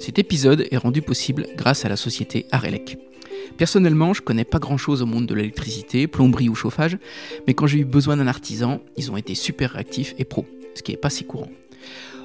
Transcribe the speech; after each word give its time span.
Cet 0.00 0.18
épisode 0.18 0.66
est 0.70 0.78
rendu 0.78 1.02
possible 1.02 1.46
grâce 1.56 1.84
à 1.84 1.90
la 1.90 1.96
société 1.96 2.46
Arelec. 2.52 2.96
Personnellement, 3.58 4.14
je 4.14 4.22
connais 4.22 4.46
pas 4.46 4.58
grand 4.58 4.78
chose 4.78 5.02
au 5.02 5.06
monde 5.06 5.26
de 5.26 5.34
l'électricité, 5.34 6.06
plomberie 6.06 6.48
ou 6.48 6.54
chauffage, 6.54 6.96
mais 7.46 7.52
quand 7.52 7.66
j'ai 7.66 7.80
eu 7.80 7.84
besoin 7.84 8.16
d'un 8.16 8.26
artisan, 8.26 8.80
ils 8.96 9.10
ont 9.10 9.18
été 9.18 9.34
super 9.34 9.72
réactifs 9.72 10.14
et 10.18 10.24
pros, 10.24 10.46
ce 10.74 10.82
qui 10.82 10.92
est 10.92 10.96
pas 10.96 11.10
si 11.10 11.24
courant. 11.24 11.50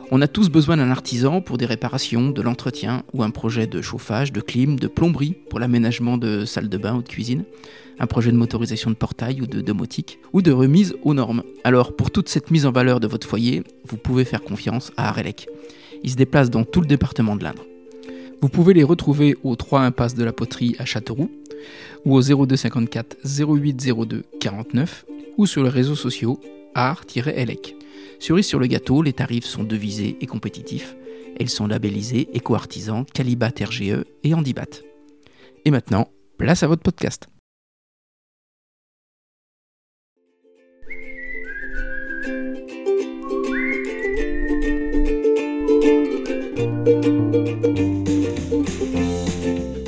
On 0.09 0.21
a 0.21 0.27
tous 0.29 0.49
besoin 0.49 0.77
d'un 0.77 0.89
artisan 0.89 1.41
pour 1.41 1.57
des 1.57 1.65
réparations, 1.65 2.29
de 2.29 2.41
l'entretien 2.41 3.03
ou 3.11 3.23
un 3.23 3.29
projet 3.29 3.67
de 3.67 3.81
chauffage, 3.81 4.31
de 4.31 4.39
clim, 4.39 4.79
de 4.79 4.87
plomberie 4.87 5.35
pour 5.49 5.59
l'aménagement 5.59 6.17
de 6.17 6.45
salles 6.45 6.69
de 6.69 6.77
bain 6.77 6.95
ou 6.95 7.01
de 7.01 7.09
cuisine, 7.09 7.43
un 7.99 8.07
projet 8.07 8.31
de 8.31 8.37
motorisation 8.37 8.89
de 8.89 8.95
portail 8.95 9.41
ou 9.41 9.47
de 9.47 9.59
domotique, 9.59 10.19
ou 10.31 10.41
de 10.41 10.53
remise 10.53 10.95
aux 11.03 11.13
normes. 11.13 11.43
Alors 11.65 11.93
pour 11.93 12.09
toute 12.09 12.29
cette 12.29 12.51
mise 12.51 12.65
en 12.65 12.71
valeur 12.71 13.01
de 13.01 13.07
votre 13.07 13.27
foyer, 13.27 13.63
vous 13.85 13.97
pouvez 13.97 14.23
faire 14.23 14.43
confiance 14.43 14.93
à 14.95 15.09
Arelec. 15.09 15.49
Ils 16.03 16.11
se 16.11 16.15
déplacent 16.15 16.49
dans 16.49 16.63
tout 16.63 16.81
le 16.81 16.87
département 16.87 17.35
de 17.35 17.43
l'Indre. 17.43 17.65
Vous 18.41 18.49
pouvez 18.49 18.73
les 18.73 18.83
retrouver 18.83 19.35
au 19.43 19.55
3 19.55 19.81
impasse 19.81 20.15
de 20.15 20.23
la 20.23 20.33
Poterie 20.33 20.75
à 20.79 20.85
Châteauroux, 20.85 21.31
ou 22.05 22.15
au 22.15 22.21
0254 22.21 23.17
0802 23.23 24.23
49, 24.39 25.05
ou 25.37 25.47
sur 25.47 25.63
les 25.63 25.69
réseaux 25.69 25.95
sociaux 25.95 26.39
art-elec. 26.73 27.75
Cerise 28.19 28.45
sur 28.45 28.59
le 28.59 28.67
gâteau, 28.67 29.01
les 29.01 29.13
tarifs 29.13 29.45
sont 29.45 29.63
devisés 29.63 30.17
et 30.21 30.25
compétitifs. 30.25 30.95
Elles 31.39 31.49
sont 31.49 31.67
labellisées 31.67 32.29
Éco-Artisan, 32.33 33.05
Calibat 33.13 33.51
RGE 33.61 34.03
et 34.23 34.33
Handibat. 34.33 34.81
Et 35.65 35.71
maintenant, 35.71 36.09
place 36.37 36.63
à 36.63 36.67
votre 36.67 36.83
podcast. 36.83 37.27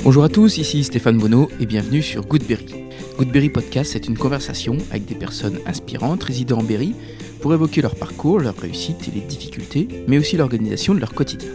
Bonjour 0.02 0.24
à 0.24 0.28
tous, 0.28 0.58
ici 0.58 0.82
Stéphane 0.82 1.16
Bonneau 1.16 1.48
et 1.60 1.66
bienvenue 1.66 2.02
sur 2.02 2.26
Goodberry. 2.26 2.66
Goodberry 3.16 3.50
Podcast, 3.50 3.92
c'est 3.92 4.08
une 4.08 4.18
conversation 4.18 4.76
avec 4.90 5.04
des 5.04 5.14
personnes 5.14 5.60
inspirantes 5.64 6.24
résidant 6.24 6.58
en 6.58 6.64
Berry 6.64 6.94
pour 7.40 7.54
évoquer 7.54 7.82
leur 7.82 7.94
parcours, 7.94 8.40
leur 8.40 8.56
réussite 8.56 9.06
et 9.06 9.12
les 9.12 9.20
difficultés, 9.20 9.86
mais 10.08 10.18
aussi 10.18 10.36
l'organisation 10.36 10.92
de 10.92 10.98
leur 10.98 11.14
quotidien. 11.14 11.50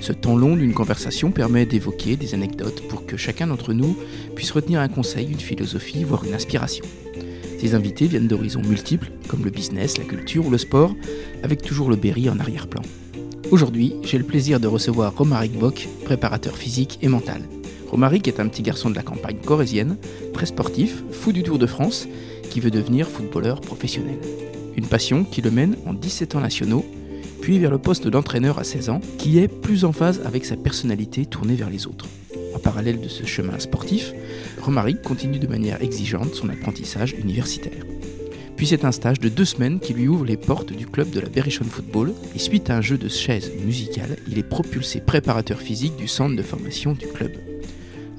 Ce 0.00 0.12
temps 0.12 0.36
long 0.36 0.54
d'une 0.54 0.74
conversation 0.74 1.32
permet 1.32 1.66
d'évoquer 1.66 2.14
des 2.14 2.34
anecdotes 2.34 2.86
pour 2.88 3.04
que 3.04 3.16
chacun 3.16 3.48
d'entre 3.48 3.72
nous 3.72 3.96
puisse 4.36 4.52
retenir 4.52 4.78
un 4.78 4.88
conseil, 4.88 5.26
une 5.28 5.40
philosophie, 5.40 6.04
voire 6.04 6.24
une 6.24 6.34
inspiration. 6.34 6.84
Ces 7.58 7.74
invités 7.74 8.06
viennent 8.06 8.28
d'horizons 8.28 8.62
multiples, 8.62 9.10
comme 9.26 9.44
le 9.44 9.50
business, 9.50 9.98
la 9.98 10.04
culture 10.04 10.46
ou 10.46 10.50
le 10.50 10.58
sport, 10.58 10.94
avec 11.42 11.62
toujours 11.62 11.90
le 11.90 11.96
Berry 11.96 12.30
en 12.30 12.38
arrière-plan. 12.38 12.82
Aujourd'hui, 13.52 13.96
j'ai 14.02 14.16
le 14.16 14.24
plaisir 14.24 14.60
de 14.60 14.66
recevoir 14.66 15.14
Romaric 15.14 15.52
Bock, 15.58 15.86
préparateur 16.06 16.56
physique 16.56 16.98
et 17.02 17.08
mental. 17.08 17.42
Romaric 17.90 18.26
est 18.26 18.40
un 18.40 18.48
petit 18.48 18.62
garçon 18.62 18.88
de 18.88 18.94
la 18.94 19.02
campagne 19.02 19.36
corésienne, 19.44 19.98
très 20.32 20.46
sportif, 20.46 21.04
fou 21.10 21.32
du 21.32 21.42
Tour 21.42 21.58
de 21.58 21.66
France, 21.66 22.08
qui 22.48 22.60
veut 22.60 22.70
devenir 22.70 23.10
footballeur 23.10 23.60
professionnel. 23.60 24.16
Une 24.74 24.86
passion 24.86 25.22
qui 25.24 25.42
le 25.42 25.50
mène 25.50 25.76
en 25.84 25.92
17 25.92 26.34
ans 26.34 26.40
nationaux, 26.40 26.86
puis 27.42 27.58
vers 27.58 27.70
le 27.70 27.76
poste 27.76 28.08
d'entraîneur 28.08 28.58
à 28.58 28.64
16 28.64 28.88
ans, 28.88 29.02
qui 29.18 29.38
est 29.38 29.48
plus 29.48 29.84
en 29.84 29.92
phase 29.92 30.22
avec 30.24 30.46
sa 30.46 30.56
personnalité 30.56 31.26
tournée 31.26 31.54
vers 31.54 31.68
les 31.68 31.86
autres. 31.86 32.06
En 32.54 32.58
parallèle 32.58 33.02
de 33.02 33.08
ce 33.08 33.26
chemin 33.26 33.58
sportif, 33.58 34.14
Romaric 34.62 35.02
continue 35.02 35.38
de 35.38 35.46
manière 35.46 35.82
exigeante 35.82 36.34
son 36.34 36.48
apprentissage 36.48 37.12
universitaire. 37.18 37.84
Puis 38.62 38.68
c'est 38.68 38.84
un 38.84 38.92
stage 38.92 39.18
de 39.18 39.28
deux 39.28 39.44
semaines 39.44 39.80
qui 39.80 39.92
lui 39.92 40.06
ouvre 40.06 40.24
les 40.24 40.36
portes 40.36 40.72
du 40.72 40.86
club 40.86 41.10
de 41.10 41.18
la 41.18 41.28
Berrichon 41.28 41.64
Football, 41.64 42.14
et 42.32 42.38
suite 42.38 42.70
à 42.70 42.76
un 42.76 42.80
jeu 42.80 42.96
de 42.96 43.08
chaises 43.08 43.50
musicales, 43.66 44.16
il 44.28 44.38
est 44.38 44.44
propulsé 44.44 45.00
préparateur 45.00 45.58
physique 45.58 45.96
du 45.96 46.06
centre 46.06 46.36
de 46.36 46.42
formation 46.42 46.92
du 46.92 47.08
club. 47.08 47.32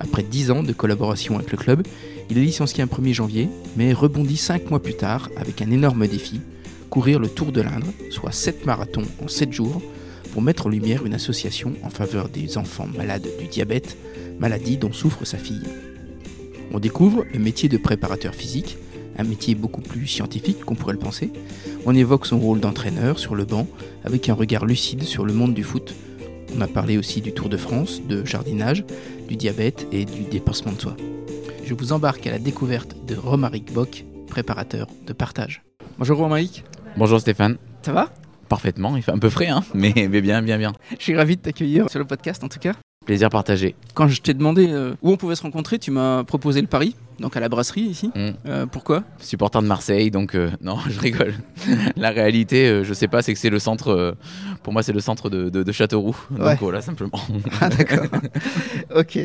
Après 0.01 0.21
10 0.21 0.51
ans 0.51 0.61
de 0.61 0.73
collaboration 0.73 1.37
avec 1.37 1.49
le 1.49 1.57
club, 1.57 1.87
il 2.29 2.37
est 2.37 2.41
licencié 2.41 2.83
un 2.83 2.87
1er 2.87 3.13
janvier, 3.13 3.47
mais 3.77 3.93
rebondit 3.93 4.35
5 4.35 4.69
mois 4.69 4.83
plus 4.83 4.95
tard 4.95 5.29
avec 5.37 5.61
un 5.61 5.71
énorme 5.71 6.05
défi, 6.07 6.41
courir 6.89 7.19
le 7.19 7.29
Tour 7.29 7.53
de 7.53 7.61
l'Indre, 7.61 7.87
soit 8.09 8.33
7 8.33 8.65
marathons 8.65 9.07
en 9.23 9.29
7 9.29 9.53
jours, 9.53 9.81
pour 10.33 10.41
mettre 10.41 10.67
en 10.67 10.69
lumière 10.69 11.05
une 11.05 11.13
association 11.13 11.71
en 11.83 11.89
faveur 11.89 12.27
des 12.27 12.57
enfants 12.57 12.89
malades 12.97 13.29
du 13.39 13.47
diabète, 13.47 13.95
maladie 14.39 14.75
dont 14.75 14.91
souffre 14.91 15.23
sa 15.23 15.37
fille. 15.37 15.63
On 16.73 16.79
découvre 16.79 17.23
le 17.31 17.39
métier 17.39 17.69
de 17.69 17.77
préparateur 17.77 18.35
physique, 18.35 18.77
un 19.17 19.23
métier 19.23 19.55
beaucoup 19.55 19.81
plus 19.81 20.07
scientifique 20.07 20.63
qu'on 20.65 20.75
pourrait 20.75 20.93
le 20.93 20.99
penser. 20.99 21.31
On 21.85 21.95
évoque 21.95 22.25
son 22.25 22.39
rôle 22.39 22.59
d'entraîneur 22.59 23.19
sur 23.19 23.35
le 23.35 23.45
banc, 23.45 23.67
avec 24.03 24.29
un 24.29 24.33
regard 24.33 24.65
lucide 24.65 25.03
sur 25.03 25.25
le 25.25 25.33
monde 25.33 25.53
du 25.53 25.63
foot, 25.63 25.93
on 26.55 26.61
a 26.61 26.67
parlé 26.67 26.99
aussi 26.99 27.21
du 27.21 27.33
Tour 27.33 27.49
de 27.49 27.57
France, 27.57 28.01
de 28.07 28.23
jardinage, 28.25 28.85
du 29.27 29.35
diabète 29.35 29.87
et 29.91 30.05
du 30.05 30.21
dépassement 30.21 30.71
de 30.71 30.79
soi. 30.79 30.95
Je 31.65 31.73
vous 31.73 31.93
embarque 31.93 32.27
à 32.27 32.31
la 32.31 32.37
découverte 32.37 32.95
de 33.07 33.15
Romaric 33.15 33.73
Bock, 33.73 34.05
préparateur 34.27 34.87
de 35.05 35.13
partage. 35.13 35.63
Bonjour 35.97 36.19
Romaric. 36.19 36.63
Bonjour 36.95 37.19
Stéphane. 37.19 37.57
Ça 37.81 37.91
va? 37.91 38.13
Parfaitement, 38.49 38.95
il 38.95 39.01
fait 39.01 39.11
un 39.11 39.17
peu 39.17 39.29
frais, 39.29 39.47
hein 39.47 39.63
mais, 39.73 39.93
mais 39.95 40.21
bien, 40.21 40.43
bien, 40.43 40.59
bien. 40.59 40.73
Je 40.91 41.03
suis 41.03 41.15
ravi 41.15 41.37
de 41.37 41.41
t'accueillir 41.41 41.89
sur 41.89 41.99
le 41.99 42.05
podcast 42.05 42.43
en 42.43 42.49
tout 42.49 42.59
cas. 42.59 42.73
Plaisir 43.03 43.29
partagé. 43.29 43.75
Quand 43.95 44.07
je 44.07 44.21
t'ai 44.21 44.35
demandé 44.35 44.67
euh, 44.69 44.93
où 45.01 45.11
on 45.11 45.17
pouvait 45.17 45.35
se 45.35 45.41
rencontrer, 45.41 45.79
tu 45.79 45.89
m'as 45.89 46.23
proposé 46.23 46.61
le 46.61 46.67
Paris, 46.67 46.95
donc 47.19 47.37
à 47.37 47.39
la 47.39 47.49
brasserie 47.49 47.81
ici. 47.81 48.09
Mm. 48.15 48.29
Euh, 48.47 48.65
pourquoi? 48.65 49.03
Supporter 49.19 49.61
de 49.61 49.67
Marseille, 49.67 50.11
donc 50.11 50.35
euh, 50.35 50.49
non, 50.61 50.77
je 50.89 50.99
rigole. 50.99 51.33
la 51.95 52.09
réalité, 52.11 52.67
euh, 52.67 52.83
je 52.83 52.93
sais 52.93 53.07
pas, 53.07 53.21
c'est 53.21 53.33
que 53.33 53.39
c'est 53.39 53.49
le 53.49 53.59
centre, 53.59 53.89
euh, 53.89 54.11
pour 54.63 54.73
moi 54.73 54.83
c'est 54.83 54.93
le 54.93 54.99
centre 54.99 55.29
de, 55.29 55.49
de- 55.49 55.63
de 55.63 55.71
Châteauroux. 55.71 56.15
Ouais. 56.31 56.51
Donc 56.51 56.59
voilà, 56.59 56.81
simplement. 56.81 57.19
Ah 57.61 57.69
d'accord. 57.69 58.05
ok. 58.95 59.19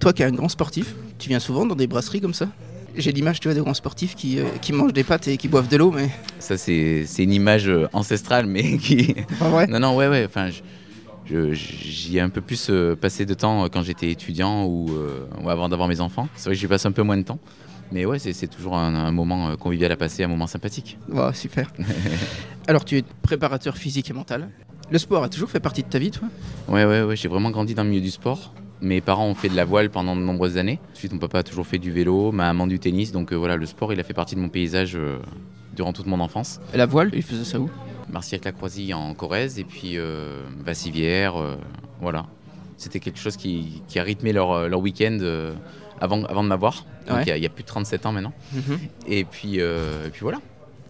Toi 0.00 0.12
qui 0.12 0.22
es 0.22 0.26
un 0.26 0.32
grand 0.32 0.48
sportif, 0.48 0.94
tu 1.18 1.28
viens 1.28 1.40
souvent 1.40 1.64
dans 1.66 1.76
des 1.76 1.86
brasseries 1.86 2.20
comme 2.20 2.34
ça? 2.34 2.48
J'ai 2.98 3.12
l'image, 3.12 3.40
tu 3.40 3.48
vois, 3.48 3.54
de 3.54 3.60
grands 3.60 3.74
sportifs 3.74 4.14
qui, 4.14 4.38
euh, 4.40 4.44
qui 4.62 4.72
mangent 4.72 4.94
des 4.94 5.04
pâtes 5.04 5.28
et 5.28 5.36
qui 5.36 5.48
boivent 5.48 5.68
de 5.68 5.76
l'eau, 5.76 5.90
mais... 5.90 6.08
Ça, 6.38 6.56
c'est 6.56 7.04
une 7.18 7.32
image 7.32 7.70
ancestrale, 7.92 8.46
mais 8.46 8.78
qui. 8.78 9.14
Pas 9.38 9.50
vrai 9.50 9.66
Non, 9.66 9.78
non, 9.80 9.94
ouais, 9.96 10.08
ouais. 10.08 10.24
Enfin, 10.26 10.48
j'y 11.26 12.16
ai 12.16 12.20
un 12.20 12.28
peu 12.28 12.40
plus 12.40 12.68
euh, 12.70 12.96
passé 12.96 13.26
de 13.26 13.34
temps 13.34 13.64
euh, 13.64 13.68
quand 13.68 13.82
j'étais 13.82 14.10
étudiant 14.10 14.64
ou, 14.64 14.90
euh, 14.90 15.26
ou 15.42 15.50
avant 15.50 15.68
d'avoir 15.68 15.88
mes 15.88 16.00
enfants. 16.00 16.28
C'est 16.36 16.48
vrai 16.48 16.54
que 16.54 16.60
j'y 16.60 16.66
passe 16.66 16.86
un 16.86 16.92
peu 16.92 17.02
moins 17.02 17.16
de 17.16 17.22
temps. 17.22 17.38
Mais 17.92 18.04
ouais, 18.04 18.18
c'est 18.18 18.48
toujours 18.48 18.76
un, 18.76 18.94
un 18.94 19.12
moment 19.12 19.56
convivial 19.56 19.92
à 19.92 19.96
passer, 19.96 20.24
un 20.24 20.28
moment 20.28 20.48
sympathique. 20.48 20.98
Wow, 21.08 21.32
super. 21.32 21.72
Alors, 22.66 22.84
tu 22.84 22.98
es 22.98 23.04
préparateur 23.22 23.76
physique 23.76 24.10
et 24.10 24.12
mental. 24.12 24.48
Le 24.90 24.98
sport 24.98 25.22
a 25.22 25.28
toujours 25.28 25.50
fait 25.50 25.60
partie 25.60 25.82
de 25.82 25.88
ta 25.88 25.98
vie, 25.98 26.10
toi? 26.10 26.28
Ouais, 26.68 26.84
ouais, 26.84 27.02
ouais, 27.02 27.16
j'ai 27.16 27.28
vraiment 27.28 27.50
grandi 27.50 27.74
dans 27.74 27.84
le 27.84 27.90
milieu 27.90 28.02
du 28.02 28.10
sport. 28.10 28.52
Mes 28.80 29.00
parents 29.00 29.26
ont 29.26 29.34
fait 29.34 29.48
de 29.48 29.56
la 29.56 29.64
voile 29.64 29.90
pendant 29.90 30.14
de 30.14 30.20
nombreuses 30.20 30.58
années. 30.58 30.78
Ensuite, 30.92 31.12
mon 31.12 31.18
papa 31.18 31.38
a 31.38 31.42
toujours 31.42 31.66
fait 31.66 31.78
du 31.78 31.90
vélo, 31.90 32.30
ma 32.30 32.44
maman 32.44 32.66
du 32.66 32.78
tennis. 32.78 33.10
Donc 33.10 33.32
euh, 33.32 33.36
voilà, 33.36 33.56
le 33.56 33.66
sport, 33.66 33.92
il 33.92 34.00
a 34.00 34.02
fait 34.04 34.14
partie 34.14 34.34
de 34.34 34.40
mon 34.40 34.48
paysage 34.48 34.96
euh, 34.96 35.18
durant 35.76 35.92
toute 35.92 36.06
mon 36.06 36.18
enfance. 36.20 36.60
La 36.74 36.86
voile, 36.86 37.10
il 37.14 37.22
faisait 37.22 37.44
ça 37.44 37.60
où? 37.60 37.70
Marciac-la-Croisille 38.10 38.94
en 38.94 39.14
Corrèze 39.14 39.58
et 39.58 39.64
puis 39.64 39.98
euh, 39.98 40.42
Vassivière, 40.64 41.36
euh, 41.36 41.56
voilà. 42.00 42.26
C'était 42.76 43.00
quelque 43.00 43.18
chose 43.18 43.36
qui, 43.36 43.82
qui 43.88 43.98
a 43.98 44.02
rythmé 44.02 44.32
leur, 44.32 44.50
euh, 44.52 44.68
leur 44.68 44.80
week-end 44.80 45.18
avant, 46.00 46.24
avant 46.24 46.42
de 46.42 46.48
m'avoir. 46.48 46.84
Ouais. 47.10 47.22
il 47.22 47.28
y 47.28 47.30
a- 47.30 47.36
il 47.36 47.42
y, 47.42 47.46
a 47.46 47.48
plus 47.48 47.62
de 47.62 47.68
37 47.68 48.04
ans 48.06 48.12
maintenant. 48.12 48.32
Et 49.06 49.24
puis, 49.24 49.56
et 49.58 50.10
puis 50.12 50.20
voilà. 50.22 50.38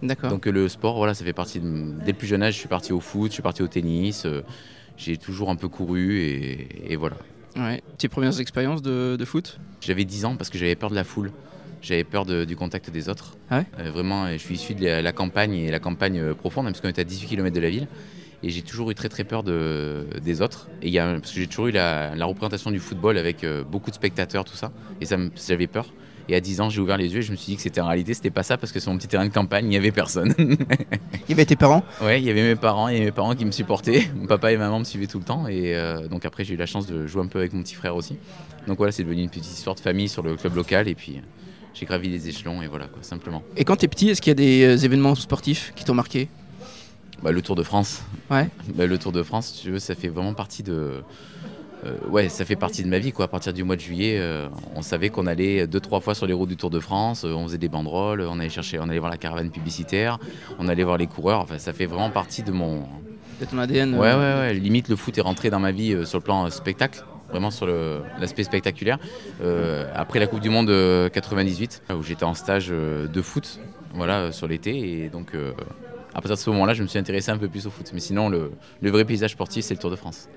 D'accord. 0.03 0.31
Donc 0.31 0.47
le 0.47 0.69
sport, 0.69 0.97
voilà, 0.97 1.15
ça 1.15 1.25
fait 1.25 1.33
partie 1.33 1.59
de... 1.61 1.93
Dès 2.05 2.13
le 2.13 2.19
plus 2.19 2.27
jeune 2.27 2.43
âge, 2.43 2.55
je 2.55 2.59
suis 2.59 2.69
parti 2.69 2.93
au 2.93 3.01
foot, 3.01 3.31
je 3.31 3.35
suis 3.35 3.43
parti 3.43 3.63
au 3.63 3.69
tennis. 3.69 4.25
euh, 4.27 4.43
j'ai 4.99 5.17
toujours 5.19 5.51
un 5.51 5.57
peu 5.57 5.69
couru 5.69 6.21
et, 6.21 6.93
et 6.93 6.97
voilà. 6.97 7.17
Ouais. 7.57 7.83
Tes 7.99 8.09
premières 8.09 8.39
expériences 8.41 8.83
de, 8.83 9.17
de 9.19 9.25
foot? 9.25 9.59
J'avais 9.81 10.05
10 10.05 10.25
ans 10.27 10.37
parce 10.37 10.51
que 10.51 10.59
j'avais 10.59 10.75
peur 10.75 10.91
de 10.91 10.95
la 10.95 11.05
foule. 11.05 11.33
J'avais 11.87 12.03
peur 12.05 12.27
de- 12.27 12.45
du 12.45 12.57
contact 12.57 12.91
des 12.91 13.09
autres. 13.09 13.37
Ah 13.49 13.59
ouais 13.59 13.67
Euh, 13.79 13.91
vraiment, 13.93 14.29
je 14.33 14.39
suis 14.39 14.57
issu 14.57 14.75
de 14.75 14.85
la, 14.85 15.03
la 15.03 15.13
campagne 15.13 15.55
et 15.55 15.71
la 15.71 15.79
campagne 15.79 16.19
euh, 16.19 16.35
profonde, 16.35 16.67
hein, 16.67 16.71
parce 16.73 16.81
qu'on 16.81 16.89
était 16.89 17.03
à 17.03 17.05
18 17.05 17.29
km 17.29 17.55
de 17.55 17.61
la 17.61 17.71
ville. 17.71 17.87
Et 18.43 18.51
j'ai 18.51 18.63
toujours 18.63 18.91
eu 18.91 18.95
très 18.97 19.09
très 19.09 19.23
peur 19.25 19.45
de, 19.45 20.05
des 20.23 20.43
autres. 20.43 20.69
Et 20.83 20.89
il 20.89 20.93
y 20.93 20.99
a, 20.99 21.07
parce 21.15 21.33
que 21.33 21.39
j'ai 21.41 21.47
toujours 21.47 21.69
eu 21.69 21.73
la, 21.73 22.15
la 22.17 22.25
représentation 22.27 22.71
du 22.73 22.81
football 22.81 23.19
avec 23.19 23.45
euh, 23.45 23.63
beaucoup 23.63 23.91
de 23.91 23.95
spectateurs, 23.95 24.45
tout 24.45 24.57
ça. 24.57 24.73
Et 25.01 25.05
ça 25.07 25.17
j'avais 25.49 25.67
peur. 25.69 25.87
Et 26.29 26.35
à 26.35 26.41
10 26.41 26.61
ans, 26.61 26.69
j'ai 26.71 26.81
ouvert 26.81 26.97
les 26.97 27.13
yeux 27.13 27.21
et 27.21 27.23
je 27.23 27.31
me 27.31 27.37
suis 27.37 27.53
dit 27.53 27.57
que 27.57 27.63
c'était 27.63 27.81
en 27.81 27.87
réalité, 27.87 28.13
c'était 28.13 28.31
pas 28.31 28.43
ça, 28.43 28.57
parce 28.59 28.73
que 28.73 28.81
sur 28.81 28.91
mon 28.91 28.99
petit 28.99 29.07
terrain 29.07 29.25
de 29.25 29.33
campagne, 29.33 29.67
il 29.67 29.69
n'y 29.69 29.77
avait 29.77 29.93
personne. 29.93 30.35
Il 30.39 31.31
y 31.31 31.33
avait 31.33 31.45
tes 31.45 31.55
parents? 31.57 31.85
Ouais, 32.03 32.21
il 32.21 32.25
y 32.25 32.31
avait 32.31 32.43
mes 32.43 32.57
parents 32.57 32.89
et 32.89 32.99
mes 33.01 33.11
parents 33.13 33.35
qui 33.37 33.45
me 33.45 33.51
supportaient. 33.53 34.09
Mon 34.17 34.27
papa 34.27 34.53
et 34.53 34.57
maman 34.57 34.79
me 34.81 34.85
suivaient 34.85 35.07
tout 35.07 35.19
le 35.19 35.25
temps. 35.25 35.47
Et 35.49 35.75
euh, 35.77 36.07
donc 36.09 36.25
après, 36.25 36.45
j'ai 36.45 36.55
eu 36.55 36.57
la 36.57 36.67
chance 36.67 36.87
de 36.87 37.07
jouer 37.07 37.23
un 37.23 37.27
peu 37.27 37.39
avec 37.41 37.53
mon 37.53 37.63
petit 37.63 37.75
frère 37.75 37.95
aussi. 37.97 38.17
Donc 38.69 38.77
voilà, 38.79 38.91
c'est 38.93 39.03
devenu 39.05 39.23
une 39.23 39.29
petite 39.29 39.47
histoire 39.47 39.75
de 39.77 39.81
famille 39.81 40.09
sur 40.09 40.23
le 40.23 40.35
club 40.37 40.55
local. 40.57 40.87
Et 40.89 40.95
puis, 40.95 41.21
j'ai 41.79 41.87
gravi 41.87 42.09
les 42.09 42.29
échelons 42.29 42.63
et 42.63 42.67
voilà, 42.69 42.87
quoi, 42.87 43.03
simplement. 43.03 43.43
Et 43.57 43.65
quand 43.65 43.77
t'es 43.77 43.89
petit, 43.89 44.09
est-ce 44.09 44.23
qu'il 44.23 44.31
y 44.31 44.33
a 44.33 44.35
des 44.35 44.63
euh, 44.65 44.77
événements 44.85 45.15
sportifs 45.15 45.73
qui 45.77 45.85
t'ont 45.85 45.95
marqué? 45.95 46.29
Bah, 47.23 47.33
le 47.33 47.43
Tour 47.43 47.55
de 47.57 47.63
France. 47.63 48.03
Ouais. 48.31 48.49
Bah, 48.75 48.87
le 48.87 48.99
Tour 48.99 49.13
de 49.13 49.23
France, 49.23 49.49
si 49.55 49.63
tu 49.63 49.71
veux, 49.71 49.79
ça 49.79 49.95
fait 49.95 50.09
vraiment 50.09 50.35
partie 50.35 50.63
de. 50.63 51.03
euh, 51.85 51.97
ouais, 52.11 52.29
ça 52.29 52.45
fait 52.45 52.57
partie 52.57 52.83
de 52.83 52.89
ma 52.89 52.99
vie. 52.99 53.13
Quoi. 53.13 53.27
À 53.27 53.29
partir 53.29 53.53
du 53.53 53.63
mois 53.65 53.77
de 53.77 53.81
juillet, 53.81 54.17
euh, 54.19 54.49
on 54.75 54.83
savait 54.83 55.09
qu'on 55.11 55.27
allait 55.27 55.67
deux, 55.67 55.81
trois 55.81 56.01
fois 56.01 56.15
sur 56.15 56.27
les 56.27 56.33
routes 56.35 56.49
du 56.49 56.57
Tour 56.57 56.71
de 56.71 56.81
France. 56.81 57.25
euh, 57.25 57.33
on 57.33 57.45
faisait 57.47 57.59
des 57.59 57.69
banderoles, 57.69 58.21
on 58.23 58.39
allait 58.39 58.49
chercher, 58.51 58.79
on 58.79 58.89
allait 58.89 58.99
voir 58.99 59.11
la 59.11 59.17
caravane 59.19 59.51
publicitaire, 59.51 60.19
on 60.59 60.69
allait 60.69 60.85
voir 60.85 60.97
les 60.99 61.07
coureurs. 61.07 61.41
Enfin, 61.41 61.59
ça 61.59 61.73
fait 61.73 61.87
vraiment 61.87 62.11
partie 62.11 62.43
de 62.43 62.53
mon, 62.53 62.85
C'est 63.39 63.51
ton 63.51 63.59
ADN 63.59 63.95
Ouais, 63.95 64.13
ouais, 64.13 64.15
ouais. 64.15 64.55
Limite, 64.55 64.89
le 64.89 64.97
foot 64.97 65.17
est 65.17 65.23
rentré 65.23 65.49
dans 65.51 65.61
ma 65.61 65.73
vie 65.73 66.07
sur 66.07 66.19
le 66.19 66.25
plan 66.25 66.49
spectacle, 66.51 67.03
vraiment 67.31 67.51
sur 67.51 67.67
l'aspect 68.21 68.45
spectaculaire. 68.45 68.99
Euh, 69.43 69.91
après 69.95 70.19
la 70.19 70.27
Coupe 70.27 70.41
du 70.41 70.51
Monde 70.51 70.71
euh, 70.71 71.09
98, 71.09 71.83
où 71.99 72.03
j'étais 72.03 72.25
en 72.25 72.35
stage 72.35 72.69
euh, 72.71 73.09
de 73.09 73.23
foot, 73.23 73.59
voilà, 73.95 74.21
euh, 74.21 74.33
sur 74.33 74.47
l'été. 74.49 75.05
Et 75.05 75.09
donc, 75.09 75.35
euh, 75.35 75.53
à 76.11 76.21
partir 76.21 76.33
de 76.37 76.41
ce 76.41 76.51
moment-là, 76.51 76.75
je 76.75 76.83
me 76.83 76.89
suis 76.89 76.99
intéressé 76.99 77.31
un 77.31 77.39
peu 77.39 77.49
plus 77.49 77.67
au 77.67 77.71
foot. 77.71 77.91
Mais 77.93 78.01
sinon, 78.01 78.29
le, 78.29 78.53
le 78.81 78.91
vrai 78.91 79.05
paysage 79.05 79.33
sportif, 79.33 79.65
c'est 79.65 79.75
le 79.75 79.81
Tour 79.81 79.91
de 79.91 79.97
France. 79.97 80.29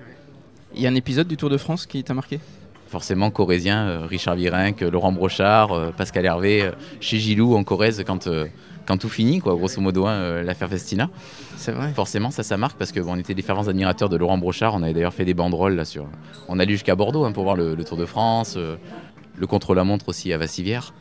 Il 0.74 0.82
y 0.82 0.86
a 0.86 0.90
un 0.90 0.94
épisode 0.94 1.28
du 1.28 1.36
Tour 1.36 1.50
de 1.50 1.56
France 1.56 1.86
qui 1.86 2.02
t'a 2.04 2.14
marqué? 2.14 2.40
Forcément, 2.86 3.30
Corrézien, 3.30 3.86
euh, 3.86 4.06
Richard 4.06 4.34
Virenque, 4.34 4.80
Laurent 4.80 5.12
Brochard, 5.12 5.72
euh, 5.72 5.90
Pascal 5.96 6.24
Hervé, 6.26 6.62
euh, 6.62 6.72
chez 7.00 7.18
Gilou 7.18 7.54
en 7.54 7.62
Corrèze, 7.62 8.02
quand, 8.04 8.26
euh, 8.26 8.46
quand 8.90 8.98
tout 8.98 9.08
finit, 9.08 9.38
quoi, 9.38 9.54
grosso 9.54 9.80
modo, 9.80 10.06
hein, 10.06 10.14
euh, 10.14 10.42
l'affaire 10.42 10.68
Festina. 10.68 11.08
C'est 11.56 11.70
vrai. 11.70 11.92
Forcément, 11.94 12.32
ça, 12.32 12.42
ça 12.42 12.56
marque 12.56 12.76
parce 12.76 12.90
qu'on 12.90 13.16
était 13.18 13.34
des 13.34 13.42
fervents 13.42 13.68
admirateurs 13.68 14.08
de 14.08 14.16
Laurent 14.16 14.36
Brochard. 14.36 14.74
On 14.74 14.82
avait 14.82 14.92
d'ailleurs 14.92 15.14
fait 15.14 15.24
des 15.24 15.32
banderoles 15.32 15.76
là 15.76 15.84
sur. 15.84 16.06
On 16.48 16.58
allait 16.58 16.72
jusqu'à 16.72 16.96
Bordeaux 16.96 17.24
hein, 17.24 17.30
pour 17.30 17.44
voir 17.44 17.54
le, 17.54 17.76
le 17.76 17.84
Tour 17.84 17.96
de 17.96 18.04
France, 18.04 18.54
euh, 18.56 18.74
le 19.38 19.46
contre-la-montre 19.46 20.08
aussi 20.08 20.32
à 20.32 20.38
Vassivière, 20.38 20.92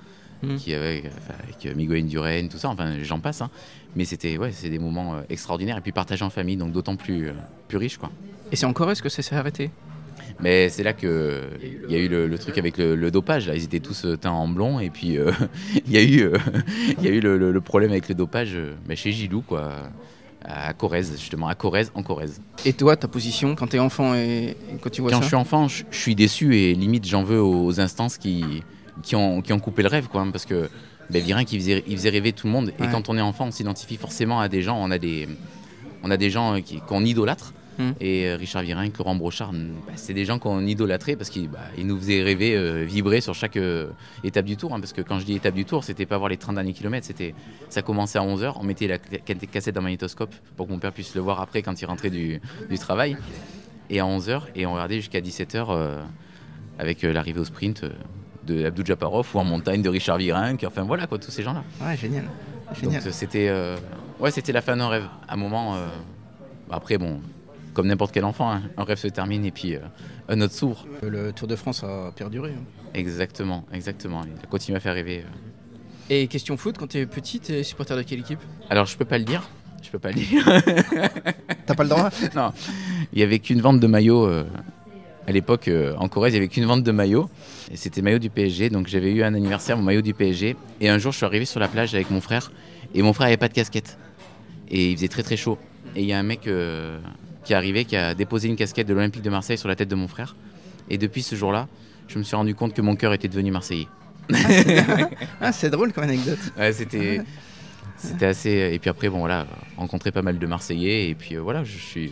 qui 0.59 0.75
avait, 0.75 1.01
enfin, 1.17 1.33
avec 1.43 1.65
euh, 1.65 1.73
Miguel 1.75 2.03
Indurain, 2.03 2.47
tout 2.47 2.59
ça. 2.59 2.69
Enfin, 2.69 2.97
j'en 3.01 3.19
passe. 3.19 3.41
hein. 3.41 3.49
Mais 3.95 4.05
c'était 4.05 4.37
ouais, 4.37 4.51
c'est 4.51 4.69
des 4.69 4.77
moments 4.77 5.15
euh, 5.15 5.21
extraordinaires 5.29 5.77
et 5.77 5.81
puis 5.81 5.91
partagés 5.91 6.23
en 6.23 6.29
famille, 6.29 6.57
donc 6.57 6.71
d'autant 6.71 6.95
plus, 6.95 7.29
euh, 7.29 7.33
plus 7.67 7.77
riche, 7.77 7.97
quoi. 7.97 8.11
Et 8.51 8.55
c'est 8.55 8.67
encore 8.67 8.91
est-ce 8.91 9.01
que 9.01 9.09
ça 9.09 9.23
s'est 9.23 9.35
arrêté? 9.35 9.71
Mais 10.41 10.69
c'est 10.69 10.83
là 10.83 10.93
que 10.93 11.41
il 11.61 11.91
y 11.91 11.95
a 11.95 11.99
eu 11.99 12.07
le, 12.07 12.27
le 12.27 12.37
truc 12.37 12.57
avec 12.57 12.77
le, 12.77 12.95
le 12.95 13.11
dopage. 13.11 13.47
Là. 13.47 13.55
Ils 13.55 13.63
étaient 13.63 13.79
tous 13.79 14.05
euh, 14.05 14.15
teints 14.15 14.31
en 14.31 14.47
blond 14.47 14.79
et 14.79 14.89
puis 14.89 15.17
euh, 15.17 15.31
il 15.85 15.91
y 15.91 15.97
a 15.97 16.01
eu, 16.01 16.21
euh, 16.23 16.37
il 16.97 17.03
y 17.03 17.07
a 17.07 17.11
eu 17.11 17.19
le, 17.19 17.61
problème 17.61 17.91
avec 17.91 18.07
le 18.07 18.15
dopage 18.15 18.57
bah, 18.87 18.95
chez 18.95 19.11
Gilou, 19.11 19.41
quoi, 19.41 19.73
à 20.43 20.73
Corrèze, 20.73 21.11
justement, 21.19 21.47
à 21.47 21.55
Corrèze, 21.55 21.91
en 21.93 22.03
Corrèze. 22.03 22.41
Et 22.65 22.73
toi, 22.73 22.95
ta 22.95 23.07
position 23.07 23.55
quand 23.55 23.67
t'es 23.67 23.79
enfant 23.79 24.15
et, 24.15 24.55
et 24.71 24.77
quand 24.81 24.89
tu 24.89 25.01
vois 25.01 25.11
Quand 25.11 25.17
ça 25.17 25.23
je 25.23 25.27
suis 25.27 25.35
enfant, 25.35 25.67
je, 25.67 25.83
je 25.91 25.97
suis 25.97 26.15
déçu 26.15 26.55
et 26.55 26.73
limite 26.73 27.05
j'en 27.05 27.23
veux 27.23 27.41
aux 27.41 27.79
instances 27.81 28.17
qui, 28.17 28.63
qui, 29.03 29.15
ont, 29.15 29.41
qui 29.41 29.51
ont 29.51 29.59
coupé 29.59 29.83
le 29.83 29.89
rêve, 29.89 30.07
quoi, 30.07 30.21
hein, 30.21 30.31
parce 30.31 30.45
que 30.45 30.69
ben, 31.09 31.21
Virin 31.21 31.43
qui 31.43 31.59
faisait, 31.59 31.83
il 31.87 31.97
faisait 31.97 32.09
rêver 32.09 32.31
tout 32.31 32.47
le 32.47 32.53
monde. 32.53 32.71
Et 32.79 32.87
quand 32.91 33.09
on 33.09 33.17
est 33.17 33.21
enfant, 33.21 33.47
on 33.47 33.51
s'identifie 33.51 33.97
forcément 33.97 34.39
à 34.39 34.47
des 34.47 34.61
gens. 34.61 34.77
On 34.79 34.91
a 34.91 34.99
des, 34.99 35.27
on 36.03 36.11
a 36.11 36.17
des 36.17 36.29
gens 36.29 36.57
qu'on 36.87 37.03
idolâtre. 37.03 37.53
Hmm. 37.79 37.91
Et 38.01 38.25
euh, 38.27 38.35
Richard 38.35 38.61
Virin, 38.63 38.89
Laurent 38.97 39.15
Brochard, 39.15 39.53
mm, 39.53 39.69
bah, 39.87 39.93
c'est 39.95 40.13
des 40.13 40.25
gens 40.25 40.37
qu'on 40.37 40.65
idolâtrait 40.67 41.15
parce 41.15 41.29
qu'ils 41.29 41.47
bah, 41.49 41.59
nous 41.81 41.97
faisaient 41.97 42.21
rêver, 42.21 42.53
euh, 42.55 42.83
vibrer 42.83 43.21
sur 43.21 43.33
chaque 43.33 43.55
euh, 43.55 43.87
étape 44.25 44.43
du 44.45 44.57
tour. 44.57 44.73
hein, 44.73 44.81
parce 44.81 44.91
que 44.91 45.01
quand 45.01 45.17
je 45.19 45.25
dis 45.25 45.33
étape 45.35 45.53
du 45.55 45.63
tour, 45.63 45.83
c'était 45.85 46.05
pas 46.05 46.17
voir 46.17 46.29
les 46.29 46.35
30 46.35 46.55
derniers 46.55 46.73
kilomètres, 46.73 47.07
c'était 47.07 47.33
ça 47.69 47.81
commençait 47.81 48.19
à 48.19 48.21
11h. 48.21 48.53
On 48.59 48.63
mettait 48.63 48.87
la 48.87 48.97
ca- 48.97 49.33
cassette 49.49 49.73
dans 49.75 49.79
le 49.81 49.85
magnétoscope 49.85 50.35
pour 50.57 50.67
que 50.67 50.71
mon 50.73 50.79
père 50.79 50.91
puisse 50.91 51.15
le 51.15 51.21
voir 51.21 51.39
après 51.39 51.61
quand 51.61 51.81
il 51.81 51.85
rentrait 51.85 52.09
du, 52.09 52.41
du 52.69 52.77
travail. 52.77 53.15
Et 53.89 53.99
à 54.01 54.03
11h, 54.03 54.41
et 54.55 54.65
on 54.65 54.73
regardait 54.73 54.97
jusqu'à 54.97 55.21
17h 55.21 55.67
euh, 55.69 56.01
avec 56.77 57.01
l'arrivée 57.03 57.39
au 57.39 57.45
sprint 57.45 57.85
de 58.45 58.65
Abdou 58.65 58.85
Japarov 58.85 59.27
ou 59.33 59.39
en 59.39 59.43
montagne 59.45 59.81
de 59.81 59.89
Richard 59.89 60.17
Virenque. 60.17 60.63
Enfin 60.67 60.83
voilà, 60.83 61.07
quoi, 61.07 61.17
tous 61.17 61.31
ces 61.31 61.43
gens-là. 61.43 61.63
Ouais, 61.81 61.95
génial. 61.95 62.25
Donc 62.25 62.75
Génial. 62.83 63.01
euh, 63.07 63.11
c'était 63.11 63.47
euh, 63.49 63.77
ouais, 64.19 64.31
c'était 64.31 64.51
la 64.51 64.61
fin 64.61 64.75
d'un 64.75 64.89
rêve. 64.89 65.05
À 65.27 65.33
un 65.33 65.37
moment, 65.37 65.75
euh, 65.75 65.87
après, 66.69 66.97
bon, 66.99 67.19
comme 67.73 67.87
n'importe 67.87 68.11
quel 68.13 68.25
enfant, 68.25 68.51
hein, 68.51 68.63
un 68.77 68.83
rêve 68.83 68.97
se 68.97 69.07
termine 69.07 69.45
et 69.45 69.51
puis 69.51 69.75
euh, 69.75 69.79
un 70.27 70.41
autre 70.41 70.53
s'ouvre. 70.53 70.85
Le 71.03 71.31
Tour 71.31 71.47
de 71.47 71.55
France 71.55 71.83
a 71.83 72.11
perduré. 72.15 72.51
hein. 72.51 72.63
Exactement, 72.93 73.65
exactement. 73.73 74.23
Il 74.25 74.43
a 74.43 74.47
continué 74.47 74.77
à 74.77 74.79
faire 74.79 74.93
rêver. 74.93 75.19
euh. 75.25 76.11
Et 76.11 76.27
question 76.27 76.57
foot, 76.57 76.77
quand 76.77 76.87
t'es 76.87 77.05
petit, 77.05 77.39
t'es 77.39 77.63
supporter 77.63 77.95
de 77.95 78.01
quelle 78.01 78.19
équipe? 78.19 78.39
Alors, 78.69 78.85
je 78.87 78.97
peux 78.97 79.05
pas 79.05 79.17
le 79.19 79.25
dire. 79.25 79.47
Je 79.83 79.89
peux 79.91 79.99
pas 79.99 80.09
le 80.11 80.15
dire. 80.15 80.43
T'as 81.65 81.75
pas 81.75 81.83
le 81.83 81.89
droit? 81.89 82.09
Non, 82.35 82.51
il 83.13 83.19
y 83.19 83.23
avait 83.23 83.39
qu'une 83.39 83.61
vente 83.61 83.79
de 83.79 83.87
maillots. 83.87 84.25
euh, 84.25 84.43
à 85.27 85.31
l'époque, 85.31 85.67
euh, 85.67 85.95
en 85.97 86.07
Corrèze, 86.09 86.33
il 86.33 86.37
y 86.37 86.39
avait 86.39 86.47
qu'une 86.47 86.65
vente 86.65 86.83
de 86.83 86.91
maillots. 86.91 87.29
Et 87.71 87.77
c'était 87.77 88.01
maillot 88.01 88.17
du 88.19 88.29
PSG. 88.31 88.69
Donc 88.71 88.87
j'avais 88.87 89.11
eu 89.11 89.21
un 89.23 89.33
anniversaire, 89.35 89.77
mon 89.77 89.83
maillot 89.83 90.01
du 90.01 90.13
PSG. 90.15 90.55
Et 90.81 90.89
un 90.89 90.97
jour, 90.97 91.11
je 91.11 91.17
suis 91.17 91.25
arrivé 91.25 91.45
sur 91.45 91.59
la 91.59 91.67
plage 91.67 91.93
avec 91.93 92.09
mon 92.09 92.19
frère. 92.21 92.51
Et 92.95 93.03
mon 93.03 93.13
frère 93.13 93.27
avait 93.27 93.37
pas 93.37 93.47
de 93.47 93.53
casquette. 93.53 93.97
Et 94.71 94.89
il 94.91 94.95
faisait 94.97 95.07
très 95.07 95.21
très 95.23 95.37
chaud. 95.37 95.59
Et 95.95 96.01
il 96.01 96.07
y 96.07 96.13
a 96.13 96.17
un 96.19 96.23
mec 96.23 96.47
euh, 96.47 96.99
qui 97.43 97.53
est 97.53 97.55
arrivé, 97.55 97.85
qui 97.85 97.95
a 97.95 98.13
déposé 98.13 98.47
une 98.47 98.55
casquette 98.55 98.87
de 98.87 98.93
l'Olympique 98.93 99.21
de 99.21 99.29
Marseille 99.29 99.57
sur 99.57 99.67
la 99.67 99.75
tête 99.75 99.89
de 99.89 99.95
mon 99.95 100.07
frère. 100.07 100.35
Et 100.89 100.97
depuis 100.97 101.23
ce 101.23 101.35
jour-là, 101.35 101.67
je 102.07 102.17
me 102.17 102.23
suis 102.23 102.35
rendu 102.35 102.55
compte 102.55 102.73
que 102.73 102.81
mon 102.81 102.95
cœur 102.95 103.13
était 103.13 103.27
devenu 103.27 103.51
marseillais. 103.51 103.87
Ah, 105.41 105.51
c'est 105.51 105.69
drôle 105.71 105.93
comme 105.93 106.03
anecdote. 106.03 106.39
Ouais, 106.57 106.73
c'était, 106.73 107.21
c'était 107.97 108.25
assez. 108.25 108.71
Et 108.73 108.79
puis 108.79 108.89
après, 108.89 109.09
bon 109.09 109.19
voilà, 109.19 109.45
rencontré 109.77 110.11
pas 110.11 110.21
mal 110.21 110.39
de 110.39 110.47
Marseillais. 110.47 111.09
Et 111.09 111.15
puis 111.15 111.35
euh, 111.35 111.41
voilà, 111.41 111.63
je 111.63 111.77
suis. 111.77 112.11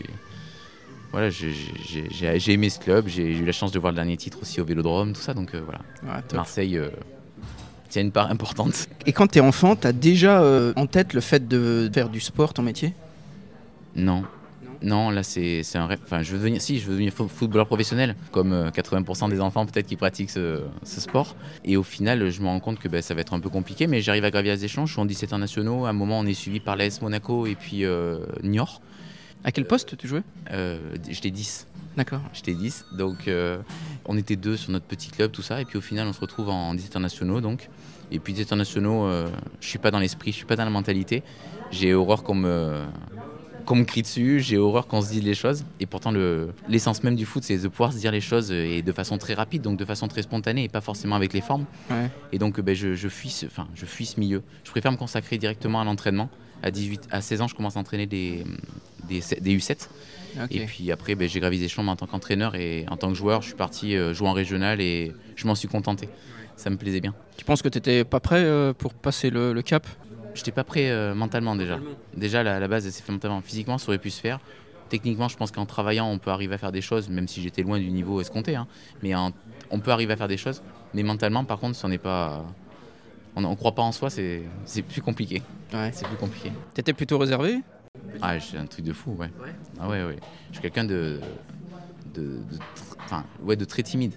Voilà, 1.11 1.29
j'ai, 1.29 2.53
aimé 2.53 2.69
ce 2.69 2.79
club. 2.79 3.07
J'ai 3.07 3.37
eu 3.37 3.45
la 3.45 3.53
chance 3.53 3.71
de 3.71 3.79
voir 3.79 3.91
le 3.91 3.95
dernier 3.95 4.17
titre 4.17 4.39
aussi 4.41 4.59
au 4.59 4.65
Vélodrome, 4.65 5.13
tout 5.13 5.21
ça. 5.21 5.33
Donc 5.33 5.55
euh, 5.55 5.61
voilà, 5.63 5.79
Ouais, 6.03 6.21
top. 6.27 6.37
Marseille 6.37 6.77
euh, 6.77 6.89
tient 7.89 8.01
une 8.01 8.11
part 8.11 8.29
importante. 8.29 8.87
Et 9.05 9.13
quand 9.13 9.27
t'es 9.27 9.39
enfant, 9.39 9.75
t'as 9.75 9.93
déjà 9.93 10.43
en 10.75 10.85
tête 10.85 11.13
le 11.13 11.21
fait 11.21 11.47
de 11.47 11.89
faire 11.93 12.09
du 12.09 12.19
sport 12.19 12.53
ton 12.53 12.61
métier? 12.61 12.93
Non. 13.95 14.23
Non, 14.83 15.09
là 15.09 15.23
c'est, 15.23 15.63
un 15.75 15.87
rêve. 15.87 15.99
Enfin, 16.03 16.21
je 16.21 16.31
veux 16.33 16.37
devenir, 16.37 16.61
si, 16.61 16.79
je 16.79 16.85
veux 16.85 16.93
devenir 16.93 17.11
fo- 17.11 17.27
footballeur 17.27 17.65
professionnel, 17.67 18.15
comme 18.31 18.53
euh, 18.53 18.69
80% 18.69 19.29
des 19.29 19.41
enfants 19.41 19.65
peut-être 19.65 19.87
qui 19.87 19.95
pratiquent 19.95 20.29
ce, 20.29 20.61
ce 20.83 21.01
sport. 21.01 21.35
Et 21.65 21.77
au 21.77 21.83
final, 21.83 22.29
je 22.29 22.41
me 22.41 22.47
rends 22.47 22.59
compte 22.59 22.77
que 22.79 22.87
ben, 22.87 23.01
ça 23.01 23.13
va 23.15 23.21
être 23.21 23.33
un 23.33 23.39
peu 23.39 23.49
compliqué, 23.49 23.87
mais 23.87 24.01
j'arrive 24.01 24.23
à 24.25 24.31
gravir 24.31 24.53
les 24.53 24.65
échelons. 24.65 24.85
Je 24.85 24.93
suis 24.93 25.01
en 25.01 25.05
17 25.05 25.29
internationaux. 25.33 25.85
À 25.85 25.89
un 25.89 25.93
moment, 25.93 26.19
on 26.19 26.25
est 26.25 26.33
suivi 26.33 26.59
par 26.59 26.75
l'AS 26.75 27.01
Monaco 27.01 27.47
et 27.47 27.55
puis 27.55 27.85
euh, 27.85 28.19
Niort. 28.43 28.81
À 29.43 29.51
quel 29.51 29.65
poste 29.65 29.97
tu 29.97 30.07
jouais? 30.07 30.23
Euh, 30.51 30.77
j'étais 31.09 31.31
10. 31.31 31.67
D'accord. 31.95 32.21
J'étais 32.33 32.53
10. 32.53 32.85
Donc, 32.91 33.27
euh, 33.27 33.57
on 34.05 34.15
était 34.17 34.35
deux 34.35 34.57
sur 34.57 34.71
notre 34.71 34.85
petit 34.85 35.09
club, 35.09 35.31
tout 35.31 35.41
ça. 35.41 35.59
Et 35.61 35.65
puis, 35.65 35.77
au 35.77 35.81
final, 35.81 36.07
on 36.07 36.13
se 36.13 36.19
retrouve 36.21 36.49
en 36.49 36.73
10 36.75 36.85
internationaux. 36.85 37.41
Donc. 37.41 37.69
Et 38.11 38.19
puis, 38.19 38.33
10 38.33 38.43
internationaux, 38.43 39.05
euh, 39.05 39.27
je 39.59 39.67
suis 39.67 39.79
pas 39.79 39.89
dans 39.91 39.99
l'esprit, 39.99 40.31
je 40.31 40.37
suis 40.37 40.45
pas 40.45 40.55
dans 40.55 40.63
la 40.65 40.69
mentalité. 40.69 41.23
J'ai 41.71 41.93
horreur 41.93 42.23
qu'on 42.23 42.35
me, 42.35 42.83
qu'on 43.67 43.75
me 43.75 43.83
crie 43.83 44.01
dessus, 44.01 44.39
j'ai 44.39 44.57
horreur 44.57 44.87
qu'on 44.87 45.01
se 45.01 45.09
dise 45.11 45.21
les 45.23 45.35
choses. 45.35 45.63
Et 45.79 45.85
pourtant, 45.85 46.09
le- 46.11 46.49
l'essence 46.69 47.03
même 47.03 47.15
du 47.15 47.25
foot, 47.25 47.43
c'est 47.43 47.57
de 47.59 47.67
pouvoir 47.67 47.93
se 47.93 47.97
dire 47.99 48.11
les 48.11 48.21
choses 48.21 48.49
euh, 48.51 48.63
et 48.77 48.81
de 48.81 48.91
façon 48.91 49.17
très 49.19 49.33
rapide, 49.35 49.61
donc 49.61 49.77
de 49.77 49.85
façon 49.85 50.07
très 50.07 50.23
spontanée 50.23 50.63
et 50.63 50.69
pas 50.69 50.81
forcément 50.81 51.15
avec 51.15 51.33
les 51.33 51.41
formes. 51.41 51.65
Ouais. 51.91 52.09
Et 52.31 52.39
donc, 52.39 52.57
euh, 52.57 52.61
ben, 52.63 52.73
je, 52.73 52.95
je, 52.95 53.07
fuis 53.09 53.29
ce, 53.29 53.45
enfin, 53.45 53.67
je 53.75 53.85
fuis 53.85 54.05
ce 54.07 54.19
milieu. 54.19 54.41
Je 54.63 54.71
préfère 54.71 54.91
me 54.91 54.97
consacrer 54.97 55.37
directement 55.37 55.79
à 55.81 55.83
l'entraînement. 55.83 56.29
À, 56.63 56.71
18, 56.71 57.09
à 57.11 57.21
16 57.21 57.41
ans, 57.41 57.47
je 57.47 57.53
commence 57.55 57.77
à 57.77 57.79
entraîner 57.79 58.07
des, 58.07 58.43
des, 59.07 59.21
des 59.41 59.57
U7. 59.57 59.87
Ok. 60.43 60.47
Et 60.51 60.65
puis 60.65 60.91
après, 60.91 61.13
ben, 61.15 61.27
j'ai 61.29 61.39
gravi 61.39 61.59
des 61.59 61.65
échelons 61.65 61.87
en 61.87 61.95
tant 61.95 62.07
qu'entraîneur 62.07 62.55
et 62.55 62.85
en 62.89 62.97
tant 62.97 63.09
que 63.09 63.15
joueur, 63.15 63.41
je 63.43 63.47
suis 63.49 63.55
parti 63.55 63.95
euh, 63.95 64.13
jouer 64.13 64.27
en 64.29 64.33
régional 64.33 64.81
et 64.81 65.13
je 65.35 65.45
m'en 65.45 65.53
suis 65.55 65.67
contenté. 65.67 66.09
Ça 66.55 66.69
me 66.71 66.77
plaisait 66.77 67.01
bien. 67.01 67.13
Tu 67.37 67.45
penses 67.45 67.61
que 67.61 67.69
t'étais 67.69 68.03
pas 68.03 68.19
prêt 68.19 68.73
pour 68.79 68.93
passer 68.95 69.29
le, 69.29 69.53
le 69.53 69.61
cap? 69.61 69.85
J'étais 70.37 70.51
pas 70.51 70.63
prêt 70.63 70.89
euh, 70.89 71.15
mentalement 71.15 71.55
déjà. 71.55 71.79
Déjà, 72.15 72.43
la, 72.43 72.59
la 72.59 72.67
base, 72.67 72.87
c'est 72.87 73.03
fait 73.03 73.11
mentalement. 73.11 73.41
Physiquement, 73.41 73.77
ça 73.77 73.89
aurait 73.89 73.97
pu 73.97 74.11
se 74.11 74.21
faire. 74.21 74.39
Techniquement, 74.89 75.27
je 75.27 75.35
pense 75.35 75.51
qu'en 75.51 75.65
travaillant, 75.65 76.07
on 76.07 76.19
peut 76.19 76.29
arriver 76.29 76.55
à 76.55 76.57
faire 76.57 76.71
des 76.71 76.81
choses, 76.81 77.09
même 77.09 77.27
si 77.27 77.41
j'étais 77.41 77.63
loin 77.63 77.79
du 77.79 77.89
niveau 77.89 78.21
escompté. 78.21 78.55
hein. 78.55 78.67
Mais 79.03 79.13
en- 79.15 79.33
on 79.71 79.79
peut 79.79 79.91
arriver 79.91 80.13
à 80.13 80.15
faire 80.15 80.27
des 80.27 80.37
choses. 80.37 80.61
Mais 80.93 81.03
mentalement, 81.03 81.43
par 81.43 81.59
contre, 81.59 81.75
si 81.75 81.83
on 81.83 81.89
n'est 81.89 81.97
pas. 81.97 82.45
On 83.35 83.41
ne 83.41 83.55
croit 83.55 83.73
pas 83.75 83.81
en 83.83 83.91
soi, 83.91 84.09
c'est 84.09 84.43
plus 84.87 85.01
compliqué. 85.01 85.41
Ouais. 85.73 85.91
C'est 85.93 86.07
plus 86.07 86.15
compliqué. 86.17 86.51
T'étais 86.73 86.93
plutôt 86.93 87.17
réservé? 87.17 87.61
Ah, 88.21 88.39
j'ai 88.39 88.57
un 88.57 88.65
truc 88.65 88.85
de 88.85 88.93
fou, 88.93 89.11
ouais. 89.19 89.29
Ah 89.79 89.89
ouais, 89.89 90.03
ouais. 90.03 90.17
Je 90.49 90.53
suis 90.53 90.61
quelqu'un 90.61 90.85
de, 90.85 91.19
de, 92.15 92.21
de 92.21 93.43
ouais, 93.43 93.55
de 93.55 93.65
très 93.65 93.83
timide. 93.83 94.13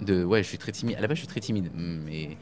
De, 0.00 0.24
ouais, 0.24 0.42
je 0.42 0.48
suis 0.48 0.58
très 0.58 0.72
timide. 0.72 0.96
À 0.96 1.00
la 1.00 1.08
base, 1.08 1.16
je 1.16 1.20
suis 1.22 1.28
très 1.28 1.40
timide, 1.40 1.70
mais 1.74 2.36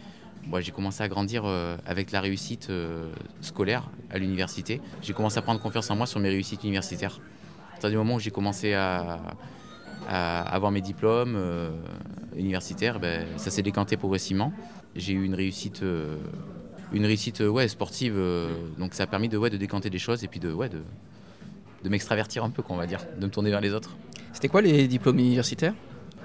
moi, 0.46 0.60
j'ai 0.60 0.72
commencé 0.72 1.02
à 1.02 1.08
grandir 1.08 1.42
euh, 1.44 1.76
avec 1.86 2.12
la 2.12 2.20
réussite 2.20 2.68
euh, 2.70 3.12
scolaire 3.40 3.90
à 4.10 4.18
l'université. 4.18 4.80
J'ai 5.02 5.12
commencé 5.12 5.38
à 5.38 5.42
prendre 5.42 5.60
confiance 5.60 5.90
en 5.90 5.96
moi 5.96 6.06
sur 6.06 6.20
mes 6.20 6.28
réussites 6.28 6.64
universitaires. 6.64 7.20
À 7.68 7.72
partir 7.72 7.90
du 7.90 7.96
moment 7.96 8.14
où 8.16 8.20
j'ai 8.20 8.30
commencé 8.30 8.74
à, 8.74 9.20
à 10.08 10.42
avoir 10.42 10.70
mes 10.70 10.80
diplômes 10.80 11.34
euh, 11.36 11.70
universitaires, 12.36 13.00
ben, 13.00 13.26
ça 13.36 13.50
s'est 13.50 13.62
décanté 13.62 13.96
progressivement. 13.96 14.52
J'ai 14.96 15.12
eu 15.12 15.24
une 15.24 15.34
réussite, 15.34 15.82
une 16.92 17.06
réussite 17.06 17.40
ouais, 17.40 17.66
sportive, 17.66 18.14
euh, 18.16 18.48
donc 18.78 18.94
ça 18.94 19.02
a 19.02 19.06
permis 19.06 19.28
de, 19.28 19.36
ouais, 19.36 19.50
de 19.50 19.56
décanter 19.56 19.90
des 19.90 19.98
choses 19.98 20.22
et 20.22 20.28
puis 20.28 20.40
de, 20.40 20.52
ouais, 20.52 20.68
de, 20.68 20.82
de 21.82 21.88
m'extravertir 21.88 22.44
un 22.44 22.50
peu, 22.50 22.62
qu'on 22.62 22.76
va 22.76 22.86
dire, 22.86 23.00
de 23.18 23.26
me 23.26 23.30
tourner 23.30 23.50
vers 23.50 23.60
les 23.60 23.72
autres. 23.72 23.96
C'était 24.32 24.48
quoi 24.48 24.62
les 24.62 24.86
diplômes 24.86 25.18
universitaires? 25.18 25.74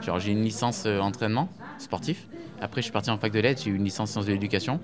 Genre, 0.01 0.19
j'ai 0.19 0.31
une 0.31 0.43
licence 0.43 0.83
euh, 0.85 0.99
entraînement 0.99 1.49
sportif. 1.79 2.27
Après, 2.61 2.81
je 2.81 2.85
suis 2.85 2.91
parti 2.91 3.09
en 3.09 3.17
fac 3.17 3.31
de 3.31 3.39
lettres, 3.39 3.61
j'ai 3.63 3.71
eu 3.71 3.75
une 3.75 3.83
licence 3.83 4.11
sciences 4.11 4.25
de 4.25 4.31
l'éducation. 4.33 4.79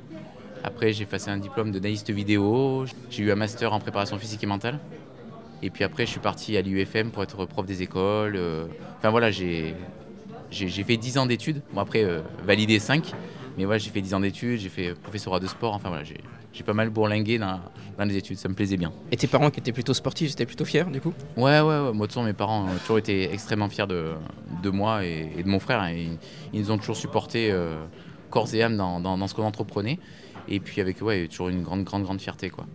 Après, 0.63 0.93
j'ai 0.93 1.05
passé 1.05 1.29
un 1.29 1.37
diplôme 1.37 1.71
d'analyste 1.71 2.09
vidéo. 2.09 2.85
J'ai 3.09 3.23
eu 3.23 3.31
un 3.31 3.35
master 3.35 3.73
en 3.73 3.79
préparation 3.79 4.17
physique 4.17 4.43
et 4.43 4.47
mentale. 4.47 4.79
Et 5.61 5.69
puis 5.69 5.83
après, 5.83 6.05
je 6.05 6.11
suis 6.11 6.19
parti 6.19 6.57
à 6.57 6.61
l'UFM 6.61 7.11
pour 7.11 7.23
être 7.23 7.45
prof 7.45 7.65
des 7.65 7.81
écoles. 7.81 8.35
euh, 8.35 8.65
Enfin 8.97 9.09
voilà, 9.09 9.29
j'ai 9.31 9.75
fait 10.51 10.97
10 10.97 11.17
ans 11.17 11.25
d'études. 11.25 11.61
Bon, 11.73 11.81
après, 11.81 12.03
euh, 12.03 12.21
validé 12.43 12.79
5. 12.79 13.13
Mais 13.57 13.65
voilà, 13.65 13.77
j'ai 13.77 13.89
fait 13.89 14.01
10 14.01 14.13
ans 14.13 14.19
d'études, 14.19 14.59
j'ai 14.59 14.69
fait 14.69 14.93
professorat 14.95 15.39
de 15.39 15.47
sport. 15.47 15.73
Enfin 15.73 15.89
voilà, 15.89 16.03
j'ai 16.55 16.63
pas 16.63 16.73
mal 16.73 16.89
bourlingué 16.89 17.37
dans, 17.37 17.59
dans, 17.97 18.05
les 18.05 18.15
études, 18.15 18.37
ça 18.37 18.47
me 18.47 18.53
plaisait 18.53 18.77
bien. 18.77 18.93
Et 19.11 19.17
tes 19.17 19.27
parents 19.27 19.51
qui 19.51 19.59
étaient 19.59 19.73
plutôt 19.73 19.93
sportifs, 19.93 20.31
étaient 20.31 20.45
plutôt 20.45 20.63
fiers 20.63 20.85
du 20.85 21.01
coup 21.01 21.13
Ouais, 21.35 21.59
ouais, 21.59 21.79
ouais. 21.79 21.93
Moi, 21.93 22.07
de 22.07 22.13
toute 22.13 22.23
mes 22.23 22.33
parents 22.33 22.65
ont 22.65 22.77
toujours 22.79 22.97
été 22.97 23.31
extrêmement 23.33 23.67
fiers 23.67 23.87
de, 23.87 24.13
de 24.63 24.69
moi 24.69 25.03
et, 25.03 25.43
de 25.43 25.47
mon 25.47 25.59
frère. 25.59 25.89
Ils, 25.89 26.17
ils, 26.53 26.61
nous 26.61 26.71
ont 26.71 26.77
toujours 26.77 26.95
supporté 26.95 27.51
euh, 27.51 27.75
corps 28.29 28.53
et 28.53 28.63
âme 28.63 28.77
dans, 28.77 29.01
dans, 29.01 29.17
dans 29.17 29.27
ce 29.27 29.35
qu'on 29.35 29.43
entreprenait. 29.43 29.99
Et 30.47 30.59
puis 30.61 30.79
avec, 30.79 31.01
ouais, 31.01 31.27
toujours 31.27 31.49
une 31.49 31.63
grande, 31.63 31.83
grande, 31.83 32.03
grande 32.03 32.21
fierté, 32.21 32.49
quoi. 32.49 32.65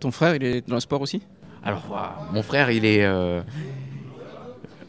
Ton 0.00 0.10
frère, 0.10 0.34
il 0.34 0.42
est 0.42 0.66
dans 0.66 0.76
le 0.76 0.80
sport 0.80 1.00
aussi? 1.00 1.22
Alors, 1.62 1.84
wow, 1.90 2.34
mon 2.34 2.42
frère, 2.42 2.70
il 2.70 2.84
est... 2.84 3.04
Euh, 3.04 3.42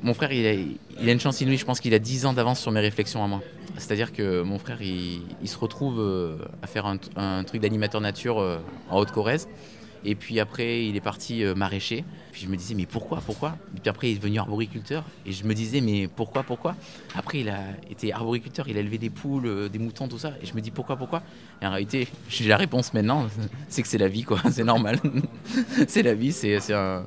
mon 0.03 0.13
frère, 0.13 0.31
il 0.31 0.45
a, 0.45 1.07
a, 1.07 1.11
une 1.11 1.19
chance 1.19 1.41
inouïe. 1.41 1.57
Je 1.57 1.65
pense 1.65 1.79
qu'il 1.79 1.93
a 1.93 1.99
10 1.99 2.25
ans 2.25 2.33
d'avance 2.33 2.59
sur 2.59 2.71
mes 2.71 2.79
réflexions 2.79 3.23
à 3.23 3.27
moi. 3.27 3.41
C'est-à-dire 3.77 4.13
que 4.13 4.41
mon 4.41 4.59
frère, 4.59 4.81
il, 4.81 5.21
se 5.45 5.57
retrouve 5.57 5.99
euh, 5.99 6.37
à 6.61 6.67
faire 6.67 6.85
un, 6.85 7.43
truc 7.43 7.61
d'animateur 7.61 8.01
nature 8.01 8.39
euh, 8.39 8.57
en 8.89 8.99
Haute-Corrèze. 8.99 9.47
Et 10.03 10.15
puis 10.15 10.39
après, 10.39 10.85
il 10.85 10.95
est 10.95 11.01
parti 11.01 11.43
euh, 11.43 11.53
maraîcher. 11.53 12.03
Puis 12.31 12.41
je 12.41 12.47
me 12.47 12.55
disais, 12.55 12.73
mais 12.73 12.87
pourquoi, 12.87 13.21
pourquoi? 13.21 13.55
Puis 13.81 13.89
après, 13.89 14.09
il 14.09 14.15
est 14.15 14.19
devenu 14.19 14.39
arboriculteur. 14.39 15.03
Et 15.25 15.31
je 15.31 15.43
me 15.45 15.53
disais, 15.53 15.79
mais 15.81 16.07
pourquoi, 16.07 16.43
pourquoi? 16.43 16.75
Après, 17.15 17.41
il 17.41 17.49
a 17.49 17.59
été 17.89 18.11
arboriculteur, 18.11 18.67
il 18.67 18.77
a 18.77 18.79
élevé 18.79 18.97
des 18.97 19.11
poules, 19.11 19.69
des 19.69 19.79
moutons, 19.79 20.07
tout 20.07 20.17
ça. 20.17 20.33
Et 20.41 20.45
je 20.45 20.53
me 20.55 20.61
dis, 20.61 20.71
pourquoi, 20.71 20.95
pourquoi? 20.95 21.21
Et 21.61 21.67
en 21.67 21.71
réalité, 21.71 22.07
j'ai 22.29 22.47
la 22.47 22.57
réponse 22.57 22.93
maintenant, 22.93 23.27
c'est 23.69 23.83
que 23.83 23.87
c'est 23.87 23.99
la 23.99 24.07
vie, 24.07 24.23
quoi. 24.23 24.41
C'est 24.51 24.63
normal. 24.63 24.99
c'est 25.87 26.03
la 26.03 26.15
vie, 26.15 26.31
c'est 26.31 26.73
un... 26.73 27.05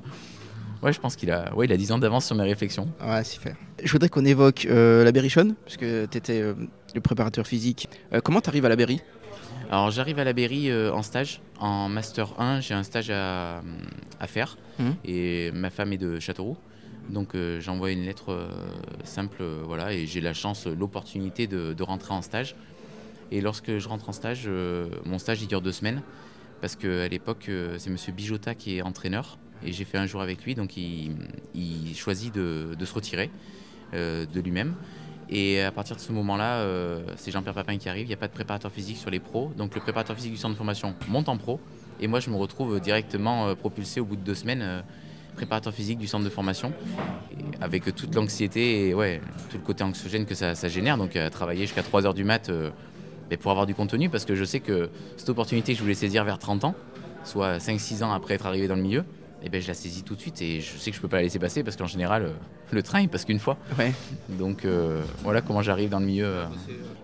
Ouais, 0.84 0.92
je 0.92 1.00
pense 1.00 1.16
qu'il 1.16 1.30
a, 1.30 1.54
ouais, 1.54 1.64
il 1.64 1.72
a 1.72 1.78
10 1.78 1.92
ans 1.92 1.98
d'avance 1.98 2.26
sur 2.26 2.36
mes 2.36 2.42
réflexions. 2.42 2.90
Ouais, 3.02 3.24
super. 3.24 3.56
Je 3.82 3.90
voudrais 3.90 4.10
qu'on 4.10 4.26
évoque 4.26 4.66
euh, 4.66 5.02
la 5.02 5.12
Berrichonne, 5.12 5.54
puisque 5.64 5.80
tu 6.10 6.18
étais 6.18 6.42
euh, 6.42 6.52
le 6.94 7.00
préparateur 7.00 7.46
physique. 7.46 7.88
Euh, 8.12 8.20
comment 8.20 8.42
tu 8.42 8.50
arrives 8.50 8.66
à 8.66 8.68
la 8.68 8.76
Berry? 8.76 9.00
Alors, 9.70 9.90
j'arrive 9.90 10.18
à 10.18 10.24
la 10.24 10.34
Berry 10.34 10.70
euh, 10.70 10.92
en 10.92 11.02
stage. 11.02 11.40
En 11.58 11.88
Master 11.88 12.38
1, 12.38 12.60
j'ai 12.60 12.74
un 12.74 12.82
stage 12.82 13.08
à, 13.10 13.62
à 14.20 14.26
faire. 14.26 14.58
Mmh. 14.78 14.90
Et 15.06 15.50
ma 15.52 15.70
femme 15.70 15.94
est 15.94 15.98
de 15.98 16.20
Châteauroux. 16.20 16.58
Donc, 17.08 17.34
euh, 17.34 17.60
j'envoie 17.60 17.90
une 17.90 18.04
lettre 18.04 18.46
simple, 19.04 19.42
voilà, 19.64 19.94
et 19.94 20.04
j'ai 20.06 20.20
la 20.20 20.34
chance, 20.34 20.66
l'opportunité 20.66 21.46
de, 21.46 21.72
de, 21.72 21.82
rentrer 21.82 22.12
en 22.12 22.20
stage. 22.20 22.56
Et 23.30 23.40
lorsque 23.40 23.78
je 23.78 23.88
rentre 23.88 24.10
en 24.10 24.12
stage, 24.12 24.50
mon 25.06 25.18
stage, 25.18 25.40
il 25.40 25.48
dure 25.48 25.62
deux 25.62 25.72
semaines. 25.72 26.02
Parce 26.60 26.76
qu'à 26.76 27.08
l'époque, 27.08 27.50
c'est 27.78 27.90
Monsieur 27.90 28.12
Bijota 28.12 28.54
qui 28.54 28.76
est 28.76 28.82
entraîneur 28.82 29.38
et 29.64 29.72
j'ai 29.72 29.84
fait 29.84 29.98
un 29.98 30.06
jour 30.06 30.20
avec 30.20 30.44
lui, 30.44 30.54
donc 30.54 30.76
il, 30.76 31.94
choisit 31.94 32.34
de, 32.34 32.76
se 32.84 32.94
retirer 32.94 33.30
euh, 33.94 34.26
de 34.26 34.40
lui-même. 34.40 34.74
Et 35.30 35.62
à 35.62 35.72
partir 35.72 35.96
de 35.96 36.00
ce 36.00 36.12
moment-là, 36.12 36.58
euh, 36.58 37.02
c'est 37.16 37.30
Jean-Pierre 37.30 37.54
Papin 37.54 37.78
qui 37.78 37.88
arrive, 37.88 38.04
il 38.04 38.08
n'y 38.08 38.14
a 38.14 38.18
pas 38.18 38.28
de 38.28 38.32
préparateur 38.32 38.70
physique 38.70 38.98
sur 38.98 39.10
les 39.10 39.20
pros, 39.20 39.52
donc 39.56 39.74
le 39.74 39.80
préparateur 39.80 40.14
physique 40.16 40.32
du 40.32 40.38
centre 40.38 40.52
de 40.52 40.58
formation 40.58 40.94
monte 41.08 41.28
en 41.28 41.38
pro, 41.38 41.60
et 42.00 42.06
moi 42.06 42.20
je 42.20 42.28
me 42.28 42.36
retrouve 42.36 42.78
directement 42.78 43.48
euh, 43.48 43.54
propulsé 43.54 44.00
au 44.00 44.04
bout 44.04 44.16
de 44.16 44.22
deux 44.22 44.34
semaines, 44.34 44.82
préparateur 45.34 45.72
physique 45.72 45.98
du 45.98 46.06
centre 46.06 46.24
de 46.24 46.30
formation, 46.30 46.72
avec 47.60 47.94
toute 47.94 48.14
l'anxiété 48.14 48.88
et 48.88 48.94
ouais, 48.94 49.20
tout 49.50 49.56
le 49.56 49.64
côté 49.64 49.82
anxiogène 49.82 50.26
que 50.26 50.34
ça, 50.34 50.54
génère, 50.68 50.96
donc 50.98 51.18
travailler 51.32 51.62
jusqu'à 51.62 51.82
3h 51.82 52.14
du 52.14 52.22
mat 52.22 52.52
pour 53.40 53.50
avoir 53.50 53.66
du 53.66 53.74
contenu, 53.74 54.08
parce 54.08 54.24
que 54.24 54.34
je 54.34 54.44
sais 54.44 54.60
que 54.60 54.90
cette 55.16 55.28
opportunité, 55.28 55.74
je 55.74 55.82
voulais 55.82 55.94
saisir 55.94 56.24
vers 56.24 56.38
30 56.38 56.64
ans, 56.64 56.74
soit 57.24 57.58
5-6 57.58 58.04
ans 58.04 58.12
après 58.12 58.34
être 58.34 58.46
arrivé 58.46 58.68
dans 58.68 58.76
le 58.76 58.82
milieu, 58.82 59.04
eh 59.44 59.50
ben, 59.50 59.60
je 59.60 59.68
la 59.68 59.74
saisis 59.74 60.02
tout 60.02 60.14
de 60.14 60.20
suite 60.20 60.40
et 60.40 60.60
je 60.60 60.78
sais 60.78 60.90
que 60.90 60.96
je 60.96 61.02
peux 61.02 61.08
pas 61.08 61.16
la 61.16 61.22
laisser 61.22 61.38
passer 61.38 61.62
parce 61.62 61.76
qu'en 61.76 61.86
général 61.86 62.22
euh, 62.24 62.32
le 62.72 62.82
train 62.82 63.00
il 63.00 63.08
passe 63.08 63.24
qu'une 63.24 63.38
fois. 63.38 63.58
Ouais. 63.78 63.92
Donc 64.30 64.64
euh, 64.64 65.02
voilà 65.22 65.42
comment 65.42 65.62
j'arrive 65.62 65.90
dans 65.90 66.00
le 66.00 66.06
milieu. 66.06 66.26
Euh, 66.26 66.46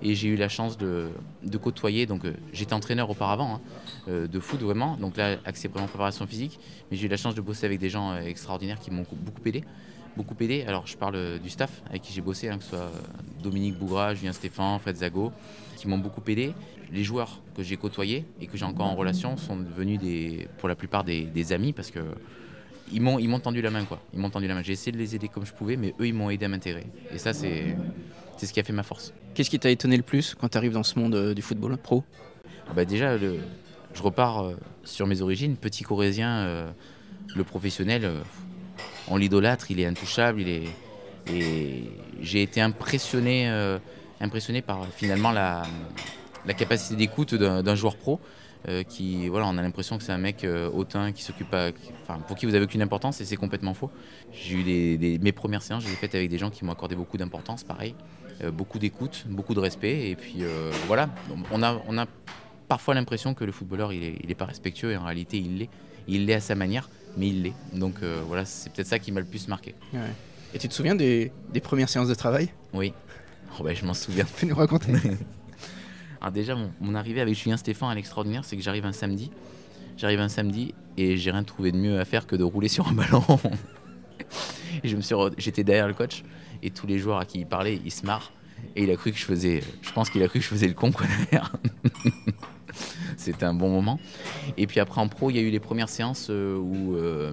et 0.02 0.14
j'ai 0.14 0.28
eu 0.28 0.36
la 0.36 0.48
chance 0.48 0.78
de, 0.78 1.10
de 1.42 1.58
côtoyer, 1.58 2.06
donc 2.06 2.22
j'étais 2.52 2.72
entraîneur 2.72 3.10
auparavant 3.10 3.60
hein, 4.08 4.26
de 4.26 4.40
foot 4.40 4.60
vraiment, 4.60 4.96
donc 4.96 5.16
là 5.18 5.36
accès 5.44 5.68
vraiment 5.68 5.86
préparation 5.86 6.26
physique, 6.26 6.58
mais 6.90 6.96
j'ai 6.96 7.06
eu 7.06 7.10
la 7.10 7.18
chance 7.18 7.34
de 7.34 7.42
bosser 7.42 7.66
avec 7.66 7.78
des 7.78 7.90
gens 7.90 8.16
extraordinaires 8.16 8.80
qui 8.80 8.90
m'ont 8.90 9.04
beaucoup 9.12 9.42
aidé. 9.46 9.62
Beaucoup 10.16 10.34
aidé. 10.40 10.64
Alors 10.66 10.86
je 10.86 10.96
parle 10.96 11.38
du 11.38 11.50
staff 11.50 11.82
avec 11.88 12.02
qui 12.02 12.12
j'ai 12.12 12.22
bossé, 12.22 12.48
hein, 12.48 12.56
que 12.56 12.64
ce 12.64 12.70
soit 12.70 12.90
Dominique 13.42 13.78
Bougra, 13.78 14.14
Julien 14.14 14.32
Stéphan, 14.32 14.78
Fred 14.78 14.96
Zago, 14.96 15.30
qui 15.80 15.88
m'ont 15.88 15.98
beaucoup 15.98 16.22
aidé. 16.28 16.52
Les 16.92 17.04
joueurs 17.04 17.40
que 17.56 17.62
j'ai 17.62 17.76
côtoyés 17.76 18.26
et 18.40 18.46
que 18.46 18.56
j'ai 18.56 18.66
encore 18.66 18.86
en 18.86 18.94
relation 18.94 19.36
sont 19.36 19.56
devenus 19.56 19.98
des, 19.98 20.46
pour 20.58 20.68
la 20.68 20.74
plupart 20.74 21.04
des, 21.04 21.22
des 21.22 21.52
amis 21.52 21.72
parce 21.72 21.90
que 21.90 22.00
ils 22.92 23.00
m'ont 23.00 23.18
ils 23.18 23.28
m'ont 23.28 23.40
tendu 23.40 23.62
la 23.62 23.70
main 23.70 23.84
quoi. 23.84 24.00
Ils 24.12 24.18
m'ont 24.18 24.30
tendu 24.30 24.46
la 24.46 24.54
main. 24.54 24.62
J'ai 24.62 24.72
essayé 24.72 24.92
de 24.92 24.98
les 24.98 25.14
aider 25.14 25.28
comme 25.28 25.46
je 25.46 25.52
pouvais, 25.52 25.76
mais 25.76 25.94
eux 26.00 26.06
ils 26.06 26.14
m'ont 26.14 26.28
aidé 26.28 26.44
à 26.44 26.48
m'intégrer. 26.48 26.86
Et 27.14 27.18
ça 27.18 27.32
c'est 27.32 27.76
c'est 28.36 28.46
ce 28.46 28.52
qui 28.52 28.60
a 28.60 28.62
fait 28.62 28.72
ma 28.74 28.82
force. 28.82 29.14
Qu'est-ce 29.34 29.48
qui 29.48 29.58
t'a 29.58 29.70
étonné 29.70 29.96
le 29.96 30.02
plus 30.02 30.34
quand 30.34 30.48
tu 30.48 30.58
arrives 30.58 30.72
dans 30.72 30.82
ce 30.82 30.98
monde 30.98 31.14
euh, 31.14 31.34
du 31.34 31.40
football 31.40 31.76
pro? 31.78 32.04
Bah 32.74 32.84
déjà 32.84 33.16
le, 33.16 33.38
je 33.94 34.02
repars 34.02 34.44
euh, 34.44 34.56
sur 34.84 35.06
mes 35.06 35.22
origines, 35.22 35.56
petit 35.56 35.82
corésien, 35.82 36.30
euh, 36.40 36.70
le 37.34 37.44
professionnel, 37.44 38.10
on 39.08 39.16
l'idolâtre, 39.16 39.70
il 39.70 39.80
est 39.80 39.86
intouchable, 39.86 40.42
il 40.42 40.48
est 40.48 40.68
et 41.32 41.84
j'ai 42.20 42.42
été 42.42 42.60
impressionné 42.60 43.48
impressionné 44.20 44.62
par 44.62 44.86
finalement 44.88 45.32
la 45.32 45.62
la 46.46 46.54
capacité 46.54 46.96
d'écoute 46.96 47.34
d'un 47.34 47.74
joueur 47.74 47.96
pro. 47.96 48.20
Euh, 48.68 48.82
qui, 48.82 49.26
voilà, 49.28 49.46
on 49.46 49.56
a 49.56 49.62
l'impression 49.62 49.96
que 49.96 50.04
c'est 50.04 50.12
un 50.12 50.18
mec 50.18 50.44
euh, 50.44 50.68
hautain 50.68 51.12
qui 51.12 51.22
s'occupe 51.22 51.48
pas, 51.48 51.72
qui, 51.72 51.90
enfin, 52.02 52.18
pour 52.18 52.36
qui 52.36 52.44
vous 52.44 52.54
avez 52.54 52.66
aucune 52.66 52.82
importance 52.82 53.18
et 53.22 53.24
c'est 53.24 53.36
complètement 53.36 53.72
faux. 53.72 53.90
J'ai 54.34 54.54
eu 54.56 54.62
des, 54.62 54.98
des, 54.98 55.18
mes 55.18 55.32
premières 55.32 55.62
séances, 55.62 55.82
je 55.82 55.88
les 55.88 55.94
ai 55.94 55.96
faites 55.96 56.14
avec 56.14 56.28
des 56.28 56.36
gens 56.36 56.50
qui 56.50 56.66
m'ont 56.66 56.72
accordé 56.72 56.94
beaucoup 56.94 57.16
d'importance, 57.16 57.64
pareil, 57.64 57.94
euh, 58.44 58.50
beaucoup 58.50 58.78
d'écoute, 58.78 59.24
beaucoup 59.30 59.54
de 59.54 59.60
respect 59.60 60.10
et 60.10 60.14
puis 60.14 60.42
euh, 60.42 60.70
voilà, 60.86 61.08
on 61.50 61.62
a, 61.62 61.80
on 61.88 61.96
a 61.96 62.04
parfois 62.68 62.92
l'impression 62.94 63.32
que 63.32 63.44
le 63.44 63.52
footballeur 63.52 63.94
il 63.94 64.04
est, 64.04 64.18
il 64.22 64.30
est 64.30 64.34
pas 64.34 64.44
respectueux 64.44 64.92
et 64.92 64.96
en 64.98 65.04
réalité 65.04 65.38
il 65.38 65.56
l'est, 65.56 65.70
il 66.06 66.26
l'est 66.26 66.34
à 66.34 66.40
sa 66.40 66.54
manière, 66.54 66.90
mais 67.16 67.28
il 67.28 67.42
l'est. 67.42 67.54
Donc 67.72 68.02
euh, 68.02 68.20
voilà, 68.26 68.44
c'est 68.44 68.70
peut-être 68.70 68.88
ça 68.88 68.98
qui 68.98 69.10
m'a 69.10 69.20
le 69.20 69.26
plus 69.26 69.48
marqué. 69.48 69.74
Ouais. 69.94 70.00
Et 70.52 70.58
tu 70.58 70.68
te 70.68 70.74
souviens 70.74 70.94
des, 70.94 71.32
des 71.50 71.60
premières 71.60 71.88
séances 71.88 72.08
de 72.08 72.14
travail? 72.14 72.50
Oui, 72.74 72.92
oh, 73.58 73.62
bah, 73.62 73.74
je 73.74 73.84
m'en 73.84 73.94
souviens. 73.94 74.24
Tu 74.24 74.46
peux 74.46 74.52
nous 74.52 74.56
raconter 74.56 74.92
Alors 76.20 76.32
déjà, 76.32 76.54
mon, 76.54 76.70
mon, 76.80 76.94
arrivée 76.94 77.20
avec 77.20 77.34
Julien 77.34 77.56
Stéphane 77.56 77.90
à 77.90 77.94
l'extraordinaire, 77.94 78.44
c'est 78.44 78.56
que 78.56 78.62
j'arrive 78.62 78.84
un 78.84 78.92
samedi. 78.92 79.30
J'arrive 79.96 80.20
un 80.20 80.28
samedi 80.28 80.74
et 80.96 81.16
j'ai 81.16 81.30
rien 81.30 81.44
trouvé 81.44 81.72
de 81.72 81.76
mieux 81.76 81.98
à 81.98 82.04
faire 82.04 82.26
que 82.26 82.36
de 82.36 82.44
rouler 82.44 82.68
sur 82.68 82.88
un 82.88 82.92
ballon. 82.92 83.22
et 84.82 84.88
je 84.88 84.96
me 84.96 85.00
suis, 85.00 85.14
j'étais 85.38 85.64
derrière 85.64 85.88
le 85.88 85.94
coach 85.94 86.22
et 86.62 86.70
tous 86.70 86.86
les 86.86 86.98
joueurs 86.98 87.18
à 87.18 87.24
qui 87.24 87.40
il 87.40 87.46
parlait, 87.46 87.80
ils 87.84 87.90
se 87.90 88.04
marrent 88.04 88.32
et 88.76 88.84
il 88.84 88.90
a 88.90 88.96
cru 88.96 89.12
que 89.12 89.18
je 89.18 89.24
faisais, 89.24 89.62
je 89.82 89.92
pense 89.92 90.10
qu'il 90.10 90.22
a 90.22 90.28
cru 90.28 90.38
que 90.38 90.44
je 90.44 90.50
faisais 90.50 90.68
le 90.68 90.74
con 90.74 90.92
quoi 90.92 91.06
derrière. 91.06 91.52
C'était 93.16 93.44
un 93.44 93.54
bon 93.54 93.68
moment. 93.68 93.98
Et 94.56 94.66
puis 94.66 94.80
après 94.80 95.00
en 95.00 95.08
pro, 95.08 95.30
il 95.30 95.36
y 95.36 95.38
a 95.38 95.42
eu 95.42 95.50
les 95.50 95.60
premières 95.60 95.88
séances 95.88 96.28
où 96.28 96.94
euh, 96.94 97.32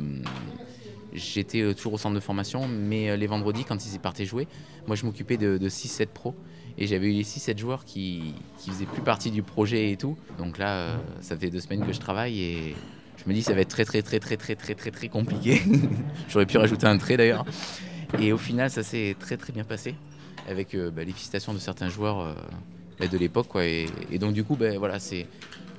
j'étais 1.17 1.74
toujours 1.74 1.93
au 1.93 1.97
centre 1.97 2.15
de 2.15 2.19
formation, 2.19 2.67
mais 2.67 3.17
les 3.17 3.27
vendredis 3.27 3.65
quand 3.65 3.77
ils 3.86 4.00
partaient 4.00 4.25
jouer, 4.25 4.47
moi 4.88 4.95
je 4.95 5.05
m'occupais 5.05 5.38
de, 5.38 5.57
de 5.57 5.69
6-7 5.69 6.07
pros 6.07 6.36
et 6.77 6.88
j'avais 6.88 7.07
eu 7.07 7.13
les 7.13 7.24
6-7 7.24 7.57
joueurs 7.57 7.86
qui, 7.86 8.36
qui 8.59 8.69
faisaient 8.69 8.86
plus 8.86 9.01
partie 9.01 9.31
du 9.31 9.41
projet 9.41 9.91
et 9.91 9.97
tout. 9.97 10.15
Donc 10.38 10.57
là, 10.57 10.77
euh, 10.77 10.97
ça 11.21 11.36
fait 11.36 11.50
deux 11.50 11.59
semaines 11.59 11.86
que 11.86 11.91
je 11.91 12.00
travaille 12.00 12.39
et 12.39 12.75
je 13.17 13.27
me 13.27 13.33
dis 13.33 13.41
ça 13.41 13.53
va 13.53 13.62
être 13.62 13.69
très 13.69 13.83
très 13.83 14.01
très 14.01 14.19
très 14.19 14.38
très 14.38 14.55
très 14.55 14.75
très 14.75 14.91
très 14.91 15.09
compliqué. 15.09 15.62
J'aurais 16.29 16.45
pu 16.45 16.57
rajouter 16.57 16.86
un 16.86 16.97
trait 16.97 17.17
d'ailleurs. 17.17 17.45
Et 18.19 18.31
au 18.31 18.38
final, 18.38 18.69
ça 18.69 18.83
s'est 18.83 19.15
très 19.19 19.38
très 19.38 19.51
bien 19.51 19.63
passé 19.63 19.95
avec 20.47 20.75
euh, 20.75 20.91
bah, 20.91 21.03
les 21.03 21.12
félicitations 21.12 21.53
de 21.53 21.59
certains 21.59 21.89
joueurs 21.89 22.19
euh, 22.19 23.07
de 23.07 23.17
l'époque. 23.17 23.47
Et, 23.55 23.88
et, 24.12 24.19
donc 24.19 24.33
du 24.33 24.43
coup, 24.43 24.55
bah, 24.55 24.77
voilà, 24.77 25.00
c'est 25.00 25.25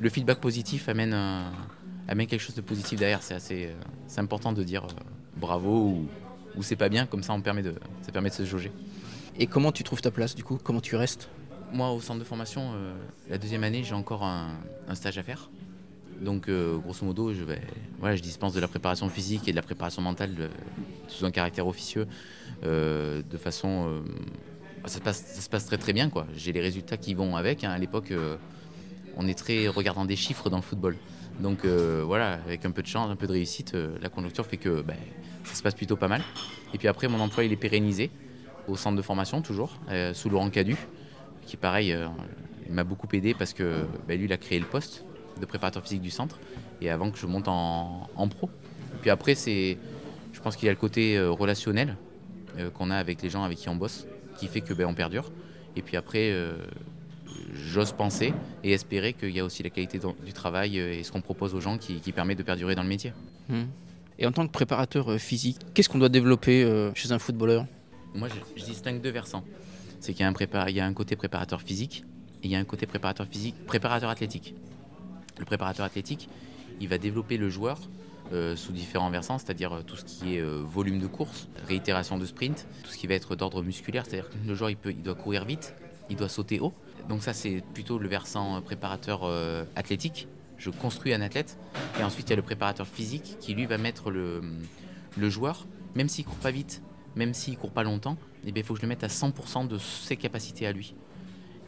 le 0.00 0.08
feedback 0.10 0.40
positif 0.40 0.88
amène, 0.88 1.16
amène 2.08 2.26
quelque 2.26 2.42
chose 2.42 2.56
de 2.56 2.60
positif 2.60 2.98
derrière. 2.98 3.22
C'est 3.22 3.34
assez, 3.34 3.70
c'est 4.08 4.20
important 4.20 4.52
de 4.52 4.64
dire 4.64 4.86
bravo 5.38 5.70
ou, 5.70 6.08
ou 6.56 6.62
c'est 6.62 6.76
pas 6.76 6.88
bien. 6.88 7.06
Comme 7.06 7.22
ça, 7.22 7.32
on 7.32 7.40
permet 7.40 7.62
de, 7.62 7.74
ça 8.02 8.12
permet 8.12 8.30
de 8.30 8.34
se 8.34 8.44
jauger. 8.44 8.72
Et 9.38 9.46
comment 9.46 9.72
tu 9.72 9.84
trouves 9.84 10.00
ta 10.00 10.10
place 10.10 10.34
du 10.34 10.44
coup? 10.44 10.58
Comment 10.62 10.80
tu 10.80 10.96
restes? 10.96 11.28
Moi, 11.72 11.90
au 11.90 12.00
centre 12.00 12.18
de 12.18 12.24
formation, 12.24 12.72
euh, 12.74 12.94
la 13.30 13.38
deuxième 13.38 13.62
année, 13.62 13.84
j'ai 13.84 13.94
encore 13.94 14.24
un, 14.24 14.54
un, 14.88 14.94
stage 14.94 15.18
à 15.18 15.22
faire. 15.22 15.50
Donc, 16.20 16.48
euh, 16.48 16.76
grosso 16.78 17.04
modo, 17.04 17.32
je, 17.32 17.44
vais, 17.44 17.60
voilà, 18.00 18.16
je 18.16 18.22
dispense 18.22 18.52
de 18.52 18.60
la 18.60 18.68
préparation 18.68 19.08
physique 19.08 19.46
et 19.46 19.52
de 19.52 19.56
la 19.56 19.62
préparation 19.62 20.02
mentale 20.02 20.34
de, 20.34 20.48
sous 21.06 21.24
un 21.24 21.30
caractère 21.30 21.66
officieux 21.66 22.08
euh, 22.64 23.22
de 23.30 23.36
façon. 23.36 24.02
ça, 24.86 24.94
se 24.94 25.00
passe, 25.00 25.22
ça 25.24 25.40
se 25.40 25.48
passe 25.48 25.66
très 25.66 25.78
très 25.78 25.92
bien. 25.92 26.10
J'ai 26.34 26.52
les 26.52 26.60
résultats 26.60 26.96
qui 26.96 27.14
vont 27.14 27.36
avec. 27.36 27.62
Hein. 27.62 27.70
À 27.70 27.78
l'époque, 27.78 28.12
on 29.16 29.28
est 29.28 29.38
très 29.38 29.68
regardant 29.68 30.04
des 30.04 30.16
chiffres 30.16 30.50
dans 30.50 30.56
le 30.56 30.62
football. 30.62 30.96
Donc 31.40 31.64
voilà, 31.64 32.32
avec 32.46 32.64
un 32.64 32.70
peu 32.70 32.82
de 32.82 32.86
chance, 32.86 33.10
un 33.10 33.16
peu 33.16 33.26
de 33.26 33.32
réussite, 33.32 33.74
la 33.74 34.08
conjoncture 34.08 34.44
fait 34.44 34.56
que 34.56 34.82
ben, 34.82 34.96
ça 35.44 35.54
se 35.54 35.62
passe 35.62 35.74
plutôt 35.74 35.96
pas 35.96 36.08
mal. 36.08 36.22
Et 36.74 36.78
puis 36.78 36.88
après, 36.88 37.08
mon 37.08 37.20
emploi, 37.20 37.44
il 37.44 37.52
est 37.52 37.56
pérennisé 37.56 38.10
au 38.68 38.76
centre 38.76 38.96
de 38.96 39.02
formation 39.02 39.42
toujours, 39.42 39.78
euh, 39.90 40.14
sous 40.14 40.28
Laurent 40.28 40.50
Cadu, 40.50 40.76
qui 41.46 41.56
pareil 41.56 41.92
euh, 41.92 42.06
m'a 42.68 42.84
beaucoup 42.84 43.08
aidé 43.12 43.34
parce 43.34 43.54
que 43.54 43.84
bah, 44.06 44.14
lui 44.14 44.26
il 44.26 44.32
a 44.32 44.36
créé 44.36 44.58
le 44.58 44.66
poste 44.66 45.04
de 45.40 45.46
préparateur 45.46 45.82
physique 45.82 46.02
du 46.02 46.10
centre 46.10 46.38
et 46.80 46.90
avant 46.90 47.10
que 47.10 47.18
je 47.18 47.26
monte 47.26 47.48
en, 47.48 48.28
pro. 48.28 48.50
Et 48.94 49.00
puis 49.00 49.10
après 49.10 49.34
c'est, 49.34 49.78
je 50.32 50.40
pense 50.40 50.56
qu'il 50.56 50.66
y 50.66 50.68
a 50.68 50.72
le 50.72 50.78
côté 50.78 51.16
euh, 51.16 51.30
relationnel 51.30 51.96
euh, 52.58 52.70
qu'on 52.70 52.90
a 52.90 52.96
avec 52.96 53.22
les 53.22 53.30
gens 53.30 53.42
avec 53.42 53.58
qui 53.58 53.68
on 53.68 53.76
bosse, 53.76 54.06
qui 54.38 54.46
fait 54.46 54.60
que 54.60 54.74
bah, 54.74 54.84
on 54.86 54.94
perdure. 54.94 55.32
Et 55.76 55.82
puis 55.82 55.96
après, 55.96 56.34
j'ose 57.52 57.92
penser 57.92 58.32
et 58.64 58.72
espérer 58.72 59.12
qu'il 59.12 59.30
y 59.30 59.40
a 59.40 59.44
aussi 59.44 59.62
la 59.62 59.70
qualité 59.70 59.98
du 60.24 60.32
travail 60.32 60.78
et 60.78 61.02
ce 61.02 61.12
qu'on 61.12 61.20
propose 61.20 61.54
aux 61.54 61.60
gens 61.60 61.78
qui, 61.78 62.00
permet 62.12 62.34
de 62.34 62.42
perdurer 62.42 62.74
dans 62.74 62.82
le 62.82 62.88
métier. 62.88 63.12
Hmm. 63.48 63.64
Et 64.18 64.26
en 64.26 64.32
tant 64.32 64.46
que 64.46 64.52
préparateur 64.52 65.18
physique, 65.18 65.58
qu'est-ce 65.74 65.88
qu'on 65.88 65.98
doit 65.98 66.08
développer 66.08 66.90
chez 66.94 67.12
un 67.12 67.18
footballeur? 67.18 67.66
Moi, 68.14 68.28
je, 68.56 68.64
distingue 68.64 69.00
deux 69.00 69.10
versants. 69.10 69.44
C'est 70.00 70.12
qu'il 70.12 70.20
y, 70.20 70.72
y, 70.72 70.80
a 70.80 70.86
un 70.86 70.94
côté 70.94 71.16
préparateur 71.16 71.60
physique 71.60 72.04
et 72.42 72.46
il 72.46 72.50
y 72.50 72.56
a 72.56 72.58
un 72.58 72.64
côté 72.64 72.86
préparateur 72.86 73.26
physique, 73.26 73.54
préparateur 73.66 74.10
athlétique. 74.10 74.54
Le 75.38 75.44
préparateur 75.44 75.84
athlétique, 75.84 76.28
il 76.80 76.88
va 76.88 76.98
développer 76.98 77.36
le 77.36 77.48
joueur 77.48 77.78
euh, 78.32 78.56
sous 78.56 78.72
différents 78.72 79.10
versants, 79.10 79.38
c'est-à-dire 79.38 79.72
euh, 79.72 79.82
tout 79.82 79.96
ce 79.96 80.04
qui 80.04 80.36
est 80.36 80.40
euh, 80.40 80.62
volume 80.62 80.98
de 80.98 81.06
course, 81.06 81.48
réitération 81.66 82.18
de 82.18 82.26
sprint, 82.26 82.66
tout 82.84 82.90
ce 82.90 82.98
qui 82.98 83.06
va 83.06 83.14
être 83.14 83.36
d'ordre 83.36 83.62
musculaire, 83.62 84.04
c'est-à-dire 84.04 84.28
que 84.28 84.36
le 84.46 84.54
joueur 84.54 84.70
il, 84.70 84.76
peut, 84.76 84.90
il 84.90 85.02
doit 85.02 85.14
courir 85.14 85.44
vite, 85.44 85.74
il 86.10 86.16
doit 86.16 86.28
sauter 86.28 86.60
haut. 86.60 86.74
Donc 87.08 87.22
ça 87.22 87.32
c'est 87.32 87.62
plutôt 87.74 87.98
le 87.98 88.08
versant 88.08 88.60
préparateur 88.62 89.30
athlétique. 89.76 90.28
Je 90.58 90.70
construis 90.70 91.14
un 91.14 91.20
athlète 91.20 91.56
et 92.00 92.02
ensuite 92.02 92.28
il 92.28 92.30
y 92.30 92.32
a 92.32 92.36
le 92.36 92.42
préparateur 92.42 92.86
physique 92.86 93.36
qui 93.40 93.54
lui 93.54 93.66
va 93.66 93.78
mettre 93.78 94.10
le, 94.10 94.42
le 95.16 95.30
joueur, 95.30 95.66
même 95.94 96.08
s'il 96.08 96.24
court 96.24 96.36
pas 96.36 96.50
vite, 96.50 96.82
même 97.16 97.34
s'il 97.34 97.56
court 97.56 97.70
pas 97.70 97.82
longtemps, 97.82 98.16
eh 98.46 98.52
il 98.54 98.64
faut 98.64 98.74
que 98.74 98.80
je 98.80 98.84
le 98.84 98.88
mette 98.88 99.04
à 99.04 99.08
100% 99.08 99.68
de 99.68 99.78
ses 99.78 100.16
capacités 100.16 100.66
à 100.66 100.72
lui. 100.72 100.94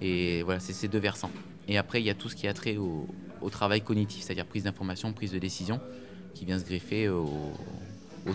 Et 0.01 0.43
voilà, 0.43 0.61
c'est 0.61 0.73
ces 0.73 0.89
deux 0.89 0.99
versants. 0.99 1.31
Et 1.69 1.77
après, 1.77 2.01
il 2.01 2.07
y 2.07 2.11
a 2.11 2.15
tout 2.15 2.29
ce 2.29 2.37
qui 2.37 2.49
a 2.49 2.55
trait 2.55 2.77
au, 2.77 3.07
au 3.43 3.51
travail 3.51 3.83
cognitif, 3.83 4.23
c'est-à-dire 4.23 4.47
prise 4.47 4.65
d'information, 4.65 5.13
prise 5.13 5.33
de 5.33 5.39
décision 5.39 5.81
qui 6.35 6.45
vient 6.45 6.59
se 6.59 6.65
greffer 6.65 7.09
au, 7.09 7.27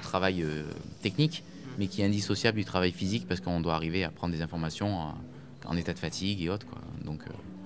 travail 0.02 0.44
euh, 0.44 0.64
technique, 1.02 1.44
mais 1.78 1.88
qui 1.88 2.02
est 2.02 2.06
indissociable 2.06 2.58
du 2.58 2.66
travail 2.66 2.92
physique 2.92 3.28
parce 3.28 3.40
qu'on 3.40 3.62
doit 3.62 3.76
arriver 3.76 4.04
à 4.04 4.10
prendre 4.10 4.34
des 4.34 4.42
informations 4.42 5.14
en, 5.68 5.78
état 5.78 5.94
de 5.94 6.00
fatigue 6.00 6.42
et 6.42 6.50
autres. 6.50 6.66
Quoi. 6.66 6.80
Donc, 7.04 7.22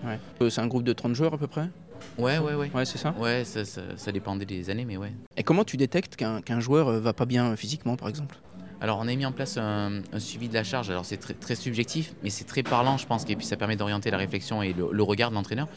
euh, 0.06 0.16
euh, 0.42 0.50
c'est 0.50 0.62
un 0.62 0.68
groupe 0.68 0.84
de 0.84 0.94
30 0.94 1.14
joueurs 1.14 1.34
à 1.34 1.38
peu 1.38 1.48
près? 1.48 1.70
Ouais, 2.18 2.38
ouais, 2.38 2.56
ouais. 2.56 2.72
Ouais, 2.74 2.86
c'est 2.86 2.98
ça? 2.98 3.14
Ouais, 3.20 3.44
ça, 3.44 3.64
ça, 3.66 4.12
dépendait 4.12 4.46
des 4.46 4.70
années, 4.70 4.86
mais 4.86 4.98
ouais. 4.98 5.12
Et 5.38 5.44
comment 5.44 5.64
tu 5.64 5.78
détectes 5.78 6.16
qu'un 6.16 6.60
joueur 6.60 6.92
va 7.00 7.14
pas 7.14 7.26
bien 7.26 7.56
physiquement, 7.56 7.96
par 7.96 8.08
exemple? 8.08 8.38
Alors, 8.82 9.00
on 9.00 9.08
a 9.08 9.16
mis 9.16 9.26
en 9.26 9.34
place 9.34 9.58
un, 9.58 10.02
suivi 10.20 10.48
de 10.48 10.54
la 10.54 10.64
charge. 10.64 10.90
Alors, 10.90 11.06
c'est 11.06 11.18
très, 11.18 11.34
très, 11.34 11.56
subjectif, 11.56 12.14
mais 12.24 12.30
c'est 12.30 12.46
très 12.46 12.64
parlant, 12.64 12.98
je 12.98 13.06
pense, 13.06 13.26
et 13.28 13.36
puis 13.36 13.46
ça 13.46 13.58
permet 13.58 13.76
d'orienter 13.76 14.12
la 14.12 14.18
réflexion 14.18 14.64
et 14.64 14.74
le, 14.74 15.04
regard 15.04 15.30
de 15.30 15.36
l'entraîneur. 15.36 15.68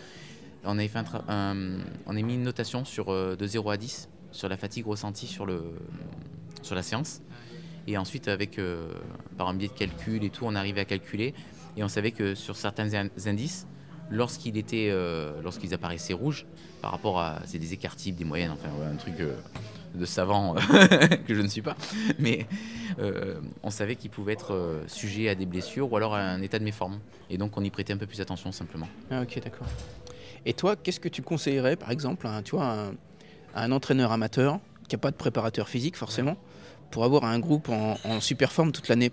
On, 0.64 0.79
a 0.79 0.87
fait 0.87 0.99
un, 1.29 1.79
on 2.07 2.17
a 2.17 2.23
mis 2.23 2.35
une 2.35 2.45
notation 2.45 2.85
sur, 2.85 3.07
de 3.07 3.47
0 3.47 3.71
à 3.71 3.76
10 3.76 4.09
sur 4.33 4.49
la 4.49 4.57
fatigue 4.57 4.87
ressentie 4.87 5.26
sur, 5.26 5.47
le, 5.47 5.62
sur 6.62 6.75
la 6.75 6.83
séance. 6.83 7.21
Et 7.87 7.97
ensuite, 7.99 8.29
avec, 8.29 8.59
euh, 8.59 8.88
par 9.37 9.49
un 9.49 9.55
biais 9.55 9.69
de 9.69 9.73
calcul 9.73 10.23
et 10.25 10.31
tout, 10.31 10.45
on 10.47 10.55
arrivait 10.55 10.81
à 10.81 10.85
calculer. 10.85 11.35
Et 11.76 11.85
on 11.85 11.88
savait 11.88 12.11
que 12.11 12.35
sur 12.35 12.57
certains 12.57 12.88
indices, 13.26 13.67
lorsqu'il 14.11 14.57
était, 14.57 14.88
euh, 14.91 15.33
lorsqu'ils 15.43 15.75
apparaissaient 15.75 16.12
rouges, 16.12 16.47
par 16.81 16.91
rapport 16.91 17.21
à. 17.21 17.41
C'est 17.47 17.59
des 17.59 17.73
écarts 17.73 17.97
types, 17.97 18.17
des 18.17 18.25
moyennes, 18.25 18.50
enfin, 18.50 18.69
un 18.91 18.97
truc 18.97 19.14
euh, 19.21 19.35
de 19.95 20.05
savant 20.05 20.55
que 21.26 21.35
je 21.35 21.41
ne 21.41 21.49
suis 21.49 21.62
pas. 21.62 21.76
Mais 22.19 22.47
on 23.62 23.71
savait 23.71 23.97
qu'il 23.97 24.11
pouvait 24.11 24.35
être 24.35 24.83
sujet 24.87 25.29
à 25.29 25.35
des 25.35 25.47
blessures 25.47 25.91
ou 25.91 25.97
alors 25.97 26.14
à 26.14 26.21
un 26.21 26.43
état 26.43 26.59
de 26.59 26.64
méforme. 26.64 26.99
Et 27.31 27.38
donc, 27.38 27.57
on 27.57 27.64
y 27.64 27.71
prêtait 27.71 27.93
un 27.93 27.97
peu 27.97 28.07
plus 28.07 28.21
attention 28.21 28.52
simplement. 28.52 28.88
Ah, 29.11 29.23
ok, 29.23 29.41
d'accord. 29.43 29.67
Et 30.45 30.55
toi, 30.55 30.76
qu'est-ce 30.76 31.00
que 31.00 31.09
tu 31.09 31.23
conseillerais, 31.23 31.76
par 31.76 31.91
exemple, 31.91 32.29
tu 32.45 32.57
vois, 32.57 32.67
un 32.67 32.93
un 33.55 33.73
entraîneur 33.73 34.12
amateur 34.12 34.59
qui 34.88 34.95
n'a 34.95 34.99
pas 34.99 35.11
de 35.11 35.17
préparateur 35.17 35.69
physique 35.69 35.97
forcément, 35.97 36.37
pour 36.91 37.05
avoir 37.05 37.25
un 37.25 37.38
groupe 37.38 37.69
en, 37.69 38.21
super 38.21 38.52
forme 38.52 38.73
toute 38.73 38.88
l'année? 38.88 39.11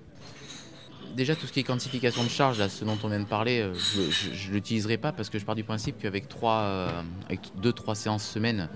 Déjà, 1.16 1.36
tout 1.36 1.48
ce 1.48 1.51
qui 1.51 1.60
est 1.60 1.63
quantification 1.63 2.24
de 2.24 2.30
charge, 2.30 2.60
là, 2.60 2.70
ce 2.70 2.86
dont 2.86 2.98
on 3.04 3.08
vient 3.08 3.20
de 3.20 3.25
parler, 3.25 3.62
euh, 3.62 3.74
je 3.74 4.50
ne 4.50 4.54
l'utiliserai 4.54 4.98
pas 4.98 5.12
parce 5.12 5.30
que 5.30 5.39
je 5.39 5.46
pars 5.46 5.56
du 5.56 5.63
principe 5.63 5.98
qu'avec 6.00 6.28
trois, 6.28 6.62
euh, 6.62 7.01
séances 7.94 8.24
semaine, 8.24 8.70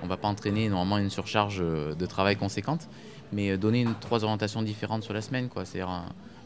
on 0.00 0.04
ne 0.04 0.08
va 0.08 0.16
pas 0.16 0.28
entraîner 0.28 0.68
normalement 0.68 0.98
une 0.98 1.10
surcharge 1.10 1.58
euh, 1.60 1.94
de 1.94 2.06
travail 2.06 2.36
conséquente, 2.36 2.88
mais 3.32 3.56
donner 3.56 3.82
une, 3.82 3.94
trois 3.94 4.22
orientations 4.24 4.62
différentes 4.62 5.02
sur 5.02 5.14
la 5.14 5.20
semaine. 5.20 5.48
C'est-à-dire 5.54 5.88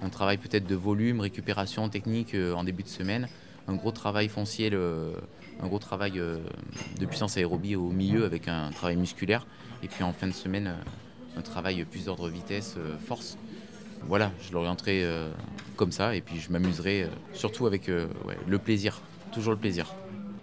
un, 0.02 0.08
travail 0.08 0.38
peut-être 0.38 0.66
de 0.66 0.74
volume, 0.74 1.20
récupération 1.20 1.88
technique 1.88 2.34
en 2.34 2.64
début 2.64 2.82
de 2.82 2.88
semaine, 2.88 3.28
un 3.66 3.74
gros 3.74 3.92
travail 3.92 4.28
foncier 4.28 4.72
un 5.60 5.66
gros 5.66 5.80
travail 5.80 6.12
de 6.12 7.06
puissance 7.06 7.36
aérobie 7.36 7.74
au 7.74 7.90
milieu 7.90 8.24
avec 8.24 8.48
un 8.48 8.70
travail 8.70 8.96
musculaire. 8.96 9.46
Et 9.82 9.88
puis 9.88 10.04
en 10.04 10.12
fin 10.12 10.28
de 10.28 10.32
semaine, 10.32 10.72
un 11.36 11.42
travail 11.42 11.84
plus 11.84 12.04
d'ordre 12.06 12.28
vitesse, 12.28 12.76
force. 13.06 13.36
Voilà, 14.06 14.32
je 14.40 14.52
l'orienterai 14.52 15.04
comme 15.76 15.92
ça 15.92 16.14
et 16.14 16.20
puis 16.20 16.40
je 16.40 16.50
m'amuserai 16.50 17.08
surtout 17.34 17.66
avec 17.66 17.88
le 17.88 18.58
plaisir, 18.58 19.00
toujours 19.32 19.52
le 19.52 19.58
plaisir. 19.58 19.86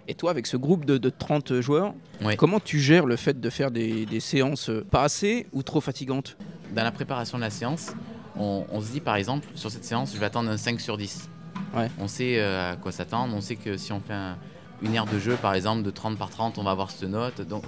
Et 0.08 0.14
toi, 0.14 0.30
avec 0.30 0.46
ce 0.46 0.56
groupe 0.56 0.84
de, 0.84 1.10
30 1.10 1.60
joueurs, 1.60 1.94
comment 2.36 2.60
tu 2.60 2.78
gères 2.78 3.06
le 3.06 3.16
fait 3.16 3.40
de 3.40 3.50
faire 3.50 3.70
des, 3.70 4.20
séances 4.20 4.70
pas 4.90 5.02
assez 5.02 5.46
ou 5.52 5.62
trop 5.62 5.80
fatigantes? 5.80 6.36
Dans 6.74 6.84
la 6.84 6.92
préparation 6.92 7.38
de 7.38 7.42
la 7.42 7.50
séance, 7.50 7.92
on, 8.36 8.66
on, 8.70 8.80
se 8.80 8.92
dit 8.92 9.00
par 9.00 9.16
exemple, 9.16 9.48
sur 9.54 9.70
cette 9.70 9.84
séance, 9.84 10.12
je 10.14 10.18
vais 10.20 10.26
attendre 10.26 10.50
un 10.50 10.56
5 10.56 10.80
sur 10.80 10.96
10. 10.96 11.28
Ouais. 11.76 11.90
On 11.98 12.08
sait 12.08 12.40
à 12.40 12.76
quoi 12.76 12.92
s'attendre, 12.92 13.34
on 13.34 13.40
sait 13.40 13.56
que 13.56 13.76
si 13.76 13.92
on 13.92 14.00
fait 14.00 14.14
un, 14.14 14.36
une 14.82 14.94
aire 14.94 15.06
de 15.06 15.18
jeu, 15.18 15.36
par 15.36 15.54
exemple, 15.54 15.82
de 15.82 15.90
30 15.90 16.18
par 16.18 16.30
30, 16.30 16.58
on 16.58 16.62
va 16.62 16.70
avoir 16.70 16.90
cette 16.90 17.08
note. 17.08 17.40
Donc, 17.42 17.64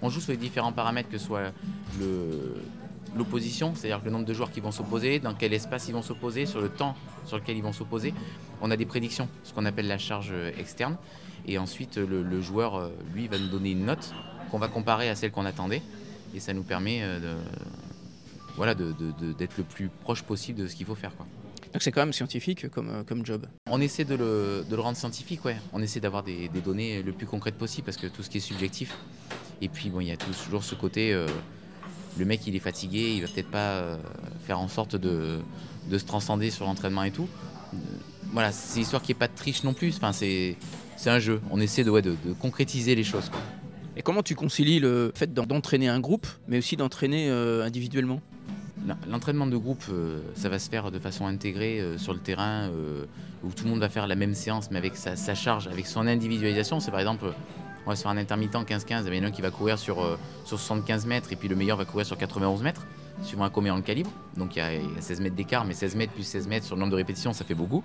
on 0.00 0.08
joue 0.08 0.20
sur 0.20 0.32
les 0.32 0.38
différents 0.38 0.72
paramètres, 0.72 1.08
que 1.08 1.18
ce 1.18 1.26
soit 1.26 1.52
l'opposition, 3.16 3.74
c'est-à-dire 3.74 4.00
le 4.04 4.10
nombre 4.10 4.24
de 4.24 4.34
joueurs 4.34 4.50
qui 4.50 4.60
vont 4.60 4.72
s'opposer, 4.72 5.18
dans 5.18 5.34
quel 5.34 5.52
espace 5.52 5.88
ils 5.88 5.92
vont 5.92 6.02
s'opposer, 6.02 6.46
sur 6.46 6.60
le 6.60 6.68
temps 6.68 6.96
sur 7.24 7.36
lequel 7.38 7.56
ils 7.56 7.62
vont 7.62 7.72
s'opposer. 7.72 8.14
On 8.60 8.70
a 8.70 8.76
des 8.76 8.86
prédictions, 8.86 9.28
ce 9.44 9.52
qu'on 9.52 9.64
appelle 9.64 9.86
la 9.86 9.98
charge 9.98 10.32
externe. 10.58 10.96
Et 11.46 11.58
ensuite, 11.58 11.96
le, 11.96 12.40
joueur, 12.40 12.76
euh, 12.76 12.90
lui, 13.14 13.26
va 13.26 13.38
nous 13.38 13.48
donner 13.48 13.72
une 13.72 13.84
note 13.84 14.14
qu'on 14.50 14.58
va 14.58 14.68
comparer 14.68 15.08
à 15.08 15.16
celle 15.16 15.32
qu'on 15.32 15.44
attendait. 15.44 15.82
Et 16.34 16.40
ça 16.40 16.54
nous 16.54 16.62
permet 16.62 17.02
euh, 17.02 17.18
de, 17.18 17.36
voilà, 18.56 18.74
d'être 18.74 19.58
le 19.58 19.64
plus 19.64 19.88
proche 19.88 20.22
possible 20.22 20.60
de 20.60 20.66
ce 20.66 20.76
qu'il 20.76 20.86
faut 20.86 20.94
faire. 20.94 21.14
Quoi. 21.16 21.26
Donc 21.72 21.80
c'est 21.80 21.90
quand 21.90 22.02
même 22.02 22.12
scientifique 22.12 22.68
comme, 22.70 22.90
euh, 22.90 23.02
comme 23.02 23.24
job. 23.24 23.46
On 23.70 23.80
essaie 23.80 24.04
de 24.04 24.14
le, 24.14 24.64
de 24.68 24.76
le 24.76 24.82
rendre 24.82 24.96
scientifique, 24.96 25.44
ouais. 25.44 25.56
On 25.72 25.80
essaie 25.80 26.00
d'avoir 26.00 26.22
des, 26.22 26.48
des, 26.48 26.60
données 26.60 27.02
le 27.02 27.12
plus 27.12 27.26
concrètes 27.26 27.56
possible 27.56 27.86
parce 27.86 27.96
que 27.96 28.06
tout 28.06 28.22
ce 28.22 28.28
qui 28.28 28.38
est 28.38 28.40
subjectif. 28.40 28.96
Et 29.62 29.68
puis 29.68 29.88
bon, 29.88 30.00
il 30.00 30.08
y 30.08 30.12
a 30.12 30.16
toujours 30.16 30.64
ce 30.64 30.74
côté, 30.74 31.14
euh, 31.14 31.26
le 32.18 32.24
mec 32.24 32.46
il 32.46 32.56
est 32.56 32.60
fatigué, 32.60 33.14
il 33.16 33.22
va 33.22 33.28
peut-être 33.28 33.50
pas 33.50 33.58
euh, 33.58 33.96
faire 34.46 34.60
en 34.60 34.68
sorte 34.68 34.96
de, 34.96 35.38
de 35.90 35.98
se 35.98 36.04
transcender 36.04 36.50
sur 36.50 36.66
l'entraînement 36.66 37.04
et 37.04 37.10
tout. 37.10 37.28
Voilà, 38.32 38.52
c'est 38.52 38.76
une 38.76 38.82
histoire 38.82 39.02
qui 39.02 39.12
est 39.12 39.16
pas 39.16 39.28
de 39.28 39.34
triche 39.34 39.64
non 39.64 39.74
plus. 39.74 39.96
Enfin, 39.96 40.12
c'est 40.12 40.56
un 41.06 41.18
jeu. 41.18 41.40
On 41.50 41.60
essaie 41.60 41.84
de, 41.84 41.90
ouais, 41.90 42.02
de, 42.02 42.16
de 42.24 42.32
concrétiser 42.32 42.94
les 42.94 43.04
choses. 43.04 43.30
Et 43.96 44.02
comment 44.02 44.22
tu 44.22 44.34
concilies 44.34 44.80
le 44.80 45.12
fait 45.14 45.34
d'entraîner 45.34 45.88
un 45.88 46.00
groupe, 46.00 46.26
mais 46.48 46.58
aussi 46.58 46.76
d'entraîner 46.76 47.28
individuellement? 47.28 48.22
L'entraînement 49.08 49.46
de 49.46 49.56
groupe, 49.56 49.84
euh, 49.90 50.20
ça 50.34 50.48
va 50.48 50.58
se 50.58 50.68
faire 50.68 50.90
de 50.90 50.98
façon 50.98 51.26
intégrée 51.26 51.80
euh, 51.80 51.98
sur 51.98 52.12
le 52.12 52.18
terrain, 52.18 52.68
euh, 52.70 53.04
où 53.44 53.50
tout 53.50 53.64
le 53.64 53.70
monde 53.70 53.80
va 53.80 53.88
faire 53.88 54.06
la 54.06 54.16
même 54.16 54.34
séance, 54.34 54.70
mais 54.70 54.78
avec 54.78 54.96
sa, 54.96 55.34
charge, 55.34 55.68
avec 55.68 55.86
son 55.86 56.06
individualisation. 56.06 56.80
C'est 56.80 56.90
par 56.90 57.00
exemple, 57.00 57.26
on 57.86 57.90
va 57.90 57.96
se 57.96 58.02
faire 58.02 58.10
un 58.10 58.16
intermittent 58.16 58.54
15-15, 58.54 59.04
il 59.06 59.14
y 59.14 59.20
en 59.20 59.24
a 59.24 59.26
un 59.26 59.30
qui 59.30 59.42
va 59.42 59.50
courir 59.50 59.78
sur, 59.78 60.18
sur 60.44 60.58
75 60.58 61.06
mètres, 61.06 61.32
et 61.32 61.36
puis 61.36 61.48
le 61.48 61.56
meilleur 61.56 61.76
va 61.76 61.84
courir 61.84 62.06
sur 62.06 62.16
91 62.16 62.62
mètres 62.62 62.82
suivant 63.22 63.44
à 63.44 63.50
combien 63.50 63.74
le 63.76 63.82
calibre. 63.82 64.10
Donc 64.36 64.56
il 64.56 64.58
y, 64.58 64.62
a, 64.62 65.00
16 65.00 65.20
mètres 65.20 65.36
d'écart, 65.36 65.64
mais 65.64 65.74
16 65.74 65.96
mètres 65.96 66.12
plus 66.12 66.24
16 66.24 66.48
mètres 66.48 66.66
sur 66.66 66.76
le 66.76 66.80
nombre 66.80 66.92
de 66.92 66.96
répétitions, 66.96 67.32
ça 67.32 67.44
fait 67.44 67.54
beaucoup. 67.54 67.82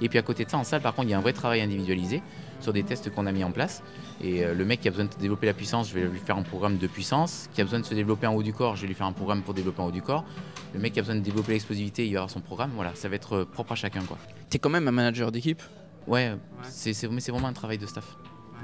Et 0.00 0.08
puis 0.08 0.18
à 0.18 0.22
côté 0.22 0.44
de 0.44 0.50
ça, 0.50 0.58
en 0.58 0.64
salle, 0.64 0.80
par 0.80 0.94
contre, 0.94 1.08
il 1.08 1.10
y 1.10 1.14
a 1.14 1.18
un 1.18 1.22
vrai 1.22 1.32
travail 1.32 1.60
individualisé 1.60 2.22
sur 2.60 2.72
des 2.72 2.82
tests 2.82 3.12
qu'on 3.12 3.26
a 3.26 3.32
mis 3.32 3.44
en 3.44 3.50
place. 3.50 3.82
Et 4.22 4.44
euh, 4.44 4.54
le 4.54 4.64
mec 4.64 4.80
qui 4.80 4.88
a 4.88 4.90
besoin 4.90 5.06
de 5.06 5.14
développer 5.18 5.46
la 5.46 5.54
puissance, 5.54 5.90
je 5.90 5.94
vais 5.94 6.06
lui 6.06 6.18
faire 6.18 6.36
un 6.36 6.42
programme 6.42 6.78
de 6.78 6.86
puissance. 6.86 7.48
Qui 7.54 7.60
a 7.60 7.64
besoin 7.64 7.80
de 7.80 7.84
se 7.84 7.94
développer 7.94 8.26
en 8.26 8.34
haut 8.34 8.42
du 8.42 8.52
corps, 8.52 8.76
je 8.76 8.82
vais 8.82 8.88
lui 8.88 8.94
faire 8.94 9.06
un 9.06 9.12
programme 9.12 9.42
pour 9.42 9.54
développer 9.54 9.82
en 9.82 9.86
haut 9.86 9.92
du 9.92 10.02
corps. 10.02 10.24
Le 10.74 10.80
mec 10.80 10.92
qui 10.92 10.98
a 11.00 11.02
besoin 11.02 11.16
de 11.16 11.20
développer 11.20 11.52
l'explosivité, 11.52 12.06
il 12.06 12.12
va 12.12 12.20
avoir 12.20 12.30
son 12.30 12.40
programme. 12.40 12.70
Voilà, 12.74 12.94
ça 12.94 13.08
va 13.08 13.16
être 13.16 13.34
euh, 13.34 13.44
propre 13.44 13.72
à 13.72 13.76
chacun. 13.76 14.02
quoi. 14.02 14.18
es 14.52 14.58
quand 14.58 14.70
même 14.70 14.88
un 14.88 14.92
manager 14.92 15.32
d'équipe? 15.32 15.62
Ouais, 16.06 16.32
C'est, 16.64 17.08
mais 17.08 17.20
c'est 17.20 17.30
vraiment 17.30 17.48
un 17.48 17.52
travail 17.52 17.78
de 17.78 17.86
staff. 17.86 18.16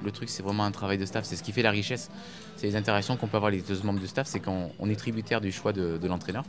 Le 0.05 0.11
truc, 0.11 0.29
c'est 0.29 0.43
vraiment 0.43 0.65
un 0.65 0.71
travail 0.71 0.99
de 0.99 1.05
staff. 1.05 1.25
C'est 1.25 1.37
ce 1.37 1.43
qui 1.43 1.53
fait 1.53 1.63
la 1.63 1.71
richesse. 1.71 2.11
C'est 2.57 2.67
les 2.67 2.77
interactions 2.77 3.17
qu'on 3.17 3.27
peut 3.27 3.37
avoir 3.37 3.49
avec 3.49 3.67
les 3.67 3.75
deux 3.75 3.83
membres 3.83 4.01
de 4.01 4.07
staff. 4.07 4.27
C'est 4.27 4.41
qu'on 4.41 4.71
est 4.89 4.97
tributaire 4.97 5.41
du 5.41 5.53
choix 5.53 5.73
de, 5.73 6.07
l'entraîneur. 6.07 6.45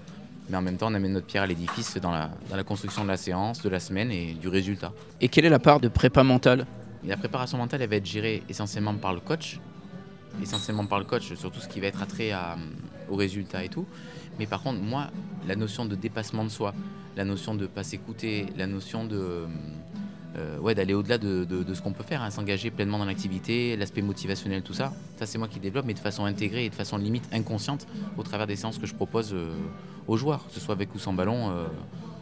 Mais 0.50 0.58
en 0.58 0.62
même 0.62 0.78
temps, 0.78 0.92
on 0.92 0.96
amène 0.96 1.14
notre 1.14 1.28
pierre 1.28 1.44
à 1.44 1.48
l'édifice 1.48 1.98
dans 1.98 2.12
la, 2.12 2.32
dans 2.50 2.56
la 2.56 2.64
construction 2.64 3.04
de 3.04 3.10
la 3.10 3.18
séance, 3.18 3.62
de 3.62 3.70
la 3.70 3.80
semaine 3.80 4.12
et 4.12 4.34
du 4.34 4.48
résultat. 4.48 4.92
Et 5.22 5.30
quelle 5.30 5.46
est 5.46 5.50
la 5.50 5.60
part 5.60 5.80
de 5.80 5.88
prépa 5.88 6.24
mentale? 6.24 6.66
La 7.06 7.18
préparation 7.18 7.58
mentale, 7.58 7.82
elle 7.82 7.90
va 7.90 7.98
être 7.98 8.06
gérée 8.06 8.44
essentiellement 8.50 8.96
par 8.96 9.14
le 9.14 9.20
coach. 9.20 9.60
Essentiellement 10.42 10.86
par 10.86 11.00
le 11.00 11.06
coach 11.06 11.34
sur 11.36 11.52
tout 11.52 11.60
ce 11.60 11.68
qui 11.68 11.80
va 11.80 11.88
être 11.88 12.02
attrait 12.02 12.32
à, 12.32 12.58
au 13.10 13.16
résultat 13.16 13.64
et 13.64 13.70
tout. 13.70 13.86
Mais 14.38 14.46
par 14.46 14.62
contre, 14.62 14.80
moi, 14.80 15.08
la 15.48 15.56
notion 15.56 15.86
de 15.86 15.96
dépassement 15.96 16.44
de 16.44 16.50
soi, 16.50 16.74
la 17.18 17.26
notion 17.26 17.56
de 17.56 17.68
pas 17.68 17.84
s'écouter, 17.84 18.48
la 18.58 18.68
notion 18.68 19.06
de 19.06 19.48
euh, 20.38 20.60
ouais, 20.60 20.76
d'aller 20.76 20.94
au-delà 20.94 21.18
de, 21.18 21.46
ce 21.74 21.82
qu'on 21.82 21.94
peut 21.94 22.04
faire, 22.04 22.22
hein, 22.22 22.30
s'engager 22.30 22.70
pleinement 22.70 23.00
dans 23.00 23.06
l'activité, 23.06 23.76
l'aspect 23.76 24.02
motivationnel, 24.02 24.62
tout 24.62 24.74
ça. 24.74 24.94
Ça, 25.18 25.26
c'est 25.26 25.38
moi 25.38 25.48
qui 25.48 25.60
développe, 25.60 25.86
mais 25.86 25.94
de 25.94 26.00
façon 26.00 26.26
intégrée 26.26 26.66
et 26.66 26.70
de 26.70 26.76
façon 26.76 26.98
limite 26.98 27.28
inconsciente 27.32 27.88
au 28.18 28.24
travers 28.24 28.46
des 28.46 28.56
séances 28.56 28.78
que 28.78 28.86
je 28.86 28.94
propose 28.94 29.34
euh, 29.34 29.52
aux 30.08 30.18
joueurs, 30.18 30.46
que 30.48 30.54
ce 30.54 30.60
soit 30.60 30.76
avec 30.76 30.94
ou 30.94 31.00
sans 31.00 31.14
ballon. 31.14 31.50
Euh, 31.50 31.66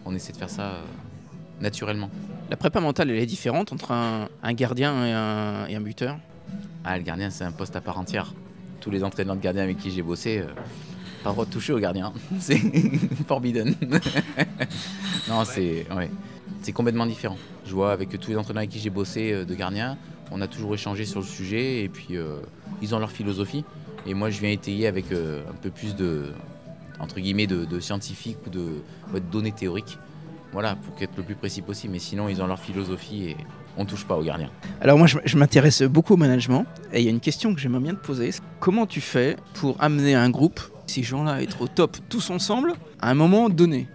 on 0.05 0.15
essaie 0.15 0.31
de 0.31 0.37
faire 0.37 0.49
ça 0.49 0.75
naturellement. 1.59 2.09
La 2.49 2.55
prépa 2.55 2.79
mentale, 2.79 3.09
elle 3.09 3.17
est 3.17 3.25
différente 3.25 3.73
entre 3.73 3.91
un, 3.91 4.29
un 4.41 4.53
gardien 4.53 5.05
et 5.05 5.11
un, 5.11 5.67
et 5.67 5.75
un 5.75 5.81
buteur? 5.81 6.17
Ah, 6.85 6.97
le 6.97 7.03
gardien, 7.03 7.29
c'est 7.29 7.43
un 7.43 7.51
poste 7.51 7.75
à 7.75 7.81
part 7.81 7.99
entière. 7.99 8.33
Tous 8.79 8.89
les 8.89 9.03
entraîneurs 9.03 9.35
de 9.35 9.41
gardiens 9.41 9.63
avec 9.63 9.77
qui 9.77 9.91
j'ai 9.91 10.01
bossé, 10.01 10.39
euh, 10.39 10.45
pas 11.23 11.31
le 11.31 11.33
droit 11.33 11.45
de 11.45 11.51
toucher 11.51 11.73
au 11.73 11.79
gardien. 11.79 12.13
C'est 12.39 12.57
forbidden. 13.27 13.75
non, 15.27 15.43
c'est 15.43 15.85
ouais. 15.93 16.09
C'est 16.67 16.73
complètement 16.73 17.05
différent. 17.05 17.37
Je 17.65 17.71
vois 17.73 17.93
avec 17.93 18.09
tous 18.19 18.29
les 18.29 18.35
entraîneurs 18.35 18.59
avec 18.59 18.71
qui 18.71 18.79
j'ai 18.79 18.89
bossé 18.89 19.31
euh, 19.31 19.45
de 19.45 19.55
gardiens, 19.55 19.97
on 20.31 20.41
a 20.41 20.47
toujours 20.47 20.73
échangé 20.73 21.05
sur 21.05 21.21
le 21.21 21.25
sujet 21.25 21.81
et 21.81 21.87
puis 21.87 22.17
euh, 22.17 22.39
ils 22.81 22.93
ont 22.93 22.99
leur 22.99 23.09
philosophie. 23.09 23.63
Et 24.05 24.13
moi, 24.13 24.29
je 24.29 24.41
viens 24.41 24.49
étayer 24.49 24.85
avec 24.85 25.13
euh, 25.13 25.43
un 25.49 25.53
peu 25.53 25.69
plus 25.69 25.95
de, 25.95 26.25
entre 26.99 27.21
guillemets, 27.21 27.47
de, 27.47 27.65
ou 27.65 28.49
de, 28.49 29.19
données 29.31 29.53
théoriques. 29.53 29.97
Voilà, 30.51 30.75
pour 30.75 31.01
être 31.01 31.15
le 31.15 31.23
plus 31.23 31.35
précis 31.35 31.61
possible. 31.61 31.93
Mais 31.93 31.99
sinon, 31.99 32.27
ils 32.27 32.41
ont 32.41 32.47
leur 32.47 32.59
philosophie 32.59 33.29
et 33.29 33.37
on 33.77 33.85
touche 33.85 34.05
pas 34.05 34.17
aux 34.17 34.23
gardiens. 34.23 34.51
Alors 34.81 34.97
moi, 34.97 35.07
je, 35.07 35.19
je 35.23 35.37
m'intéresse 35.37 35.83
beaucoup 35.83 36.15
au 36.15 36.17
management 36.17 36.65
et 36.91 36.99
il 36.99 37.05
y 37.05 37.07
a 37.07 37.11
une 37.11 37.21
question 37.21 37.55
que 37.55 37.61
j'aimerais 37.61 37.83
bien 37.83 37.95
te 37.95 38.05
poser. 38.05 38.31
Comment 38.59 38.85
tu 38.85 38.99
fais 38.99 39.37
pour 39.53 39.81
amener 39.81 40.15
un 40.15 40.29
groupe, 40.29 40.59
ces 40.85 41.03
gens-là, 41.03 41.35
à 41.35 41.41
être 41.41 41.61
au 41.61 41.69
top 41.69 41.95
tous 42.09 42.29
ensemble, 42.29 42.73
à 42.99 43.09
un 43.09 43.15
moment 43.15 43.47
donné? 43.47 43.87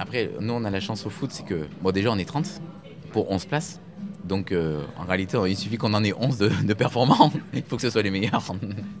Après, 0.00 0.30
nous, 0.40 0.54
on 0.54 0.64
a 0.64 0.70
la 0.70 0.78
chance 0.78 1.04
au 1.06 1.10
foot, 1.10 1.32
c'est 1.32 1.44
que, 1.44 1.66
bon, 1.82 1.90
déjà, 1.90 2.12
on 2.12 2.18
est 2.18 2.24
30 2.24 2.62
pour 3.10 3.32
11 3.32 3.46
places. 3.46 3.80
Donc, 4.22 4.52
euh, 4.52 4.84
en 4.96 5.04
réalité, 5.04 5.36
il 5.48 5.56
suffit 5.56 5.76
qu'on 5.76 5.92
en 5.92 6.04
ait 6.04 6.12
11 6.12 6.38
de, 6.38 6.74
performants. 6.74 7.32
il 7.52 7.64
faut 7.64 7.74
que 7.74 7.82
ce 7.82 7.90
soit 7.90 8.02
les 8.02 8.12
meilleurs. 8.12 8.44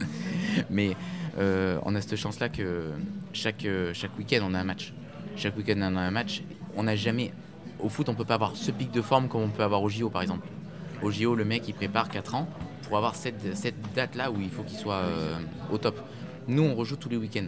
Mais 0.70 0.96
euh, 1.38 1.78
on 1.84 1.94
a 1.94 2.00
cette 2.00 2.16
chance-là 2.16 2.48
que 2.48 2.90
chaque, 3.32 3.64
euh, 3.64 3.92
chaque 3.94 4.18
week-end, 4.18 4.40
on 4.42 4.54
a 4.54 4.58
un 4.58 4.64
match. 4.64 4.92
Chaque 5.36 5.56
week-end, 5.56 5.76
on 5.78 5.96
a 5.96 6.00
un 6.00 6.10
match. 6.10 6.42
On 6.76 6.82
n'a 6.82 6.96
jamais. 6.96 7.32
Au 7.78 7.88
foot, 7.88 8.08
on 8.08 8.14
peut 8.14 8.24
pas 8.24 8.34
avoir 8.34 8.56
ce 8.56 8.72
pic 8.72 8.90
de 8.90 9.00
forme 9.00 9.28
comme 9.28 9.42
on 9.42 9.50
peut 9.50 9.62
avoir 9.62 9.80
au 9.84 9.88
JO, 9.88 10.10
par 10.10 10.22
exemple. 10.22 10.48
Au 11.00 11.12
JO, 11.12 11.36
le 11.36 11.44
mec, 11.44 11.62
il 11.68 11.74
prépare 11.74 12.08
4 12.08 12.34
ans 12.34 12.48
pour 12.82 12.96
avoir 12.96 13.14
cette, 13.14 13.36
date-là 13.94 14.32
où 14.32 14.40
il 14.40 14.50
faut 14.50 14.64
qu'il 14.64 14.78
soit 14.78 15.02
au 15.70 15.78
top. 15.78 16.00
Nous, 16.48 16.64
on 16.64 16.74
rejoue 16.74 16.96
tous 16.96 17.08
les 17.08 17.16
week-ends. 17.16 17.46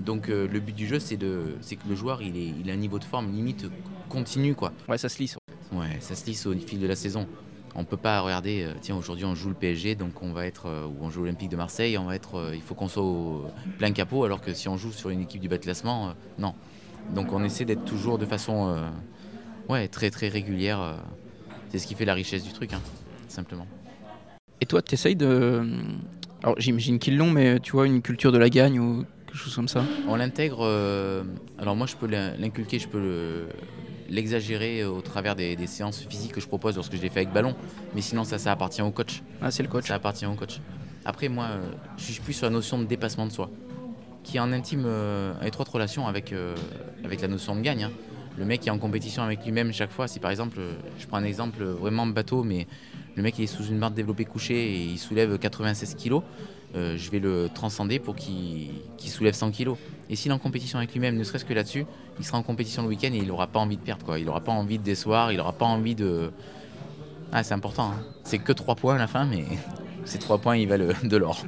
Donc, 0.00 0.28
euh, 0.28 0.48
le 0.48 0.60
but 0.60 0.74
du 0.74 0.86
jeu, 0.86 0.98
c'est 0.98 1.16
de, 1.16 1.56
c'est 1.60 1.76
que 1.76 1.86
le 1.88 1.94
joueur, 1.94 2.22
il, 2.22 2.36
est, 2.36 2.54
il 2.58 2.70
a 2.70 2.72
un 2.72 2.76
niveau 2.76 2.98
de 2.98 3.04
forme 3.04 3.30
limite 3.32 3.66
continu, 4.08 4.54
quoi. 4.54 4.72
Ouais, 4.88 4.98
ça 4.98 5.08
se 5.08 5.18
lisse. 5.18 5.36
Ouais, 5.72 5.98
ça 6.00 6.14
se 6.14 6.24
lisse 6.26 6.46
au 6.46 6.54
fil 6.54 6.80
de 6.80 6.86
la 6.86 6.96
saison. 6.96 7.26
On 7.74 7.84
peut 7.84 7.98
pas 7.98 8.20
regarder, 8.20 8.64
euh, 8.64 8.72
tiens, 8.80 8.96
aujourd'hui 8.96 9.24
on 9.24 9.36
joue 9.36 9.48
le 9.48 9.54
PSG, 9.54 9.94
donc 9.94 10.22
on 10.22 10.32
va 10.32 10.46
être, 10.46 10.66
euh, 10.66 10.86
ou 10.86 10.96
on 11.02 11.10
joue 11.10 11.20
l'Olympique 11.20 11.50
de 11.50 11.56
Marseille, 11.56 11.96
on 11.98 12.06
va 12.06 12.16
être, 12.16 12.50
il 12.52 12.62
faut 12.62 12.74
qu'on 12.74 12.88
soit 12.88 13.04
au 13.04 13.44
plein 13.78 13.92
capot, 13.92 14.24
alors 14.24 14.40
que 14.40 14.54
si 14.54 14.68
on 14.68 14.76
joue 14.76 14.90
sur 14.90 15.10
une 15.10 15.20
équipe 15.20 15.40
du 15.40 15.48
bas 15.48 15.56
de 15.56 15.62
classement, 15.62 16.14
non. 16.38 16.54
Donc 17.14 17.32
on 17.32 17.44
essaie 17.44 17.64
d'être 17.64 17.84
toujours 17.84 18.18
de 18.18 18.26
façon, 18.26 18.76
ouais, 19.68 19.86
très 19.86 20.10
très 20.10 20.26
régulière. 20.26 20.96
c'est 21.68 21.78
ce 21.78 21.86
qui 21.86 21.94
fait 21.94 22.04
la 22.04 22.14
richesse 22.14 22.42
du 22.42 22.52
truc, 22.52 22.72
hein, 22.72 22.80
simplement. 23.28 23.68
Et 24.60 24.66
toi, 24.66 24.82
tu 24.82 24.94
essayes 24.94 25.16
de... 25.16 25.62
Alors 26.42 26.58
j'imagine 26.58 26.98
qu'ils 26.98 27.16
l'ont, 27.16 27.30
mais 27.30 27.60
tu 27.60 27.72
vois, 27.72 27.86
une 27.86 28.02
culture 28.02 28.32
de 28.32 28.38
la 28.38 28.50
gagne 28.50 28.80
ou 28.80 29.04
quelque 29.30 29.42
chose 29.42 29.54
comme 29.54 29.68
ça 29.68 29.84
On 30.08 30.16
l'intègre, 30.16 30.58
euh, 30.62 31.22
alors 31.58 31.76
moi 31.76 31.86
je 31.86 31.96
peux 31.96 32.06
l'in- 32.06 32.32
l'inculquer, 32.36 32.78
je 32.78 32.88
peux 32.88 33.00
le- 33.00 33.48
l'exagérer 34.08 34.84
au 34.84 35.00
travers 35.00 35.36
des, 35.36 35.54
des 35.54 35.66
séances 35.68 36.00
physiques 36.00 36.32
que 36.32 36.40
je 36.40 36.48
propose 36.48 36.74
lorsque 36.74 36.96
je 36.96 37.00
les 37.00 37.08
fais 37.10 37.20
avec 37.20 37.32
ballon, 37.32 37.54
mais 37.94 38.00
sinon 38.00 38.24
ça, 38.24 38.38
ça 38.38 38.50
appartient 38.52 38.82
au 38.82 38.90
coach. 38.90 39.22
Ah, 39.40 39.50
c'est 39.50 39.62
le 39.62 39.68
coach. 39.68 39.86
Ça 39.86 39.94
appartient 39.94 40.26
au 40.26 40.34
coach. 40.34 40.58
Après, 41.04 41.28
moi, 41.28 41.44
euh, 41.44 41.60
je 41.96 42.04
suis 42.12 42.20
plus 42.20 42.32
sur 42.32 42.46
la 42.46 42.50
notion 42.50 42.78
de 42.78 42.84
dépassement 42.84 43.24
de 43.26 43.30
soi, 43.32 43.48
qui 44.24 44.36
est 44.36 44.40
en 44.40 44.52
intime, 44.52 44.82
euh, 44.84 45.32
étroite 45.42 45.68
relation 45.68 46.08
avec, 46.08 46.32
euh, 46.32 46.56
avec 47.04 47.20
la 47.20 47.28
notion 47.28 47.54
de 47.54 47.60
gagne. 47.60 47.84
hein. 47.84 47.90
Le 48.36 48.44
mec 48.44 48.66
est 48.66 48.70
en 48.70 48.78
compétition 48.78 49.22
avec 49.22 49.44
lui-même 49.44 49.72
chaque 49.72 49.90
fois, 49.92 50.08
si 50.08 50.18
par 50.18 50.30
exemple, 50.30 50.58
je 50.98 51.06
prends 51.06 51.18
un 51.18 51.24
exemple 51.24 51.62
vraiment 51.64 52.06
bateau, 52.06 52.42
mais 52.42 52.66
le 53.16 53.22
mec 53.22 53.38
il 53.38 53.44
est 53.44 53.46
sous 53.46 53.64
une 53.66 53.78
barre 53.78 53.90
de 53.90 53.96
développé 53.96 54.24
couché 54.24 54.54
et 54.54 54.84
il 54.84 54.98
soulève 54.98 55.38
96 55.38 55.94
kilos, 55.94 56.22
euh, 56.74 56.96
je 56.96 57.10
vais 57.10 57.18
le 57.18 57.48
transcender 57.52 57.98
pour 57.98 58.16
qu'il 58.16 58.70
soulève 58.98 59.34
100 59.34 59.50
kilos. 59.50 59.76
Et 60.08 60.16
s'il 60.16 60.30
est 60.30 60.34
en 60.34 60.38
compétition 60.38 60.78
avec 60.78 60.92
lui-même, 60.92 61.16
ne 61.16 61.24
serait-ce 61.24 61.44
que 61.44 61.54
là-dessus, 61.54 61.86
il 62.18 62.24
sera 62.24 62.38
en 62.38 62.42
compétition 62.42 62.82
le 62.82 62.88
week-end 62.88 63.12
et 63.12 63.18
il 63.18 63.26
n'aura 63.26 63.46
pas 63.46 63.60
envie 63.60 63.76
de 63.76 63.82
perdre. 63.82 64.04
Quoi. 64.04 64.18
Il 64.18 64.26
n'aura 64.26 64.40
pas 64.40 64.52
envie 64.52 64.78
de 64.78 64.82
décevoir, 64.82 65.32
il 65.32 65.38
n'aura 65.38 65.52
pas 65.52 65.66
envie 65.66 65.94
de... 65.94 66.30
Ah, 67.32 67.42
c'est 67.44 67.54
important. 67.54 67.92
hein. 67.92 68.02
C'est 68.24 68.38
que 68.38 68.52
3 68.52 68.74
points 68.74 68.96
à 68.96 68.98
la 68.98 69.06
fin, 69.06 69.24
mais 69.24 69.44
ces 70.04 70.18
3 70.18 70.38
points, 70.38 70.56
ils 70.56 70.68
valent 70.68 70.92
de 71.02 71.16
l'or. 71.16 71.44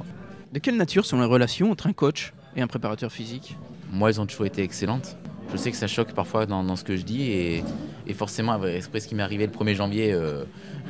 De 0.51 0.59
quelle 0.59 0.77
nature 0.77 1.05
sont 1.05 1.19
les 1.19 1.25
relations 1.25 1.71
entre 1.71 1.87
un 1.87 1.93
coach 1.93 2.33
et 2.55 2.61
un 2.61 2.67
préparateur 2.67 3.11
physique? 3.11 3.57
Moi, 3.91 4.09
elles 4.09 4.21
ont 4.21 4.25
toujours 4.25 4.45
été 4.45 4.63
excellentes. 4.63 5.17
Je 5.51 5.57
sais 5.57 5.71
que 5.71 5.77
ça 5.77 5.87
choque 5.87 6.13
parfois 6.13 6.45
dans, 6.45 6.63
dans 6.63 6.75
ce 6.75 6.83
que 6.83 6.95
je 6.97 7.03
dis 7.03 7.23
et, 7.31 7.63
et 8.07 8.13
forcément, 8.13 8.53
après 8.53 8.81
ce 8.81 9.07
qui 9.07 9.13
m'est 9.15 9.23
arrivé 9.23 9.45
le 9.45 9.51
1er 9.51 9.75
janvier 9.75 10.11
euh, 10.11 10.43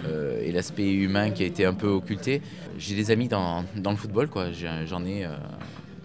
euh, 0.06 0.42
et 0.42 0.52
l'aspect 0.52 0.92
humain 0.94 1.32
qui 1.32 1.44
a 1.44 1.46
été 1.46 1.66
un 1.66 1.74
peu 1.74 1.88
occulté, 1.88 2.42
j'ai 2.78 2.96
des 2.96 3.12
amis 3.12 3.28
dans, 3.28 3.66
dans 3.76 3.92
le 3.92 3.98
football. 3.98 4.30
quoi. 4.30 4.48
J'en 4.52 5.04
ai. 5.06 5.26
euh, 5.26 5.30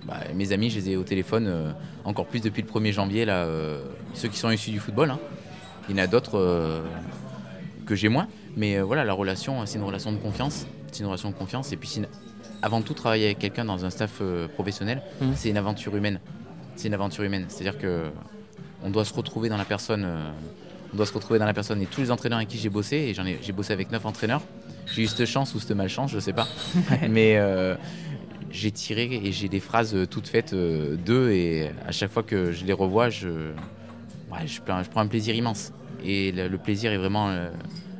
bah, 0.07 0.21
mes 0.35 0.53
amis, 0.53 0.71
je 0.71 0.79
les 0.81 0.91
ai 0.91 0.97
au 0.97 1.03
téléphone 1.05 1.75
encore 2.05 2.27
plus 2.27 2.41
depuis 2.41 2.63
le 2.63 2.69
1er 2.69 2.93
janvier, 2.93 3.25
là, 3.25 3.47
ceux 4.15 4.29
qui 4.29 4.39
sont 4.39 4.51
issus 4.51 4.71
du 4.71 4.81
football. 4.81 5.11
hein. 5.11 5.19
Il 5.89 5.97
y 5.97 6.01
en 6.01 6.03
a 6.03 6.07
d'autres 6.07 6.83
que 7.87 7.95
j'ai 7.95 8.09
moins. 8.09 8.27
Mais 8.57 8.81
voilà, 8.81 9.05
la 9.05 9.13
relation, 9.13 9.65
c'est 9.67 9.79
une 9.79 9.85
relation 9.85 10.11
de 10.13 10.17
confiance. 10.19 10.67
C'est 10.93 11.01
une 11.01 11.07
relation 11.07 11.31
de 11.31 11.35
confiance. 11.35 11.73
Et 11.73 11.77
puis, 11.77 11.89
c'est 11.89 12.01
une- 12.01 12.09
avant 12.63 12.83
tout, 12.83 12.95
travailler 12.95 13.27
avec 13.27 13.39
quelqu'un 13.39 13.65
dans 13.65 13.85
un 13.85 13.91
staff 13.91 14.21
professionnel, 14.55 15.03
Mhm. 15.21 15.33
c'est 15.37 15.51
une 15.51 15.57
aventure 15.59 15.95
humaine. 15.95 16.19
C'est 16.77 16.89
une 16.89 16.95
aventure 16.95 17.25
humaine. 17.25 17.45
C'est-à-dire 17.49 17.79
que 17.79 18.05
on 18.83 18.91
doit 18.91 19.05
se 19.05 19.15
retrouver 19.15 19.49
dans 19.49 19.57
la 19.57 19.65
personne. 19.65 20.05
euh, 20.05 20.31
on 20.93 20.97
doit 20.97 21.05
se 21.07 21.13
retrouver 21.13 21.39
dans 21.39 21.45
la 21.45 21.53
personne. 21.53 21.83
Et 21.83 21.87
tous 21.87 22.01
les 22.01 22.11
entraîneurs 22.11 22.39
avec 22.39 22.49
qui 22.49 22.57
j'ai 22.59 22.71
bossé, 22.71 22.97
et 22.97 23.15
j'en 23.15 23.27
ai, 23.27 23.39
j'ai 23.43 23.53
bossé 23.53 23.73
avec 23.75 23.91
neuf 23.93 24.07
entraîneurs. 24.07 24.41
J'ai 24.95 25.03
eu 25.03 25.07
cette 25.07 25.27
chance 25.27 25.55
ou 25.55 25.61
cette 25.61 25.73
malchance, 25.77 26.11
je 26.11 26.19
sais 26.19 26.33
pas. 26.33 26.49
Mais 27.11 27.37
euh, 27.37 27.75
j'ai 28.51 28.71
tiré 28.71 29.05
et 29.23 29.31
j'ai 29.33 29.49
des 29.51 29.61
phrases 29.61 29.95
euh, 29.95 30.07
toutes 30.07 30.29
faites 30.29 30.55
euh, 30.55 30.97
d'eux. 30.97 31.31
Et 31.31 31.71
à 31.87 31.93
chaque 31.93 32.11
fois 32.11 32.23
que 32.23 32.53
je 32.53 32.65
les 32.65 32.73
revois, 32.73 33.11
je, 33.11 33.29
ouais, 33.29 34.47
je, 34.47 34.61
prends, 34.63 34.83
je 34.83 34.89
prends 34.89 35.03
un 35.03 35.07
plaisir 35.09 35.35
immense. 35.35 35.73
Et 36.03 36.33
le, 36.33 36.49
le 36.49 36.57
plaisir 36.59 36.91
est 36.91 36.97
vraiment 36.97 37.29
euh, 37.29 37.51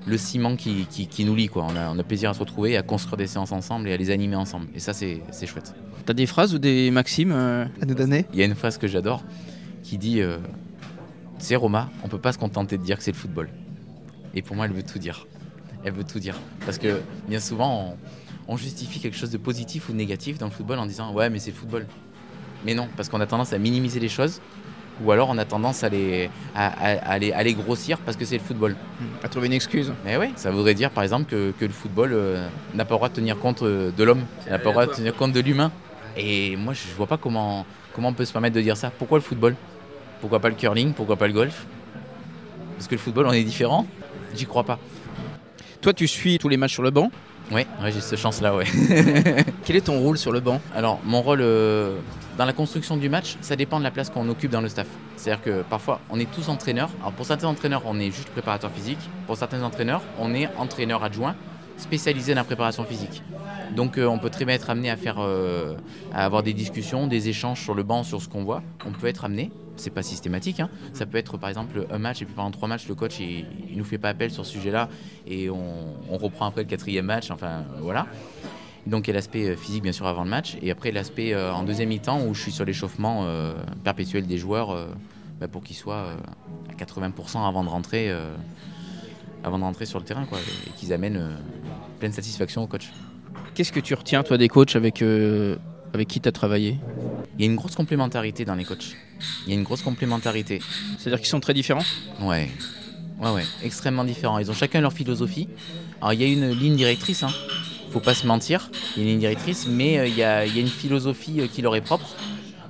le 0.07 0.17
ciment 0.17 0.57
qui, 0.57 0.87
qui- 0.89 1.09
qui 1.09 1.27
nous 1.27 1.35
lie. 1.35 1.49
Quoi. 1.49 1.67
On, 1.69 1.77
a, 1.77 1.91
on 1.91 1.99
a 1.99 2.03
plaisir 2.05 2.31
à 2.31 2.35
se 2.35 2.39
retrouver, 2.41 2.79
à 2.79 2.83
construire 2.83 3.19
des 3.19 3.27
séances 3.27 3.53
ensemble 3.53 3.87
et 3.91 3.93
à 3.93 3.99
les 3.99 4.09
animer 4.11 4.37
ensemble. 4.37 4.67
Et 4.75 4.79
ça, 4.81 4.95
c'est 4.95 5.21
c'est 5.31 5.47
chouette. 5.47 5.75
T'as 6.07 6.15
des 6.15 6.25
phrases 6.25 6.55
ou 6.55 6.59
des 6.59 6.91
maximes 6.91 7.33
euh, 7.33 7.67
à 7.83 7.85
nous 7.85 7.95
donner? 7.95 8.25
Il 8.33 8.39
y 8.39 8.43
a 8.43 8.47
une 8.47 8.55
phrase 8.55 8.79
que 8.79 8.89
j'adore 8.89 9.23
qui 9.83 9.99
dit 9.99 10.23
euh, 10.23 10.39
Tu 11.39 11.45
sais, 11.47 11.57
Roma, 11.57 11.89
on 12.05 12.09
peut 12.09 12.19
pas 12.19 12.33
se 12.33 12.39
contenter 12.39 12.79
de 12.79 12.83
dire 12.83 12.97
que 12.99 13.03
c'est 13.05 13.13
le 13.13 13.17
football. 13.17 13.49
Et 14.35 14.43
pour 14.43 14.57
moi, 14.57 14.67
elle 14.67 14.73
veut 14.73 14.83
tout 14.83 14.99
dire. 14.99 15.27
Elle 15.85 15.93
veut 15.93 16.05
tout 16.05 16.19
dire. 16.19 16.35
Parce 16.65 16.79
que 16.79 17.01
bien 17.29 17.41
souvent, 17.41 17.97
on, 18.49 18.53
on 18.55 18.57
justifie 18.57 18.99
quelque 19.01 19.17
chose 19.17 19.31
de 19.31 19.39
positif 19.39 19.89
ou 19.89 19.93
de 19.93 19.97
négatif 19.99 20.39
dans 20.39 20.47
le 20.47 20.53
football 20.53 20.79
en 20.79 20.87
disant 20.87 21.13
Ouais, 21.13 21.31
mais 21.31 21.39
c'est 21.39 21.51
le 21.53 21.57
football. 21.57 21.87
Mais 22.67 22.75
non, 22.75 22.89
parce 22.97 23.09
qu'on 23.09 23.21
a 23.21 23.27
tendance 23.27 23.53
à 23.53 23.59
minimiser 23.59 24.01
les 24.01 24.09
choses. 24.09 24.41
Ou 25.05 25.13
alors 25.13 25.29
on 25.31 25.39
a 25.39 25.45
tendance 25.45 25.85
à 25.85 25.89
les, 25.89 26.29
à, 26.57 26.67
à- 26.67 27.13
à 27.13 27.19
les, 27.21 27.31
à 27.31 27.45
les 27.45 27.55
grossir 27.55 27.99
parce 27.99 28.17
que 28.17 28.25
c'est 28.25 28.37
le 28.39 28.43
football. 28.43 28.75
À 29.23 29.29
trouver 29.29 29.47
une 29.47 29.53
excuse. 29.53 29.93
Mais 30.05 30.17
oui, 30.17 30.33
ça 30.35 30.51
voudrait 30.51 30.75
dire 30.75 30.91
par 30.91 31.05
exemple 31.05 31.31
que, 31.31 31.53
que 31.53 31.65
le 31.65 31.71
football 31.71 32.11
euh, 32.13 32.49
n'a 32.75 32.85
pas 32.85 32.95
le 32.95 32.99
droit 32.99 33.09
de 33.09 33.15
tenir 33.15 33.39
compte 33.39 33.63
euh, 33.63 33.93
de 33.97 34.03
l'homme, 34.03 34.25
n'a 34.51 34.59
pas 34.59 34.65
le 34.65 34.71
droit 34.73 34.87
de 34.87 34.91
tenir 34.97 35.15
compte 35.15 35.33
de 35.33 35.39
l'humain. 35.39 35.71
Et 36.17 36.57
moi, 36.57 36.75
je 36.75 36.81
vois 36.97 37.07
pas 37.07 37.17
comment, 37.17 37.65
comment 37.95 38.09
on 38.09 38.13
peut 38.13 38.25
se 38.25 38.33
permettre 38.33 38.57
de 38.57 38.61
dire 38.61 38.77
ça. 38.77 38.91
Pourquoi 38.91 39.19
le 39.19 39.23
football? 39.23 39.55
Pourquoi 40.21 40.41
pas 40.41 40.49
le 40.49 40.55
curling 40.55 40.93
Pourquoi 40.93 41.17
pas 41.17 41.27
le 41.27 41.33
golf? 41.33 41.67
Parce 42.77 42.89
que 42.89 42.95
le 42.95 43.01
football, 43.01 43.27
on 43.27 43.33
est 43.33 43.45
différent? 43.45 43.87
J'y 44.35 44.47
crois 44.47 44.65
pas. 44.65 44.79
Toi, 45.81 45.93
tu 45.93 46.09
suis 46.09 46.39
tous 46.39 46.49
les 46.49 46.57
matchs 46.57 46.75
sur 46.75 46.83
le 46.83 46.91
banc? 46.91 47.11
Ouais, 47.51 47.67
ouais 47.83 47.93
j'ai 47.93 48.01
cette 48.01 48.19
chance-là, 48.19 48.55
ouais. 48.55 48.65
Quel 49.65 49.77
est 49.77 49.87
ton 49.87 50.01
rôle 50.01 50.19
sur 50.19 50.33
le 50.33 50.41
banc? 50.41 50.61
Alors, 50.75 51.01
mon 51.05 51.23
rôle 51.23 51.41
euh, 51.41 51.97
dans 52.37 52.45
la 52.45 52.53
construction 52.53 52.97
du 52.97 53.09
match, 53.09 53.37
ça 53.41 53.57
dépend 53.57 53.79
de 53.79 53.85
la 53.85 53.91
place 53.91 54.11
qu'on 54.11 54.29
occupe 54.29 54.51
dans 54.51 54.61
le 54.61 54.69
staff. 54.69 54.87
C'est-à-dire 55.17 55.43
que 55.43 55.63
parfois, 55.63 56.01
on 56.11 56.21
est 56.21 56.31
tous 56.31 56.49
entraîneurs. 56.49 56.91
Alors, 57.01 57.13
pour 57.13 57.25
certains 57.25 57.49
entraîneurs, 57.49 57.83
on 57.87 57.99
est 57.99 58.11
juste 58.11 58.29
préparateur 58.31 58.71
physique. 58.71 58.99
Pour 59.27 59.37
certains 59.37 59.63
entraîneurs, 59.63 60.03
on 60.19 60.35
est 60.35 60.49
entraîneur 60.59 61.03
adjoint 61.03 61.37
spécialisé 61.79 62.35
dans 62.35 62.41
la 62.41 62.45
préparation 62.45 62.85
physique. 62.85 63.23
Donc, 63.75 63.99
euh, 63.99 64.07
on 64.07 64.19
peut 64.19 64.31
très 64.31 64.45
bien 64.45 64.55
être 64.55 64.71
amené 64.71 64.91
à 64.91 64.97
faire, 64.97 65.17
euh, 65.19 65.77
avoir 66.13 66.43
des 66.43 66.53
discussions, 66.53 67.07
des 67.07 67.29
échanges 67.29 67.61
sur 67.63 67.75
le 67.75 67.83
banc 67.83 68.03
sur 68.03 68.21
ce 68.23 68.29
qu'on 68.29 68.45
voit. 68.45 68.63
On 68.87 68.93
peut 68.93 69.07
être 69.07 69.25
amené. 69.25 69.51
C'est 69.77 69.91
pas 69.91 70.03
systématique. 70.03 70.61
hein. 70.61 70.71
Ça 70.93 71.07
peut 71.07 71.19
être 71.19 71.39
par 71.39 71.49
exemple 71.49 71.87
un 71.91 71.99
match 71.99 72.21
et 72.21 72.25
puis 72.25 72.35
pendant 72.35 72.51
trois 72.51 72.67
matchs, 72.67 72.89
le 72.89 72.97
coach 72.97 73.21
il, 73.21 73.47
il 73.71 73.79
nous 73.79 73.85
fait 73.85 73.99
pas 73.99 74.09
appel 74.09 74.31
sur 74.33 74.45
ce 74.45 74.53
sujet-là 74.53 74.89
et 75.27 75.49
on, 75.51 76.17
reprend 76.17 76.47
après 76.47 76.63
le 76.63 76.69
quatrième 76.69 77.05
match. 77.05 77.31
Enfin, 77.31 77.63
voilà. 77.81 78.07
Donc 78.87 79.07
il 79.07 79.11
y 79.11 79.13
a 79.13 79.15
l'aspect 79.15 79.51
euh, 79.51 79.57
physique 79.57 79.83
bien 79.85 79.93
sûr 79.93 80.07
avant 80.07 80.25
le 80.25 80.31
match 80.31 80.57
et 80.63 80.71
après 80.71 80.91
l'aspect 80.91 81.33
euh, 81.33 81.53
en 81.53 81.63
deuxième 81.63 81.91
mi-temps 81.91 82.25
où 82.25 82.35
je 82.35 82.41
suis 82.41 82.53
sur 82.53 82.65
l'échauffement 82.65 83.25
euh, 83.25 83.53
perpétuel 83.85 84.27
des 84.27 84.39
joueurs 84.39 84.71
euh, 84.71 84.87
bah, 85.41 85.47
pour 85.47 85.63
qu'ils 85.63 85.77
soient 85.77 86.07
euh, 86.07 86.17
à 86.71 86.75
80% 86.75 87.47
avant 87.47 87.63
de 87.63 87.69
rentrer 87.69 88.11
euh, 88.11 88.35
avant 89.45 89.59
de 89.59 89.65
rentrer 89.65 89.87
sur 89.87 89.99
le 89.99 90.05
terrain 90.05 90.25
quoi, 90.27 90.39
et 90.67 90.71
qu'ils 90.77 90.93
amènent 90.93 91.17
euh, 91.17 91.37
pleine 91.99 92.13
satisfaction 92.13 92.63
au 92.63 92.67
coach. 92.67 92.91
Qu'est-ce 93.55 93.73
que 93.73 93.81
tu 93.81 93.95
retiens, 93.95 94.23
toi, 94.23 94.39
des 94.39 94.49
coachs 94.49 94.77
avec, 94.77 95.03
euh, 95.03 95.57
avec 95.95 96.09
qui 96.09 96.21
tu 96.21 96.29
as 96.29 96.33
travaillé? 96.33 96.79
Il 97.37 97.45
y 97.45 97.49
a 97.49 97.51
une 97.51 97.57
grosse 97.57 97.75
complémentarité 97.75 98.45
dans 98.45 98.55
les 98.55 98.65
coachs. 98.65 98.97
Il 99.47 99.53
y 99.53 99.57
a 99.57 99.59
une 99.59 99.65
grosse 99.65 99.83
complémentarité. 99.83 100.61
C'est-à-dire 100.99 101.19
qu'ils 101.19 101.29
sont 101.29 101.41
très 101.41 101.55
différents? 101.55 101.85
Ouais. 102.21 102.49
Ouais, 103.21 103.31
ouais, 103.33 103.45
extrêmement 103.65 104.05
différents. 104.05 104.39
Ils 104.39 104.51
ont 104.51 104.55
chacun 104.55 104.81
leur 104.81 104.93
philosophie. 104.93 105.49
Alors 106.01 106.13
il 106.13 106.23
y 106.23 106.25
a 106.25 106.29
une 106.29 106.51
ligne 106.51 106.77
directrice, 106.77 107.25
hein. 107.25 107.31
faut 107.91 107.99
pas 107.99 108.15
se 108.15 108.27
mentir, 108.27 108.71
il 108.97 108.99
y 108.99 109.01
a 109.01 109.03
une 109.03 109.11
ligne 109.11 109.21
directrice, 109.21 109.67
mais 109.69 109.99
euh, 109.99 110.07
il 110.07 110.17
y, 110.17 110.23
a, 110.23 110.47
il 110.47 110.55
y 110.55 110.59
a 110.59 110.61
une 110.61 110.69
philosophie 110.69 111.41
euh, 111.41 111.49
qui 111.49 111.61
leur 111.61 111.75
est 111.75 111.81
propre, 111.81 112.15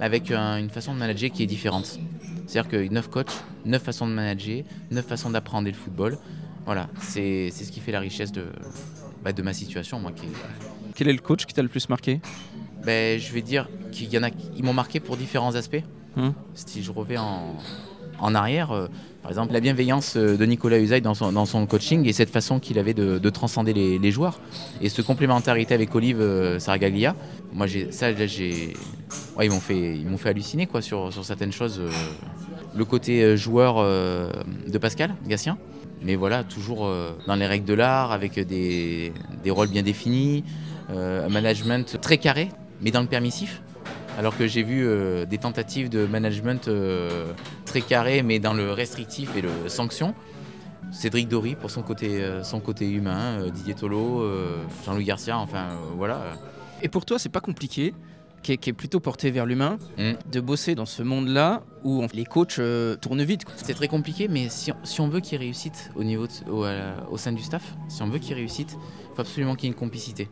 avec 0.00 0.30
euh, 0.30 0.56
une 0.56 0.70
façon 0.70 0.94
de 0.94 0.98
manager 0.98 1.30
qui 1.30 1.42
est 1.42 1.46
différente. 1.46 1.98
C'est-à-dire 2.46 2.70
que 2.70 2.88
9 2.88 3.10
coachs, 3.10 3.32
9 3.66 3.82
façons 3.82 4.06
de 4.06 4.12
manager, 4.12 4.62
9 4.90 5.04
façons 5.04 5.28
d'apprendre 5.28 5.68
le 5.68 5.74
football. 5.74 6.16
Voilà, 6.68 6.86
c'est 7.00 7.48
c'est 7.50 7.64
ce 7.64 7.72
qui 7.72 7.80
fait 7.80 7.92
la 7.92 8.00
richesse 8.00 8.30
de, 8.30 8.44
bah, 9.24 9.32
de 9.32 9.40
ma 9.40 9.54
situation. 9.54 9.98
Moi, 10.00 10.12
qui, 10.12 10.26
Quel 10.94 11.08
est 11.08 11.14
le 11.14 11.18
coach 11.18 11.46
qui 11.46 11.54
t'a 11.54 11.62
le 11.62 11.68
plus 11.68 11.88
marqué? 11.88 12.20
Ben, 12.84 13.18
je 13.18 13.32
vais 13.32 13.40
dire 13.40 13.70
qu'il 13.90 14.12
y 14.12 14.18
en 14.18 14.22
a 14.22 14.30
qui 14.30 14.50
ils 14.54 14.62
m'ont 14.62 14.74
marqué 14.74 15.00
pour 15.00 15.16
différents 15.16 15.54
aspects. 15.54 15.82
Hum. 16.18 16.34
Si 16.54 16.82
je 16.82 16.92
reviens 16.92 17.22
en, 17.22 17.54
en 18.18 18.34
arrière, 18.34 18.72
euh, 18.72 18.86
par 19.22 19.30
exemple, 19.30 19.54
la 19.54 19.60
bienveillance 19.60 20.18
euh, 20.18 20.36
de 20.36 20.44
Nicolas 20.44 20.78
Usaï 20.78 21.00
dans 21.00 21.14
son, 21.14 21.32
dans 21.32 21.46
son 21.46 21.64
coaching 21.64 22.06
et 22.06 22.12
cette 22.12 22.28
façon 22.28 22.60
qu'il 22.60 22.78
avait 22.78 22.92
de, 22.92 23.18
de 23.18 23.30
transcender 23.30 23.72
les, 23.72 23.98
les 23.98 24.10
joueurs. 24.10 24.38
Et 24.82 24.90
cette 24.90 25.06
complémentarité 25.06 25.72
avec 25.72 25.94
Olive 25.94 26.20
euh, 26.20 26.58
Saragaglia, 26.58 27.16
moi, 27.54 27.66
j'ai, 27.66 27.90
ça, 27.92 28.12
là, 28.12 28.26
j'ai, 28.26 28.74
ouais, 29.38 29.46
ils 29.46 29.50
m'ont 29.50 29.60
fait, 29.60 29.96
ils 29.96 30.06
m'ont 30.06 30.18
fait 30.18 30.28
halluciner 30.28 30.66
quoi, 30.66 30.82
sur, 30.82 31.14
sur 31.14 31.24
certaines 31.24 31.52
choses. 31.52 31.80
euh. 31.80 31.90
le 32.76 32.84
côté 32.84 33.36
joueur 33.38 33.76
de 33.82 34.78
Pascal 34.78 35.14
Gatien, 35.26 35.56
mais 36.02 36.16
voilà, 36.16 36.44
toujours 36.44 36.86
euh, 36.86 37.12
dans 37.26 37.34
les 37.34 37.46
règles 37.46 37.66
de 37.66 37.74
l'art, 37.74 38.12
avec 38.12 38.38
des, 38.38 39.12
des 39.42 39.50
rôles 39.50 39.68
bien 39.68 39.82
définis, 39.82 40.44
euh, 40.90 41.26
un 41.26 41.28
management 41.28 42.00
très 42.00 42.18
carré, 42.18 42.50
mais 42.80 42.90
dans 42.90 43.00
le 43.00 43.06
permissif. 43.06 43.62
Alors 44.18 44.36
que 44.36 44.46
j'ai 44.46 44.62
vu 44.62 44.84
euh, 44.84 45.26
des 45.26 45.38
tentatives 45.38 45.88
de 45.88 46.06
management 46.06 46.70
très 47.64 47.80
carré, 47.80 48.22
mais 48.22 48.38
dans 48.38 48.54
le 48.54 48.72
restrictif 48.72 49.36
et 49.36 49.42
le 49.42 49.68
sanction. 49.68 50.14
Cédric 50.90 51.28
Dory 51.28 51.54
pour 51.54 51.70
son 51.70 51.82
côté, 51.82 52.24
son 52.42 52.60
côté 52.60 52.90
humain, 52.90 53.48
Didier 53.52 53.74
Tolo, 53.74 54.24
Jean-Louis 54.86 55.04
Garcia, 55.04 55.38
enfin 55.38 55.66
voilà. 55.96 56.22
Et 56.80 56.88
pour 56.88 57.04
toi, 57.04 57.18
c'est 57.18 57.28
pas 57.28 57.40
compliqué, 57.40 57.92
qui 58.42 58.52
est, 58.52 58.56
qui 58.56 58.70
est 58.70 58.72
plutôt 58.72 59.00
porté 59.00 59.30
vers 59.30 59.46
l'humain, 59.46 59.78
Mm. 59.98 60.12
de 60.30 60.40
bosser 60.40 60.74
dans 60.74 60.86
ce 60.86 61.02
monde-là 61.02 61.62
où 61.84 62.02
on- 62.02 62.08
les 62.14 62.24
coachs 62.24 62.58
euh, 62.58 62.96
tournent 62.96 63.22
vite. 63.22 63.42
C'est 63.56 63.74
très 63.74 63.88
compliqué, 63.88 64.28
mais 64.28 64.48
si 64.48 64.72
on, 64.72 64.76
si 64.84 65.00
on 65.00 65.08
veut 65.08 65.20
qu'il 65.20 65.38
réussisse 65.38 65.90
au, 65.96 66.04
niveau 66.04 66.26
de- 66.26 67.10
au, 67.10 67.16
sein 67.16 67.32
du 67.32 67.42
staff, 67.42 67.74
si 67.88 68.02
on 68.02 68.08
veut 68.08 68.18
qu'il 68.18 68.34
réussisse, 68.34 68.76
il 68.76 69.14
faut 69.14 69.20
absolument 69.20 69.54
qu'il 69.54 69.64
y 69.64 69.66
ait 69.70 69.72
une 69.74 69.78
complicité. 69.78 70.28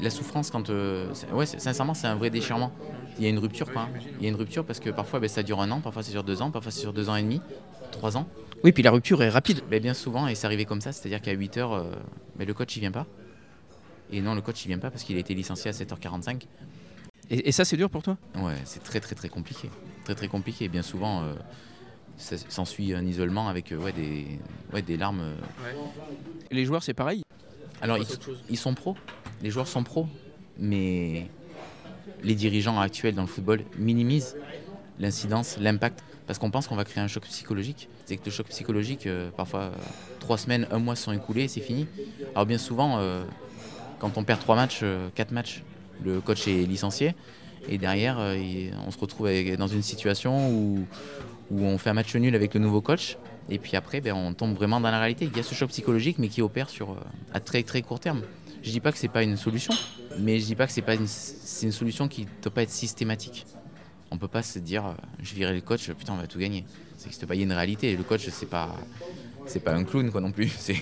La 0.00 0.10
souffrance, 0.10 0.50
quand. 0.50 0.70
euh, 0.70 1.08
c'est- 1.14 1.30
ouais, 1.30 1.46
c'est- 1.46 1.60
sincèrement, 1.60 1.94
c'est 1.94 2.06
un 2.08 2.16
vrai 2.16 2.30
déchirement. 2.30 2.72
Il 3.18 3.22
y 3.24 3.26
a 3.26 3.30
une 3.30 3.38
rupture, 3.38 3.72
quoi. 3.72 3.88
Il 4.18 4.24
y 4.24 4.26
a 4.26 4.30
une 4.30 4.34
rupture 4.34 4.64
parce 4.64 4.80
que 4.80 4.90
parfois 4.90 5.20
ben, 5.20 5.28
ça 5.28 5.44
dure 5.44 5.60
un 5.60 5.70
an, 5.70 5.80
parfois 5.80 6.02
ça 6.02 6.10
dure 6.10 6.24
deux 6.24 6.42
ans, 6.42 6.50
parfois 6.50 6.72
ça 6.72 6.80
dure 6.80 6.92
deux 6.92 7.08
ans 7.08 7.14
et 7.14 7.22
demi, 7.22 7.40
trois 7.92 8.16
ans. 8.16 8.26
Oui, 8.64 8.72
puis 8.72 8.82
la 8.82 8.90
rupture 8.90 9.22
est 9.22 9.28
rapide. 9.28 9.60
Ben, 9.70 9.80
bien 9.80 9.94
souvent, 9.94 10.26
et 10.26 10.34
c'est 10.34 10.46
arrivé 10.46 10.64
comme 10.64 10.80
ça, 10.80 10.90
c'est-à-dire 10.90 11.20
qu'à 11.22 11.30
8 11.32 11.56
heures, 11.58 11.74
euh, 11.74 11.84
ben, 12.36 12.46
le 12.48 12.54
coach 12.54 12.74
il 12.76 12.80
vient 12.80 12.90
pas. 12.90 13.06
Et 14.10 14.20
non, 14.20 14.34
le 14.34 14.40
coach 14.40 14.64
il 14.64 14.68
vient 14.68 14.78
pas 14.78 14.90
parce 14.90 15.04
qu'il 15.04 15.16
a 15.16 15.20
été 15.20 15.32
licencié 15.34 15.68
à 15.70 15.72
7h45. 15.72 16.48
Et, 17.30 17.48
et 17.48 17.52
ça, 17.52 17.64
c'est 17.64 17.76
dur 17.76 17.90
pour 17.90 18.02
toi? 18.02 18.16
Ouais, 18.36 18.56
c'est 18.64 18.82
très 18.82 19.00
très 19.00 19.14
très 19.14 19.28
compliqué. 19.28 19.70
Très 20.04 20.14
très 20.14 20.28
compliqué. 20.28 20.68
Bien 20.68 20.82
souvent, 20.82 21.22
euh, 21.22 21.34
ça- 22.16 22.36
s'ensuit 22.48 22.94
un 22.94 23.04
isolement 23.04 23.48
avec 23.48 23.72
euh, 23.72 23.76
ouais, 23.78 23.92
des, 23.92 24.38
ouais, 24.72 24.82
des 24.82 24.96
larmes. 24.96 25.20
euh. 25.20 25.36
Les 26.50 26.64
joueurs, 26.64 26.82
c'est 26.82 26.94
pareil? 26.94 27.22
Alors, 27.80 27.98
ils, 27.98 28.06
ils 28.48 28.58
sont 28.58 28.74
pros. 28.74 28.96
Les 29.40 29.50
joueurs 29.50 29.68
sont 29.68 29.82
pros. 29.82 30.06
Mais 30.58 31.26
les 32.22 32.34
dirigeants 32.34 32.78
actuels 32.78 33.14
dans 33.14 33.22
le 33.22 33.28
football 33.28 33.64
minimisent 33.76 34.36
l'incidence, 34.98 35.56
l'impact. 35.56 36.02
Parce 36.26 36.38
qu'on 36.38 36.50
pense 36.50 36.66
qu'on 36.68 36.76
va 36.76 36.84
créer 36.84 37.02
un 37.02 37.08
choc 37.08 37.24
psychologique. 37.24 37.88
C'est 38.06 38.16
que 38.16 38.24
le 38.26 38.30
choc 38.30 38.48
psychologique, 38.48 39.06
euh, 39.06 39.30
parfois, 39.32 39.72
trois 40.20 40.38
semaines, 40.38 40.66
un 40.70 40.78
mois 40.78 40.96
sont 40.96 41.12
écoulés 41.12 41.44
et 41.44 41.48
c'est 41.48 41.60
fini. 41.60 41.88
Alors, 42.34 42.46
bien 42.46 42.58
souvent, 42.58 42.98
quand 43.98 44.16
on 44.18 44.24
perd 44.24 44.40
trois 44.40 44.56
matchs, 44.56 44.84
quatre 45.14 45.32
matchs, 45.32 45.64
le 46.02 46.20
coach 46.20 46.48
est 46.48 46.66
licencié. 46.66 47.14
Et 47.68 47.78
derrière, 47.78 48.16
euh, 48.18 48.70
on 48.86 48.90
se 48.90 48.98
retrouve 48.98 49.28
dans 49.56 49.66
une 49.66 49.82
situation 49.82 50.50
où, 50.50 50.86
on 51.50 51.78
fait 51.78 51.90
un 51.90 51.94
match 51.94 52.14
nul 52.16 52.34
avec 52.34 52.54
le 52.54 52.60
nouveau 52.60 52.80
coach. 52.80 53.16
Et 53.48 53.58
puis 53.58 53.76
après, 53.76 54.00
ben, 54.00 54.14
on 54.14 54.32
tombe 54.32 54.54
vraiment 54.54 54.80
dans 54.80 54.90
la 54.90 54.98
réalité. 54.98 55.26
Il 55.30 55.36
y 55.36 55.40
a 55.40 55.42
ce 55.42 55.54
choc 55.54 55.68
psychologique, 55.68 56.18
mais 56.18 56.28
qui 56.28 56.42
opère 56.42 56.70
sur, 56.70 56.92
euh, 56.92 56.96
à 57.32 57.40
très 57.40 57.62
très 57.62 57.82
court 57.82 58.00
terme. 58.00 58.22
Je 58.62 58.70
dis 58.70 58.80
pas 58.80 58.92
que 58.92 58.98
c'est 58.98 59.08
pas 59.08 59.22
une 59.22 59.36
solution, 59.36 59.74
mais 60.18 60.40
je 60.40 60.46
dis 60.46 60.54
pas 60.54 60.66
que 60.66 60.72
c'est 60.72 60.82
pas 60.82 60.94
une, 60.94 61.06
c'est 61.06 61.70
solution 61.70 62.08
qui 62.08 62.22
ne 62.22 62.42
doit 62.42 62.52
pas 62.52 62.62
être 62.62 62.70
systématique. 62.70 63.46
On 64.10 64.16
peut 64.16 64.28
pas 64.28 64.42
se 64.42 64.58
dire, 64.58 64.86
euh, 64.86 64.92
je 65.22 65.34
virais 65.34 65.52
le 65.52 65.60
coach, 65.60 65.90
putain, 65.90 66.14
on 66.14 66.16
va 66.16 66.26
tout 66.26 66.38
gagner. 66.38 66.64
Ça 66.96 67.04
n'existe 67.04 67.26
pas. 67.26 67.34
Il 67.34 67.38
y 67.38 67.42
a 67.42 67.44
une 67.44 67.52
réalité. 67.52 67.94
Le 67.94 68.02
coach, 68.02 68.26
c'est 68.30 68.48
pas, 68.48 68.74
c'est 69.46 69.60
pas 69.60 69.74
un 69.74 69.84
clown, 69.84 70.10
quoi, 70.10 70.20
non 70.20 70.32
plus. 70.32 70.48
C'est 70.58 70.76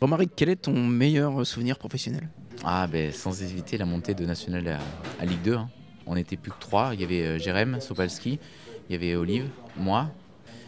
Romaric, 0.00 0.32
quel 0.36 0.50
est 0.50 0.56
ton 0.56 0.74
meilleur 0.74 1.46
souvenir 1.46 1.78
professionnel? 1.78 2.28
Ah 2.68 2.88
ben 2.88 3.12
sans 3.12 3.42
hésiter 3.42 3.78
la 3.78 3.84
montée 3.84 4.12
de 4.12 4.26
National 4.26 4.80
à, 5.20 5.24
Ligue 5.24 5.40
2. 5.42 5.54
hein. 5.54 5.68
On 6.04 6.16
n'était 6.16 6.36
plus 6.36 6.50
que 6.50 6.58
trois. 6.58 6.94
Il 6.94 7.00
y 7.00 7.04
avait 7.04 7.22
euh, 7.22 7.38
Jérém, 7.38 7.80
Sopalski, 7.80 8.40
il 8.88 8.92
y 8.92 8.96
avait 8.96 9.14
Olive, 9.14 9.48
moi. 9.76 10.10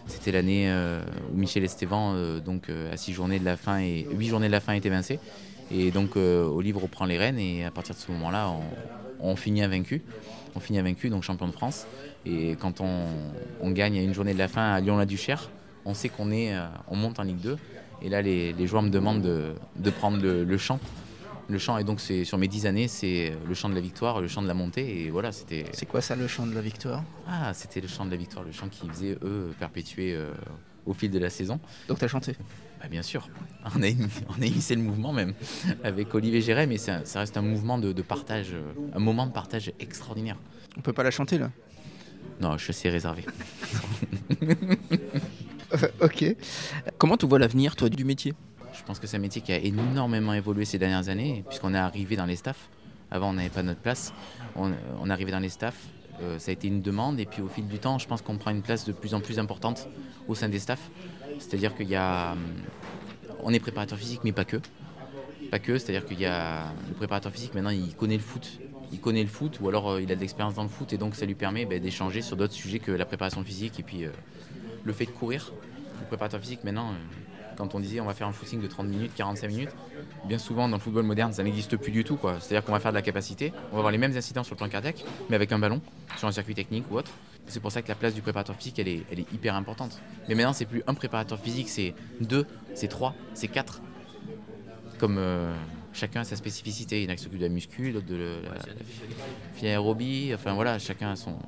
C'était 0.06 0.30
l'année 0.30 0.70
euh, 0.70 1.02
où 1.32 1.36
Michel 1.36 1.64
Estevan, 1.64 2.14
euh, 2.14 2.38
donc 2.38 2.70
à 2.70 2.96
six 2.96 3.12
journées 3.12 3.40
de 3.40 3.44
la 3.44 3.56
fin 3.56 3.80
et 3.80 4.06
huit 4.12 4.28
journées 4.28 4.46
de 4.46 4.52
la 4.52 4.60
fin, 4.60 4.74
est 4.74 4.86
évincé. 4.86 5.18
Et 5.72 5.90
donc 5.90 6.14
Olive 6.14 6.78
reprend 6.78 7.04
les 7.04 7.18
rênes 7.18 7.38
et 7.40 7.64
à 7.64 7.72
partir 7.72 7.96
de 7.96 8.00
ce 8.00 8.12
moment-là, 8.12 8.48
on, 8.48 9.32
on 9.32 9.34
finit 9.34 9.64
invaincu. 9.64 10.02
On 10.54 10.60
finit 10.60 10.78
invaincu, 10.78 11.10
donc 11.10 11.24
champion 11.24 11.48
de 11.48 11.52
France. 11.52 11.84
Et 12.24 12.54
quand 12.60 12.80
on, 12.80 13.70
gagne 13.72 13.98
à 13.98 14.02
une 14.02 14.14
journée 14.14 14.34
de 14.34 14.38
la 14.38 14.46
fin 14.46 14.72
à 14.72 14.80
Lyon-la-Duchère, 14.80 15.50
on 15.84 15.94
sait 15.94 16.08
qu'on 16.10 16.30
est, 16.30 16.54
on 16.86 16.94
monte 16.94 17.18
en 17.18 17.24
Ligue 17.24 17.40
2. 17.40 17.58
Et 18.02 18.08
là, 18.08 18.22
les, 18.22 18.66
joueurs 18.68 18.82
me 18.82 18.88
demandent 18.88 19.20
de, 19.20 19.90
prendre 19.90 20.22
le 20.22 20.58
champ. 20.58 20.78
Le 21.50 21.58
chant, 21.58 21.78
et 21.78 21.84
donc 21.84 22.00
c'est 22.00 22.24
sur 22.24 22.36
mes 22.36 22.46
dix 22.48 22.66
années, 22.66 22.88
c'est 22.88 23.32
le 23.46 23.54
chant 23.54 23.70
de 23.70 23.74
la 23.74 23.80
victoire, 23.80 24.20
le 24.20 24.28
chant 24.28 24.42
de 24.42 24.48
la 24.48 24.52
montée, 24.54 25.04
et 25.04 25.10
voilà, 25.10 25.32
c'était 25.32 25.64
C'est 25.72 25.86
quoi 25.86 26.02
ça, 26.02 26.14
le 26.14 26.26
chant 26.28 26.46
de 26.46 26.54
la 26.54 26.60
victoire? 26.60 27.02
Ah, 27.26 27.54
c'était 27.54 27.80
le 27.80 27.88
chant 27.88 28.04
de 28.04 28.10
la 28.10 28.16
victoire, 28.18 28.44
le 28.44 28.52
chant 28.52 28.68
qu'ils 28.68 28.90
faisaient 28.90 29.16
eux 29.22 29.54
perpétuer 29.58 30.14
euh, 30.14 30.30
au 30.84 30.92
fil 30.92 31.10
de 31.10 31.18
la 31.18 31.30
saison. 31.30 31.58
Donc 31.88 31.98
t'as 31.98 32.08
chanté? 32.08 32.36
Bah, 32.80 32.88
bien 32.90 33.00
sûr, 33.02 33.28
on 33.76 33.82
a, 33.82 33.86
on 34.28 34.42
a 34.42 34.44
initié 34.46 34.76
le 34.76 34.82
mouvement 34.82 35.12
même 35.14 35.32
avec 35.82 36.14
Olivier 36.14 36.42
Géret, 36.42 36.66
mais 36.66 36.76
ça 36.76 37.00
reste 37.14 37.38
un 37.38 37.42
mouvement 37.42 37.78
de, 37.78 37.92
de 37.92 38.02
partage, 38.02 38.52
euh, 38.52 38.72
un 38.94 39.00
moment 39.00 39.26
de 39.26 39.32
partage 39.32 39.72
extraordinaire. 39.80 40.36
On 40.76 40.82
peut 40.82 40.92
pas 40.92 41.02
la 41.02 41.10
chanter 41.10 41.38
là? 41.38 41.50
Non, 42.40 42.58
je 42.58 42.64
suis 42.64 42.70
assez 42.72 42.90
réservé. 42.90 43.24
Ok. 46.00 46.24
Comment 46.96 47.16
tu 47.18 47.26
vois 47.26 47.38
l'avenir, 47.38 47.76
toi, 47.76 47.88
du 47.90 48.04
métier? 48.04 48.32
Pense 48.88 48.98
que 48.98 49.06
c'est 49.06 49.18
un 49.18 49.20
métier 49.20 49.42
qui 49.42 49.52
a 49.52 49.58
énormément 49.58 50.32
évolué 50.32 50.64
ces 50.64 50.78
dernières 50.78 51.10
années, 51.10 51.44
puisqu'on 51.46 51.74
est 51.74 51.78
arrivé 51.78 52.16
dans 52.16 52.24
les 52.24 52.36
staffs. 52.36 52.68
Avant, 53.10 53.28
on 53.30 53.34
n'avait 53.34 53.50
pas 53.50 53.62
notre 53.62 53.80
place. 53.80 54.14
On, 54.56 54.72
on 55.00 55.08
est 55.10 55.12
arrivé 55.12 55.30
dans 55.30 55.38
les 55.40 55.50
staffs. 55.50 55.88
euh, 56.22 56.38
ça 56.38 56.50
a 56.50 56.52
été 56.52 56.68
une 56.68 56.80
demande, 56.80 57.20
et 57.20 57.26
puis 57.26 57.42
au 57.42 57.48
fil 57.48 57.68
du 57.68 57.78
temps, 57.78 57.98
je 57.98 58.08
pense 58.08 58.22
qu'on 58.22 58.38
prend 58.38 58.50
une 58.50 58.62
place 58.62 58.86
de 58.86 58.92
plus 58.92 59.12
en 59.12 59.20
plus 59.20 59.38
importante 59.38 59.88
au 60.26 60.34
sein 60.34 60.48
des 60.48 60.58
staffs. 60.58 60.90
C'est-à-dire 61.38 61.76
qu'il 61.76 61.88
y 61.88 61.96
a. 61.96 62.32
hum, 62.32 62.38
On 63.44 63.52
est 63.52 63.60
préparateur 63.60 63.98
physique, 63.98 64.20
mais 64.24 64.32
pas 64.32 64.44
que. 64.46 64.56
Pas 65.50 65.58
que, 65.58 65.76
c'est-à-dire 65.78 66.06
qu'il 66.06 66.18
y 66.20 66.26
a. 66.26 66.64
Le 66.88 66.94
préparateur 66.94 67.30
physique, 67.30 67.54
maintenant, 67.54 67.70
il 67.70 67.94
connaît 67.94 68.16
le 68.16 68.22
foot. 68.22 68.58
Il 68.90 69.00
connaît 69.00 69.22
le 69.22 69.28
foot, 69.28 69.60
ou 69.60 69.68
alors 69.68 69.90
euh, 69.90 70.02
il 70.02 70.10
a 70.10 70.16
de 70.16 70.20
l'expérience 70.20 70.54
dans 70.54 70.62
le 70.62 70.70
foot, 70.70 70.94
et 70.94 70.98
donc 70.98 71.14
ça 71.14 71.26
lui 71.26 71.34
permet 71.34 71.66
ben, 71.66 71.78
d'échanger 71.78 72.22
sur 72.22 72.36
d'autres 72.38 72.54
sujets 72.54 72.78
que 72.78 72.90
la 72.90 73.04
préparation 73.04 73.44
physique, 73.44 73.78
et 73.78 73.82
puis 73.82 74.04
euh, 74.06 74.10
le 74.82 74.92
fait 74.94 75.04
de 75.04 75.10
courir. 75.10 75.52
Le 76.00 76.06
préparateur 76.06 76.40
physique, 76.40 76.64
maintenant. 76.64 76.94
Quand 77.58 77.74
on 77.74 77.80
disait 77.80 78.00
on 78.00 78.06
va 78.06 78.14
faire 78.14 78.28
un 78.28 78.32
footing 78.32 78.62
de 78.62 78.68
30 78.68 78.86
minutes, 78.86 79.12
45 79.16 79.48
minutes, 79.48 79.70
bien 80.24 80.38
souvent 80.38 80.68
dans 80.68 80.76
le 80.76 80.82
football 80.82 81.02
moderne 81.02 81.32
ça 81.32 81.42
n'existe 81.42 81.76
plus 81.76 81.90
du 81.90 82.04
tout. 82.04 82.18
C'est-à-dire 82.40 82.64
qu'on 82.64 82.72
va 82.72 82.80
faire 82.80 82.92
de 82.92 82.96
la 82.96 83.02
capacité, 83.02 83.52
on 83.70 83.72
va 83.72 83.78
avoir 83.78 83.90
les 83.90 83.98
mêmes 83.98 84.16
incidents 84.16 84.44
sur 84.44 84.54
le 84.54 84.58
plan 84.58 84.68
cardiaque, 84.68 85.04
mais 85.28 85.36
avec 85.36 85.52
un 85.52 85.58
ballon, 85.58 85.82
sur 86.16 86.28
un 86.28 86.32
circuit 86.32 86.54
technique 86.54 86.84
ou 86.90 86.96
autre. 86.96 87.10
C'est 87.46 87.60
pour 87.60 87.72
ça 87.72 87.82
que 87.82 87.88
la 87.88 87.94
place 87.94 88.14
du 88.14 88.22
préparateur 88.22 88.54
physique 88.56 88.78
elle 88.78 88.88
est, 88.88 89.02
elle 89.10 89.20
est 89.20 89.32
hyper 89.32 89.54
importante. 89.56 90.00
Mais 90.28 90.34
maintenant 90.34 90.52
c'est 90.52 90.66
plus 90.66 90.82
un 90.86 90.94
préparateur 90.94 91.38
physique, 91.38 91.68
c'est 91.68 91.94
deux, 92.20 92.46
c'est 92.74 92.88
trois, 92.88 93.14
c'est 93.34 93.48
quatre. 93.48 93.80
Comme 94.98 95.16
euh, 95.18 95.54
chacun 95.92 96.20
a 96.20 96.24
sa 96.24 96.36
spécificité. 96.36 97.02
Il 97.02 97.04
y 97.04 97.06
en 97.06 97.12
a 97.12 97.16
qui 97.16 97.22
s'occupent 97.22 97.38
de 97.38 97.44
la 97.44 97.52
muscu, 97.52 97.92
d'autres 97.92 98.06
de 98.06 98.16
la, 98.16 98.50
la 99.62 99.68
aérobie, 99.70 100.32
enfin 100.34 100.54
voilà, 100.54 100.78
chacun 100.78 101.10
a 101.12 101.16
son, 101.16 101.38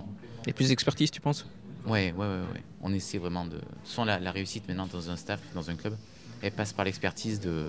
Il 0.44 0.48
y 0.48 0.50
a 0.50 0.52
plus 0.52 0.68
d'expertise, 0.68 1.10
tu 1.10 1.20
penses? 1.20 1.46
Ouais, 1.86 2.12
ouais, 2.16 2.26
ouais, 2.26 2.26
ouais. 2.54 2.62
On 2.82 2.92
essaie 2.92 3.18
vraiment 3.18 3.44
de. 3.46 3.58
Sans 3.84 4.04
la, 4.04 4.18
la 4.20 4.32
réussite 4.32 4.68
maintenant 4.68 4.86
dans 4.92 5.10
un 5.10 5.16
staff, 5.16 5.40
dans 5.54 5.70
un 5.70 5.74
club, 5.74 5.94
elle 6.42 6.52
passe 6.52 6.72
par 6.72 6.84
l'expertise 6.84 7.40
de, 7.40 7.66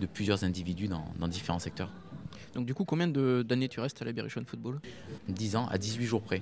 de 0.00 0.06
plusieurs 0.06 0.44
individus 0.44 0.88
dans, 0.88 1.04
dans 1.18 1.28
différents 1.28 1.58
secteurs. 1.58 1.90
Donc 2.54 2.66
du 2.66 2.74
coup, 2.74 2.84
combien 2.84 3.08
d'années 3.08 3.68
tu 3.68 3.80
restes 3.80 4.00
à 4.00 4.04
la 4.04 4.12
Berrichon 4.12 4.42
Football? 4.46 4.80
10 5.28 5.56
ans 5.56 5.66
à 5.70 5.76
18 5.78 6.04
jours 6.06 6.22
près. 6.22 6.40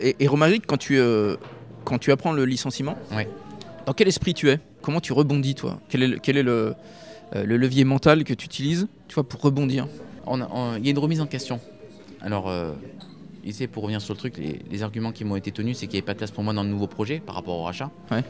Et, 0.00 0.16
et 0.18 0.26
Romaric, 0.26 0.66
quand 0.66 0.76
tu, 0.76 0.98
euh, 0.98 1.36
quand 1.84 1.98
tu 1.98 2.10
apprends 2.10 2.32
le 2.32 2.44
licenciement, 2.44 2.96
Ouais. 3.12 3.28
dans 3.86 3.92
quel 3.92 4.08
esprit 4.08 4.34
tu 4.34 4.48
es? 4.50 4.58
Comment 4.82 5.00
tu 5.00 5.12
rebondis, 5.12 5.54
toi? 5.54 5.80
Quel 5.88 6.02
est, 6.02 6.08
le, 6.08 6.18
quel 6.18 6.36
est 6.36 6.42
le, 6.42 6.74
euh, 7.36 7.44
le 7.44 7.56
levier 7.56 7.84
mental 7.84 8.24
que 8.24 8.34
tu 8.34 8.46
utilises 8.46 8.88
tu 9.06 9.14
vois, 9.14 9.28
pour 9.28 9.40
rebondir? 9.40 9.86
Il 10.26 10.84
y 10.84 10.88
a 10.88 10.90
une 10.90 10.98
remise 10.98 11.20
en 11.20 11.26
question. 11.26 11.60
Alors, 12.20 12.48
euh, 12.48 12.72
ici, 13.48 13.66
pour 13.66 13.82
revenir 13.82 14.00
sur 14.00 14.14
le 14.14 14.18
truc, 14.18 14.36
les, 14.38 14.60
les 14.70 14.82
arguments 14.82 15.12
qui 15.12 15.24
m'ont 15.24 15.36
été 15.36 15.50
tenus, 15.52 15.78
c'est 15.78 15.86
qu'il 15.86 15.94
n'y 15.94 15.98
avait 16.00 16.06
pas 16.06 16.12
de 16.14 16.18
place 16.18 16.30
pour 16.30 16.44
moi 16.44 16.52
dans 16.52 16.62
le 16.62 16.68
nouveau 16.68 16.86
projet 16.86 17.20
par 17.20 17.34
rapport 17.34 17.56
au 17.56 17.64
rachat. 17.64 17.90
Ouais. 18.10 18.22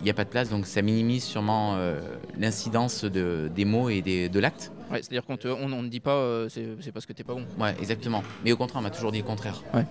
Il 0.00 0.04
n'y 0.04 0.10
a 0.10 0.14
pas 0.14 0.24
de 0.24 0.30
place, 0.30 0.50
donc 0.50 0.66
ça 0.66 0.82
minimise 0.82 1.24
sûrement 1.24 1.74
euh, 1.76 2.00
l'incidence 2.38 3.04
de, 3.04 3.50
des 3.54 3.64
mots 3.64 3.88
et 3.88 4.02
des- 4.02 4.28
de 4.28 4.38
l'acte. 4.40 4.70
Ouais, 4.90 4.98
c'est-à-dire 5.02 5.24
qu'on 5.24 5.36
te- 5.36 5.48
on 5.48 5.72
on 5.72 5.82
ne 5.82 5.88
dit 5.88 6.00
pas 6.00 6.12
euh, 6.14 6.48
c'est 6.48 6.66
c'est 6.80 6.92
parce 6.92 7.06
que 7.06 7.12
t'es 7.12 7.24
pas 7.24 7.34
bon. 7.34 7.44
Ouais, 7.58 7.74
exactement. 7.78 8.22
Mais 8.44 8.52
au 8.52 8.56
contraire, 8.56 8.80
on 8.80 8.82
m'a 8.82 8.90
toujours 8.90 9.12
dit 9.12 9.18
le 9.18 9.24
contraire. 9.24 9.62
Ouais. 9.72 9.84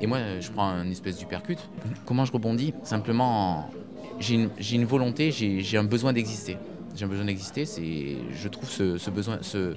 Et 0.00 0.06
moi, 0.06 0.18
euh, 0.18 0.40
je 0.40 0.50
prends 0.50 0.70
une 0.82 0.90
espèce 0.92 1.18
d'uppercut. 1.18 1.58
Comment 2.06 2.24
je 2.24 2.32
rebondis? 2.32 2.72
Simplement, 2.84 3.58
en- 3.58 3.70
j'ai 4.18 4.34
une, 4.76 4.84
volonté, 4.84 5.30
j'ai 5.30 5.60
j'ai 5.60 5.76
un 5.78 5.84
besoin 5.84 6.12
d'exister. 6.12 6.56
J'ai 6.96 7.04
un 7.04 7.08
besoin 7.08 7.24
d'exister, 7.26 7.64
c'est, 7.66 8.16
je 8.32 8.48
trouve 8.48 8.68
ce, 8.68 8.98
ce 8.98 9.10
besoin, 9.10 9.38
ce, 9.42 9.74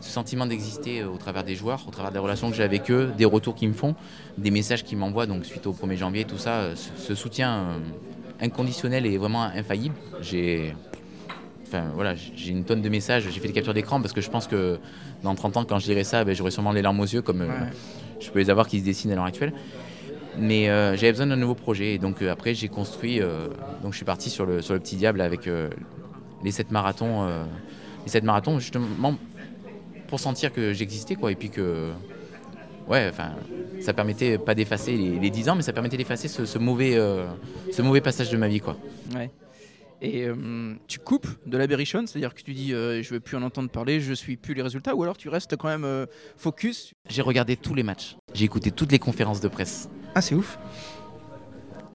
ce 0.00 0.10
sentiment 0.10 0.46
d'exister 0.46 1.00
euh, 1.00 1.08
au 1.08 1.16
travers 1.16 1.44
des 1.44 1.54
joueurs, 1.54 1.84
au 1.86 1.90
travers 1.90 2.12
des 2.12 2.18
relations 2.18 2.50
que 2.50 2.56
j'ai 2.56 2.62
avec 2.62 2.90
eux, 2.90 3.12
des 3.16 3.24
retours 3.24 3.54
qu'ils 3.54 3.68
me 3.68 3.74
font, 3.74 3.94
des 4.38 4.50
messages 4.50 4.84
qu'ils 4.84 4.98
m'envoient, 4.98 5.26
donc 5.26 5.44
suite 5.44 5.66
au 5.66 5.72
1er 5.72 5.96
janvier, 5.96 6.24
tout 6.24 6.38
ça, 6.38 6.60
euh, 6.60 6.76
ce, 6.76 6.90
ce 6.96 7.14
soutien 7.14 7.52
euh, 7.52 7.78
inconditionnel 8.40 9.06
et 9.06 9.18
vraiment 9.18 9.42
infaillible. 9.42 9.94
J'ai, 10.20 10.74
enfin 11.70 11.90
voilà, 11.94 12.14
j'ai 12.14 12.50
une 12.50 12.64
tonne 12.64 12.82
de 12.82 12.88
messages, 12.88 13.28
j'ai 13.30 13.40
fait 13.40 13.48
des 13.48 13.54
captures 13.54 13.74
d'écran 13.74 14.00
parce 14.00 14.12
que 14.12 14.20
je 14.20 14.30
pense 14.30 14.46
que 14.46 14.78
dans 15.22 15.34
30 15.34 15.56
ans, 15.58 15.64
quand 15.64 15.78
je 15.78 15.84
dirai 15.84 16.04
ça, 16.04 16.24
ben, 16.24 16.34
j'aurai 16.34 16.50
sûrement 16.50 16.72
les 16.72 16.82
larmes 16.82 17.00
aux 17.00 17.04
yeux, 17.04 17.22
comme 17.22 17.42
euh, 17.42 17.48
je 18.20 18.30
peux 18.30 18.38
les 18.38 18.50
avoir 18.50 18.66
qui 18.66 18.80
se 18.80 18.84
dessinent 18.84 19.12
à 19.12 19.14
l'heure 19.14 19.24
actuelle. 19.24 19.52
Mais 20.38 20.68
euh, 20.68 20.96
j'avais 20.96 21.12
besoin 21.12 21.26
d'un 21.26 21.36
nouveau 21.36 21.54
projet. 21.54 21.94
Et 21.94 21.98
donc 21.98 22.22
euh, 22.22 22.32
après, 22.32 22.54
j'ai 22.54 22.68
construit. 22.68 23.20
donc 23.82 23.92
je 23.92 23.96
suis 23.96 24.04
parti 24.04 24.30
sur 24.30 24.46
le, 24.46 24.62
sur 24.62 24.74
le 24.74 24.80
petit 24.80 24.96
diable 24.96 25.20
avec 25.20 25.48
les 26.42 26.50
7 26.50 26.70
marathons. 26.70 27.28
les 28.04 28.10
7 28.10 28.24
marathons, 28.24 28.58
justement, 28.58 29.14
pour 30.10 30.20
sentir 30.20 30.52
que 30.52 30.72
j'existais, 30.74 31.14
quoi. 31.14 31.32
Et 31.32 31.36
puis 31.36 31.48
que. 31.48 31.90
Ouais, 32.88 33.08
enfin, 33.08 33.30
ça 33.80 33.92
permettait 33.92 34.36
pas 34.36 34.54
d'effacer 34.54 34.96
les, 34.96 35.18
les 35.18 35.30
10 35.30 35.48
ans, 35.48 35.54
mais 35.54 35.62
ça 35.62 35.72
permettait 35.72 35.96
d'effacer 35.96 36.26
ce, 36.26 36.44
ce 36.44 36.58
mauvais, 36.58 36.96
euh, 36.96 37.26
ce 37.72 37.82
mauvais 37.82 38.00
passage 38.00 38.30
de 38.30 38.36
ma 38.36 38.48
vie, 38.48 38.60
quoi. 38.60 38.76
Ouais. 39.14 39.30
Et 40.02 40.24
euh, 40.24 40.74
tu 40.88 40.98
coupes 40.98 41.28
de 41.46 41.56
la 41.56 41.66
berrichonne, 41.66 42.06
c'est-à-dire 42.06 42.34
que 42.34 42.42
tu 42.42 42.52
dis 42.52 42.72
euh, 42.72 43.02
je 43.02 43.14
veux 43.14 43.20
plus 43.20 43.36
en 43.36 43.42
entendre 43.42 43.68
parler, 43.68 44.00
je 44.00 44.14
suis 44.14 44.36
plus 44.36 44.54
les 44.54 44.62
résultats, 44.62 44.96
ou 44.96 45.02
alors 45.02 45.16
tu 45.16 45.28
restes 45.28 45.56
quand 45.56 45.68
même 45.68 46.06
focus. 46.36 46.94
J'ai 47.08 47.22
regardé 47.22 47.56
tous 47.56 47.74
les 47.74 47.82
matchs. 47.82 48.16
J'ai 48.34 48.46
écouté 48.46 48.70
toutes 48.70 48.92
les 48.92 48.98
conférences 48.98 49.40
de 49.40 49.48
presse. 49.48 49.88
Ah 50.14 50.22
c'est 50.22 50.34
ouf. 50.34 50.58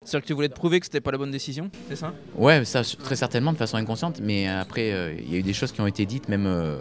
C'est-à-dire 0.06 0.21
que 0.21 0.28
tu 0.28 0.34
voulais 0.34 0.49
te 0.49 0.54
prouver 0.54 0.80
que 0.80 0.86
c'était 0.86 1.01
pas 1.01 1.12
la 1.12 1.17
bonne 1.17 1.32
décision, 1.32 1.71
c'est 1.89 1.95
ça? 1.95 2.13
Ouais, 2.36 2.63
ça 2.63 2.84
très 2.84 3.15
certainement 3.15 3.51
de 3.54 3.58
façon 3.58 3.78
inconsciente, 3.78 4.19
mais 4.21 4.47
après 4.47 4.91
euh, 4.93 5.15
il 5.17 5.32
y 5.32 5.36
a 5.36 5.39
eu 5.39 5.43
des 5.43 5.54
choses 5.54 5.71
qui 5.71 5.82
ont 5.82 5.88
été 5.88 6.06
dites 6.06 6.30
même 6.30 6.45
euh, 6.45 6.78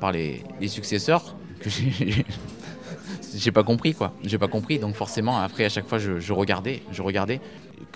par 0.00 0.12
les, 0.12 0.42
successeurs 0.68 1.36
que 1.60 1.70
j'ai 3.36 3.52
pas 3.52 3.62
compris 3.62 3.94
quoi. 3.94 4.12
J'ai 4.22 4.38
pas 4.38 4.48
compris, 4.48 4.78
donc 4.78 4.94
forcément 4.94 5.38
après 5.38 5.64
à 5.64 5.68
chaque 5.68 5.86
fois 5.86 5.98
je, 5.98 6.32
regardais, 6.32 6.82
je 6.90 7.02
regardais. 7.02 7.40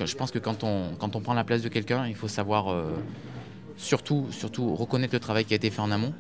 Je 0.05 0.15
pense 0.15 0.31
que 0.31 0.39
quand 0.39 0.65
on 0.65 0.95
quand 0.99 1.17
on 1.17 1.21
prend 1.21 1.35
la 1.35 1.45
place 1.45 1.63
de 1.63 1.69
quelqu'un, 1.69 2.07
il 2.07 2.15
faut 2.15 2.29
savoir 2.29 2.71
euh, 2.71 2.93
surtout 3.77 4.27
surtout 4.31 4.75
reconnaître 4.75 5.15
le 5.15 5.21
travail 5.21 5.45
qui 5.45 5.55
a 5.55 5.57
été 5.57 5.71
fait 5.71 5.81
en 5.81 5.91
amont 5.91 6.15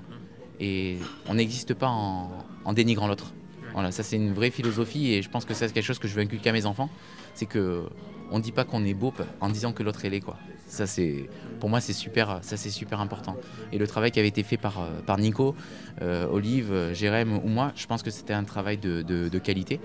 et 0.61 0.99
on 1.29 1.35
n'existe 1.35 1.75
pas 1.75 1.89
en, 1.89 2.31
en 2.65 2.73
dénigrant 2.73 3.07
l'autre. 3.07 3.33
Voilà, 3.75 3.93
ça 3.93 4.03
c'est 4.03 4.17
une 4.17 4.33
vraie 4.33 4.51
philosophie 4.51 5.13
et 5.13 5.23
je 5.23 5.31
pense 5.31 5.45
que 5.45 5.55
c'est 5.55 5.73
quelque 5.73 5.85
chose 5.85 5.99
que 5.99 6.09
je 6.09 6.15
veux 6.15 6.23
inculquer 6.23 6.51
à 6.51 6.53
mes 6.53 6.67
enfants, 6.67 6.91
c'est 7.35 7.47
que 7.47 7.85
on 8.31 8.41
dit 8.41 8.53
pas 8.53 8.65
qu'on 8.65 8.85
est 8.85 8.95
beau 8.95 9.13
en 9.41 9.49
disant 9.49 9.73
que 9.73 9.83
l'autre 9.83 10.05
est 10.05 10.11
laid 10.11 10.21
quoi. 10.21 10.37
Ça 10.69 10.87
c'est 10.87 11.29
pour 11.61 11.69
moi 11.71 11.81
c'est 11.81 11.93
super 11.93 12.39
ça 12.43 12.57
c'est 12.57 12.71
super 12.71 13.01
important. 13.01 13.37
Et 13.73 13.79
le 13.79 13.87
travail 13.87 14.11
qui 14.11 14.19
avait 14.19 14.29
été 14.29 14.43
fait 14.43 14.57
par 14.59 14.81
euh, 14.81 15.01
par 15.07 15.19
Nico, 15.19 15.55
euh, 16.03 16.27
Olive, 16.31 16.93
Jérém 16.93 17.33
ou 17.33 17.49
moi, 17.49 17.73
je 17.75 17.87
pense 17.87 18.03
que 18.03 18.11
c'était 18.11 18.35
un 18.35 18.45
travail 18.45 18.77
de, 18.79 19.03
de- 19.03 19.29
de 19.29 19.39
qualité. 19.39 19.81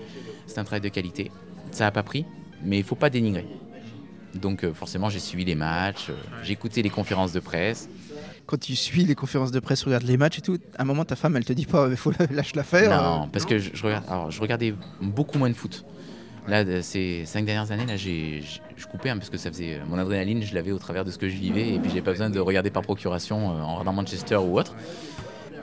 C'est 0.46 0.58
un 0.58 0.64
travail 0.64 0.82
de 0.82 0.88
qualité. 0.90 1.30
Ça 1.72 1.86
a 1.86 1.90
pas 1.90 2.02
pris, 2.02 2.24
mais 2.62 2.78
il 2.78 2.84
faut 2.84 2.96
pas 2.96 3.10
dénigrer. 3.10 3.46
Donc 4.34 4.64
euh, 4.64 4.74
forcément 4.74 5.08
j'ai 5.10 5.20
suivi 5.20 5.44
les 5.44 5.54
matchs, 5.54 6.10
euh, 6.10 6.14
j'ai 6.42 6.52
écouté 6.52 6.82
les 6.82 6.90
conférences 6.90 7.32
de 7.32 7.40
presse. 7.40 7.88
Quand 8.46 8.58
tu 8.60 8.76
suis 8.76 9.04
les 9.04 9.14
conférences 9.14 9.52
de 9.52 9.60
presse, 9.60 9.84
regardes 9.84 10.02
les 10.04 10.18
matchs 10.18 10.38
et 10.38 10.42
tout, 10.42 10.58
à 10.76 10.82
un 10.82 10.84
moment 10.84 11.04
ta 11.04 11.16
femme 11.16 11.36
elle 11.36 11.44
te 11.46 11.52
dit 11.54 11.64
pas 11.66 11.88
il 11.90 11.96
faut 11.96 12.12
la- 12.18 12.26
lâche 12.30 12.54
l'affaire. 12.54 12.90
Non, 12.90 13.24
euh, 13.24 13.26
parce 13.32 13.46
que 13.46 13.58
je, 13.58 13.70
je 13.72 13.82
regarde, 13.82 14.04
alors, 14.08 14.30
je 14.30 14.40
regardais 14.40 14.74
beaucoup 15.00 15.38
moins 15.38 15.48
de 15.48 15.54
foot. 15.54 15.84
Là, 16.46 16.82
ces 16.82 17.24
cinq 17.24 17.46
dernières 17.46 17.72
années, 17.72 17.86
là, 17.86 17.96
je 17.96 18.86
coupais 18.86 19.08
hein, 19.08 19.16
parce 19.16 19.30
que 19.30 19.38
ça 19.38 19.50
faisait 19.50 19.80
mon 19.88 19.96
adrénaline, 19.96 20.42
je 20.42 20.54
l'avais 20.54 20.72
au 20.72 20.78
travers 20.78 21.04
de 21.04 21.10
ce 21.10 21.16
que 21.16 21.28
je 21.28 21.36
vivais, 21.36 21.74
et 21.74 21.78
puis 21.78 21.90
j'ai 21.90 22.02
pas 22.02 22.10
besoin 22.10 22.28
de 22.28 22.38
regarder 22.38 22.70
par 22.70 22.82
procuration 22.82 23.50
euh, 23.50 23.62
en 23.62 23.76
regardant 23.76 23.94
Manchester 23.94 24.36
ou 24.36 24.58
autre. 24.58 24.74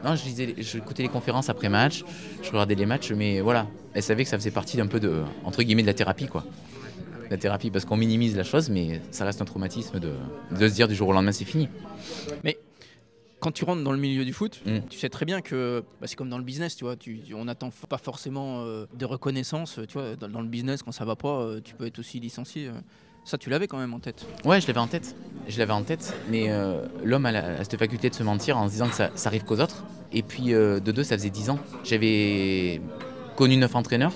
Non, 0.04 0.16
je 0.16 0.26
lisais, 0.26 0.56
je 0.58 0.78
écoutais 0.80 1.04
les 1.04 1.10
conférences 1.10 1.50
après 1.50 1.70
match, 1.70 2.04
je 2.42 2.50
regardais 2.50 2.74
les 2.74 2.88
matchs, 2.88 3.12
mais 3.12 3.42
voilà, 3.42 3.68
elle 3.94 4.02
savait 4.02 4.24
que 4.24 4.30
ça 4.30 4.38
faisait 4.38 4.50
partie 4.50 4.76
d'un 4.78 4.88
peu 4.88 5.00
de 5.00 5.22
entre 5.44 5.62
guillemets 5.62 5.84
de 5.84 5.88
la 5.88 5.94
thérapie, 5.94 6.26
quoi. 6.26 6.44
La 7.30 7.38
thérapie, 7.38 7.70
parce 7.70 7.86
qu'on 7.86 7.96
minimise 7.96 8.36
la 8.36 8.44
chose, 8.44 8.70
mais 8.70 9.00
ça 9.12 9.24
reste 9.24 9.42
un 9.42 9.46
traumatisme 9.46 10.00
de, 10.00 10.14
de 10.52 10.68
se 10.68 10.74
dire 10.74 10.88
du 10.88 10.96
jour 10.96 11.10
au 11.10 11.14
lendemain 11.14 11.32
c'est 11.32 11.46
fini. 11.46 11.70
Quand 13.42 13.52
tu 13.52 13.66
rentres 13.66 13.84
dans 13.84 13.92
le 13.92 13.98
milieu 13.98 14.24
du 14.24 14.32
foot, 14.34 14.62
Mm. 14.66 14.80
tu 14.90 14.98
sais 15.00 15.10
très 15.10 15.26
bien 15.26 15.42
que 15.42 15.84
bah, 16.00 16.08
c'est 16.08 16.16
comme 16.16 16.30
dans 16.30 16.38
le 16.38 16.44
business, 16.44 16.76
tu 16.76 16.86
vois, 16.86 16.96
tu, 16.96 17.20
on 17.36 17.46
n'attend 17.46 17.70
pas 17.90 17.98
forcément 17.98 18.62
euh, 18.62 18.86
de 18.98 19.06
reconnaissance, 19.06 19.80
tu 19.88 19.94
vois, 19.98 20.16
dans, 20.16 20.30
dans 20.30 20.42
le 20.42 20.48
business 20.48 20.84
quand 20.84 20.92
ça 20.94 21.04
va 21.06 21.16
pas, 21.16 21.42
euh, 21.42 21.60
tu 21.64 21.74
peux 21.76 21.86
être 21.88 22.00
aussi 22.00 22.20
licencié. 22.20 22.68
euh. 22.68 22.72
Ça 23.24 23.38
tu 23.38 23.52
l'avais 23.52 23.68
quand 23.68 23.78
même 23.78 23.94
en 23.94 24.00
tête. 24.00 24.26
Ouais, 24.46 24.60
je 24.62 24.66
l'avais 24.68 24.80
en 24.80 24.88
tête. 24.88 25.16
Je 25.48 25.60
l'avais 25.60 25.74
en 25.74 25.84
tête, 25.84 26.16
mais 26.30 26.46
euh, 26.50 26.86
l'homme 27.04 27.26
a, 27.28 27.58
cette 27.64 27.78
faculté 27.78 28.10
de 28.10 28.16
se 28.16 28.24
mentir 28.24 28.58
en 28.58 28.66
se 28.68 28.72
disant 28.72 28.88
que 28.90 28.96
ça, 28.96 29.12
ça 29.14 29.30
arrive 29.30 29.44
qu'aux 29.44 29.60
autres. 29.60 29.84
Et 30.12 30.24
puis 30.24 30.54
euh, 30.56 30.80
de 30.80 30.92
deux, 30.92 31.04
ça 31.04 31.18
faisait 31.18 31.30
10 31.30 31.52
ans. 31.52 31.60
J'avais 31.84 32.82
connu 33.36 33.58
neuf 33.58 33.76
entraîneurs. 33.76 34.14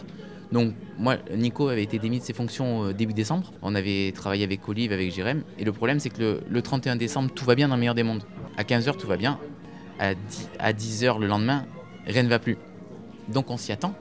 Donc 0.51 0.73
moi, 0.97 1.17
Nico 1.35 1.67
avait 1.67 1.83
été 1.83 1.99
démis 1.99 2.19
de 2.19 2.23
ses 2.23 2.33
fonctions 2.33 2.85
euh, 2.85 2.93
début 2.93 3.13
décembre. 3.13 3.51
On 3.61 3.75
avait 3.75 4.11
travaillé 4.11 4.43
avec 4.43 4.67
Olive, 4.67 4.91
avec 4.91 5.11
Jérém. 5.13 5.43
Et 5.59 5.63
le 5.65 5.71
problème, 5.71 5.99
c'est 5.99 6.09
que 6.09 6.21
le, 6.21 6.41
le 6.49 6.61
31 6.63 6.95
décembre, 6.95 7.29
tout 7.33 7.45
va 7.45 7.53
bien 7.55 7.67
dans 7.67 7.75
le 7.75 7.79
meilleur 7.81 7.95
des 7.95 8.03
mondes. 8.03 8.23
À 8.58 8.63
15h, 8.63 8.98
tout 8.98 9.08
va 9.08 9.18
bien. 9.18 9.39
À 10.00 10.13
10, 10.13 10.50
à 10.60 10.74
10h 10.74 11.20
le 11.20 11.28
lendemain, 11.28 11.65
rien 12.06 12.24
ne 12.24 12.30
va 12.30 12.39
plus. 12.39 12.58
Donc 13.30 13.50
on 13.50 13.58
s'y 13.58 13.72
attend. 13.72 13.94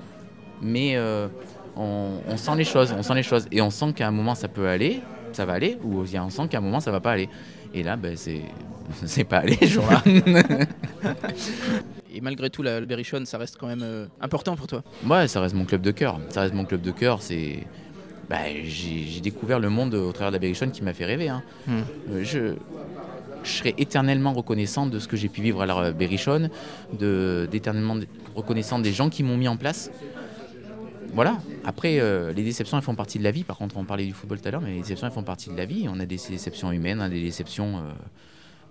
Mais 0.62 0.96
euh, 0.96 1.28
on, 1.76 2.18
on 2.28 2.36
sent 2.36 2.56
les 2.56 2.64
choses, 2.64 2.94
on 2.96 3.02
sent 3.02 3.14
les 3.14 3.22
choses. 3.22 3.46
Et 3.52 3.60
on 3.60 3.70
sent 3.70 3.92
qu'à 3.94 4.08
un 4.08 4.10
moment, 4.10 4.34
ça 4.34 4.48
peut 4.48 4.68
aller, 4.68 5.00
ça 5.32 5.44
va 5.44 5.52
aller, 5.54 5.78
ou 5.82 6.00
on 6.02 6.30
sent 6.30 6.48
qu'à 6.48 6.58
un 6.58 6.62
moment, 6.62 6.80
ça 6.80 6.90
va 6.90 7.00
pas 7.00 7.12
aller. 7.12 7.28
Et 7.74 7.82
là, 7.82 7.96
ben, 7.96 8.16
c'est... 8.16 8.42
C'est 9.06 9.24
pas 9.24 9.38
allé 9.38 9.56
ce 9.62 9.64
jour-là. 9.66 10.02
Et 12.12 12.20
malgré 12.20 12.50
tout, 12.50 12.62
la, 12.62 12.80
le 12.80 12.86
ça 13.24 13.38
reste 13.38 13.56
quand 13.58 13.66
même 13.66 13.82
euh, 13.82 14.06
important 14.20 14.56
pour 14.56 14.66
toi. 14.66 14.82
Ouais, 15.06 15.26
ça 15.26 15.40
reste 15.40 15.54
mon 15.54 15.64
club 15.64 15.80
de 15.80 15.90
cœur. 15.90 16.20
Ça 16.28 16.42
reste 16.42 16.52
mon 16.54 16.64
club 16.66 16.82
de 16.82 16.90
cœur. 16.90 17.22
C'est, 17.22 17.66
bah, 18.28 18.36
j'ai 18.62 19.04
j'ai 19.08 19.20
découvert 19.20 19.58
le 19.58 19.70
monde 19.70 19.94
au 19.94 20.12
travers 20.12 20.30
de 20.30 20.34
la 20.36 20.38
Berrichonne 20.38 20.70
qui 20.70 20.82
m'a 20.82 20.92
fait 20.92 21.06
rêver. 21.06 21.28
hein. 21.28 21.42
Hmm. 21.66 21.80
Euh, 22.10 22.24
Je, 22.24 22.54
je 23.44 23.50
serai 23.50 23.74
éternellement 23.78 24.32
reconnaissant 24.32 24.86
de 24.86 24.98
ce 24.98 25.06
que 25.06 25.16
j'ai 25.16 25.28
pu 25.28 25.42
vivre 25.42 25.62
à 25.62 25.66
la 25.66 25.92
Berrichonne, 25.92 26.50
d'éternellement 26.92 27.96
reconnaissant 28.34 28.78
des 28.78 28.92
gens 28.92 29.10
qui 29.10 29.22
m'ont 29.22 29.36
mis 29.36 29.48
en 29.48 29.56
place. 29.56 29.90
Voilà. 31.12 31.38
Après, 31.64 32.00
euh, 32.00 32.32
les 32.32 32.42
déceptions, 32.42 32.76
elles 32.76 32.82
font 32.82 32.96
partie 32.96 33.18
de 33.18 33.24
la 33.24 33.30
vie. 33.30 33.44
Par 33.44 33.56
contre, 33.56 33.76
on 33.76 33.84
parlait 33.84 34.04
du 34.04 34.12
football 34.12 34.40
tout 34.40 34.48
à 34.48 34.50
l'heure, 34.50 34.60
mais 34.60 34.72
les 34.72 34.80
déceptions, 34.80 35.06
elles 35.06 35.12
font 35.12 35.22
partie 35.22 35.48
de 35.48 35.56
la 35.56 35.64
vie. 35.64 35.86
On 35.88 36.00
a 36.00 36.06
des 36.06 36.16
déceptions 36.16 36.72
humaines, 36.72 36.98
on 37.00 37.04
a 37.04 37.08
des 37.08 37.22
déceptions, 37.22 37.78
euh, 37.78 37.92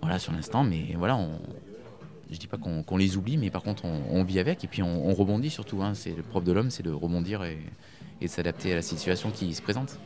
voilà, 0.02 0.18
sur 0.18 0.32
l'instant. 0.32 0.62
Mais 0.62 0.94
voilà, 0.98 1.16
on, 1.16 1.38
je 2.30 2.38
dis 2.38 2.46
pas 2.46 2.58
qu'on 2.58 2.96
les 2.98 3.16
oublie, 3.16 3.38
mais 3.38 3.50
par 3.50 3.62
contre, 3.62 3.84
on, 3.86 4.24
vit 4.24 4.38
avec 4.38 4.62
et 4.62 4.66
puis 4.66 4.82
on, 4.82 5.08
on 5.08 5.14
rebondit 5.14 5.50
surtout. 5.50 5.82
hein. 5.82 5.94
C'est 5.94 6.14
le 6.14 6.22
propre 6.22 6.44
de 6.46 6.52
l'homme, 6.52 6.70
c'est 6.70 6.82
de 6.82 6.90
rebondir 6.90 7.42
et 7.44 7.56
de 8.20 8.28
s'adapter 8.28 8.72
à 8.72 8.76
la 8.76 8.82
situation 8.82 9.30
qui 9.30 9.54
se 9.54 9.62
présente. 9.62 9.98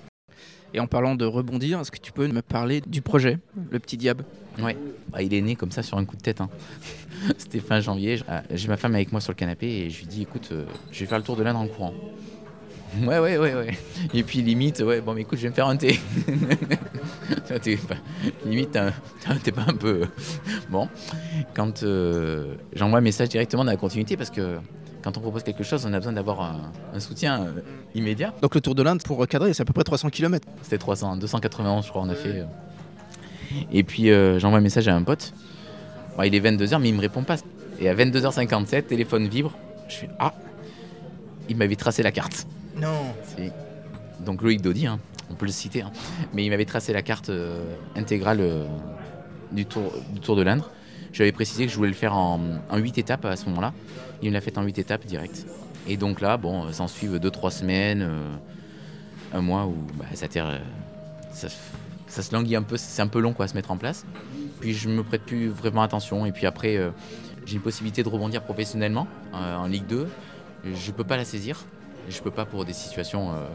Et 0.74 0.80
en 0.80 0.86
parlant 0.86 1.14
de 1.14 1.24
rebondir, 1.24 1.80
est-ce 1.80 1.90
que 1.90 1.98
tu 1.98 2.12
peux 2.12 2.26
me 2.28 2.42
parler 2.42 2.80
du 2.86 3.00
projet, 3.02 3.38
le 3.70 3.78
petit 3.78 3.96
diable? 3.96 4.24
Ouais, 4.62 4.76
Ah, 5.12 5.22
il 5.22 5.32
est 5.34 5.40
né 5.40 5.54
comme 5.56 5.70
ça 5.70 5.82
sur 5.82 5.98
un 5.98 6.04
coup 6.04 6.16
de 6.16 6.22
tête. 6.22 6.40
hein. 6.40 6.48
C'était 7.38 7.60
fin 7.60 7.80
janvier. 7.80 8.20
Ah, 8.28 8.42
J'ai 8.52 8.68
ma 8.68 8.76
femme 8.76 8.94
avec 8.94 9.12
moi 9.12 9.20
sur 9.20 9.32
le 9.32 9.36
canapé 9.36 9.66
et 9.66 9.90
je 9.90 10.00
lui 10.00 10.06
dis 10.06 10.22
écoute, 10.22 10.48
euh, 10.52 10.64
je 10.92 11.00
vais 11.00 11.06
faire 11.06 11.18
le 11.18 11.24
tour 11.24 11.36
de 11.36 11.42
l'Inde 11.42 11.56
en 11.56 11.66
courant. 11.66 11.94
Ouais, 13.02 13.18
ouais, 13.18 13.36
ouais, 13.36 13.54
ouais. 13.54 13.78
Et 14.14 14.22
puis 14.22 14.40
limite, 14.40 14.78
ouais, 14.80 15.02
bon, 15.02 15.12
mais 15.12 15.20
écoute, 15.20 15.36
je 15.36 15.42
vais 15.42 15.50
me 15.50 15.54
faire 15.54 15.66
un 15.68 15.76
thé. 15.76 16.00
Limite, 18.46 18.78
t'es 19.44 19.52
pas 19.52 19.64
un 19.68 19.74
peu. 19.74 20.02
Bon, 20.70 20.88
quand 21.54 21.82
euh, 21.82 22.54
j'envoie 22.74 22.98
un 22.98 23.02
message 23.02 23.28
directement 23.28 23.62
dans 23.64 23.70
la 23.72 23.76
continuité 23.76 24.16
parce 24.16 24.30
que 24.30 24.58
quand 25.02 25.16
on 25.16 25.20
propose 25.20 25.42
quelque 25.42 25.62
chose, 25.64 25.84
on 25.86 25.92
a 25.92 25.98
besoin 25.98 26.12
d'avoir 26.12 26.40
un, 26.40 26.72
un 26.94 27.00
soutien 27.00 27.42
euh, 27.42 27.52
immédiat. 27.94 28.34
Donc 28.42 28.54
le 28.54 28.60
Tour 28.60 28.74
de 28.74 28.82
l'Inde, 28.82 29.02
pour 29.02 29.16
recadrer, 29.18 29.54
c'est 29.54 29.62
à 29.62 29.64
peu 29.64 29.72
près 29.72 29.84
300 29.84 30.10
km. 30.10 30.46
C'était 30.62 30.78
300, 30.78 31.16
291, 31.16 31.84
je 31.84 31.90
crois, 31.90 32.02
on 32.02 32.08
a 32.08 32.14
fait. 32.14 32.40
euh. 32.40 32.44
Et 33.72 33.82
puis 33.82 34.10
euh, 34.10 34.38
j'envoie 34.38 34.58
un 34.58 34.62
message 34.62 34.88
à 34.88 34.94
un 34.94 35.02
pote. 35.02 35.32
Bon, 36.16 36.22
il 36.24 36.34
est 36.34 36.40
22h, 36.40 36.78
mais 36.80 36.88
il 36.88 36.94
me 36.94 37.00
répond 37.00 37.22
pas. 37.22 37.36
Et 37.80 37.88
à 37.88 37.94
22h57, 37.94 38.82
téléphone 38.84 39.28
vibre. 39.28 39.52
Je 39.88 39.94
fais 39.96 40.10
Ah 40.18 40.34
Il 41.48 41.56
m'avait 41.56 41.76
tracé 41.76 42.02
la 42.02 42.10
carte. 42.12 42.46
Non. 42.76 43.14
Si. 43.36 43.50
Donc 44.24 44.42
Loïc 44.42 44.60
Dodi, 44.60 44.86
hein, 44.86 44.98
on 45.30 45.34
peut 45.34 45.46
le 45.46 45.52
citer. 45.52 45.82
hein. 45.82 45.92
Mais 46.34 46.44
il 46.44 46.50
m'avait 46.50 46.64
tracé 46.64 46.92
la 46.92 47.02
carte 47.02 47.30
euh, 47.30 47.62
intégrale 47.96 48.40
euh, 48.40 48.66
du, 49.52 49.64
tour, 49.64 49.92
du 50.12 50.20
Tour 50.20 50.34
de 50.36 50.42
l'Indre. 50.42 50.68
Je 51.18 51.24
lui 51.24 51.30
avais 51.30 51.34
précisé 51.34 51.66
que 51.66 51.72
je 51.72 51.76
voulais 51.76 51.88
le 51.88 51.96
faire 51.96 52.14
en, 52.16 52.38
en 52.70 52.76
8 52.78 52.96
étapes 52.96 53.24
à 53.24 53.34
ce 53.34 53.46
moment-là. 53.46 53.72
Il 54.22 54.28
me 54.28 54.34
l'a 54.34 54.40
fait 54.40 54.56
en 54.56 54.62
8 54.62 54.78
étapes 54.78 55.04
direct. 55.04 55.46
Et 55.88 55.96
donc 55.96 56.20
là, 56.20 56.36
bon, 56.36 56.66
euh, 56.66 56.70
s'en 56.70 56.86
suivent 56.86 57.16
2-3 57.16 57.50
semaines, 57.50 58.02
euh, 58.02 58.28
un 59.34 59.40
mois 59.40 59.66
où 59.66 59.74
bah, 59.94 60.04
ça, 60.14 60.28
ter- 60.28 60.60
ça- 61.32 61.48
se 62.22 62.32
languit 62.32 62.54
un 62.54 62.62
peu, 62.62 62.76
c'est 62.76 63.02
un 63.02 63.08
peu 63.08 63.18
long 63.18 63.32
quoi, 63.32 63.46
à 63.46 63.48
se 63.48 63.54
mettre 63.54 63.72
en 63.72 63.76
place. 63.76 64.06
Puis 64.60 64.74
je 64.74 64.88
me 64.88 65.02
prête 65.02 65.22
plus 65.22 65.48
vraiment 65.48 65.82
attention. 65.82 66.24
Et 66.24 66.30
puis 66.30 66.46
après, 66.46 66.76
euh, 66.76 66.90
j'ai 67.46 67.56
une 67.56 67.62
possibilité 67.62 68.04
de 68.04 68.08
rebondir 68.08 68.44
professionnellement 68.44 69.08
euh, 69.34 69.56
en 69.56 69.66
Ligue 69.66 69.86
2. 69.88 70.06
Je 70.72 70.92
peux 70.92 71.02
pas 71.02 71.16
la 71.16 71.24
saisir. 71.24 71.58
Je 72.08 72.20
peux 72.20 72.30
pas 72.30 72.44
pour 72.44 72.64
des 72.64 72.72
situations 72.72 73.32
euh, 73.32 73.48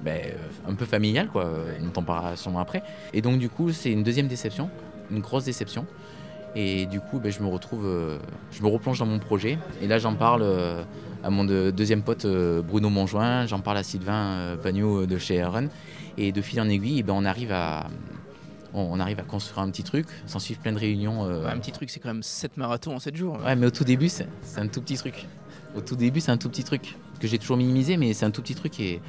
ben, 0.00 0.18
euh, 0.24 0.70
un 0.70 0.74
peu 0.74 0.86
familiales, 0.86 1.28
quoi, 1.28 1.44
euh, 1.44 1.78
dont 1.78 2.02
on 2.08 2.36
sûrement 2.36 2.60
après. 2.60 2.82
Et 3.12 3.20
donc 3.20 3.38
du 3.38 3.50
coup, 3.50 3.70
c'est 3.70 3.92
une 3.92 4.02
deuxième 4.02 4.28
déception, 4.28 4.70
une 5.10 5.20
grosse 5.20 5.44
déception. 5.44 5.84
Et 6.54 6.86
du 6.86 7.00
coup, 7.00 7.18
ben, 7.18 7.32
je 7.32 7.40
me 7.42 7.46
retrouve, 7.48 7.86
euh, 7.86 8.18
je 8.50 8.62
me 8.62 8.68
replonge 8.68 8.98
dans 8.98 9.06
mon 9.06 9.18
projet. 9.18 9.58
Et 9.80 9.86
là, 9.86 9.98
j'en 9.98 10.14
parle 10.14 10.42
euh, 10.42 10.82
à 11.24 11.30
mon 11.30 11.44
de- 11.44 11.70
deuxième 11.70 12.02
pote 12.02 12.24
euh, 12.26 12.60
Bruno 12.62 12.90
Monjoint, 12.90 13.46
j'en 13.46 13.60
parle 13.60 13.78
à 13.78 13.82
Sylvain 13.82 14.56
Pagnot 14.62 15.06
de 15.06 15.18
chez 15.18 15.42
Run. 15.42 15.68
Et 16.18 16.30
de 16.30 16.42
fil 16.42 16.60
en 16.60 16.68
aiguille, 16.68 16.98
eh 16.98 17.02
ben, 17.02 17.14
on, 17.16 17.24
arrive 17.24 17.52
à, 17.52 17.86
on, 18.74 18.82
on 18.82 19.00
arrive 19.00 19.18
à 19.18 19.22
construire 19.22 19.60
un 19.60 19.70
petit 19.70 19.82
truc. 19.82 20.06
S'en 20.26 20.38
suivent 20.38 20.58
plein 20.58 20.72
de 20.72 20.78
réunions. 20.78 21.22
Ouais, 21.26 21.48
un 21.50 21.58
petit 21.58 21.72
truc, 21.72 21.88
c'est 21.88 22.00
quand 22.00 22.10
même 22.10 22.22
7 22.22 22.58
marathons 22.58 22.94
en 22.96 22.98
7 22.98 23.16
jours. 23.16 23.38
Ouais, 23.42 23.56
mais 23.56 23.66
au 23.66 23.70
tout 23.70 23.84
début, 23.84 24.10
c'est 24.10 24.28
c'est 24.42 24.60
un 24.60 24.66
tout 24.66 24.82
petit 24.82 24.96
truc. 24.98 25.26
Au 25.74 25.80
tout 25.80 25.96
début, 25.96 26.20
c'est 26.20 26.32
un 26.32 26.36
tout 26.36 26.50
petit 26.50 26.64
truc 26.64 26.96
que 27.18 27.26
j'ai 27.26 27.38
toujours 27.38 27.56
minimisé, 27.56 27.96
mais 27.96 28.12
c'est 28.12 28.26
un 28.26 28.30
tout 28.30 28.42
petit 28.42 28.54
truc 28.54 28.78
et 28.78 29.00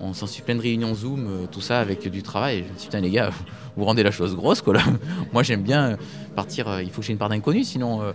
on 0.00 0.12
s'en 0.14 0.26
suit 0.26 0.42
plein 0.42 0.54
de 0.54 0.60
réunions 0.60 0.94
Zoom, 0.94 1.26
euh, 1.26 1.46
tout 1.46 1.60
ça 1.60 1.80
avec 1.80 2.08
du 2.08 2.22
travail. 2.22 2.64
Je 2.66 2.72
me 2.72 2.78
dis, 2.78 2.84
putain, 2.86 3.00
les 3.00 3.10
gars, 3.10 3.30
vous 3.76 3.84
rendez 3.84 4.02
la 4.02 4.10
chose 4.10 4.34
grosse, 4.34 4.62
quoi, 4.62 4.74
là. 4.74 4.82
Moi, 5.32 5.42
j'aime 5.42 5.62
bien 5.62 5.96
partir, 6.34 6.68
euh, 6.68 6.82
il 6.82 6.90
faut 6.90 7.00
que 7.00 7.06
j'ai 7.06 7.12
une 7.12 7.18
part 7.18 7.28
d'inconnu, 7.28 7.64
sinon. 7.64 8.02
euh, 8.02 8.12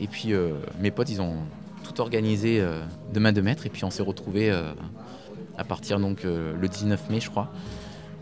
Et 0.00 0.06
puis, 0.06 0.32
euh, 0.32 0.54
mes 0.80 0.90
potes, 0.90 1.10
ils 1.10 1.20
ont 1.20 1.36
tout 1.84 2.00
organisé 2.00 2.60
euh, 2.60 2.82
de 3.12 3.18
main 3.20 3.32
de 3.32 3.40
maître, 3.40 3.66
et 3.66 3.70
puis 3.70 3.84
on 3.84 3.90
s'est 3.90 4.02
retrouvés 4.02 4.50
euh, 4.50 4.72
à 5.56 5.64
partir 5.64 5.98
donc 5.98 6.24
euh, 6.24 6.54
le 6.60 6.68
19 6.68 7.10
mai, 7.10 7.20
je 7.20 7.30
crois, 7.30 7.50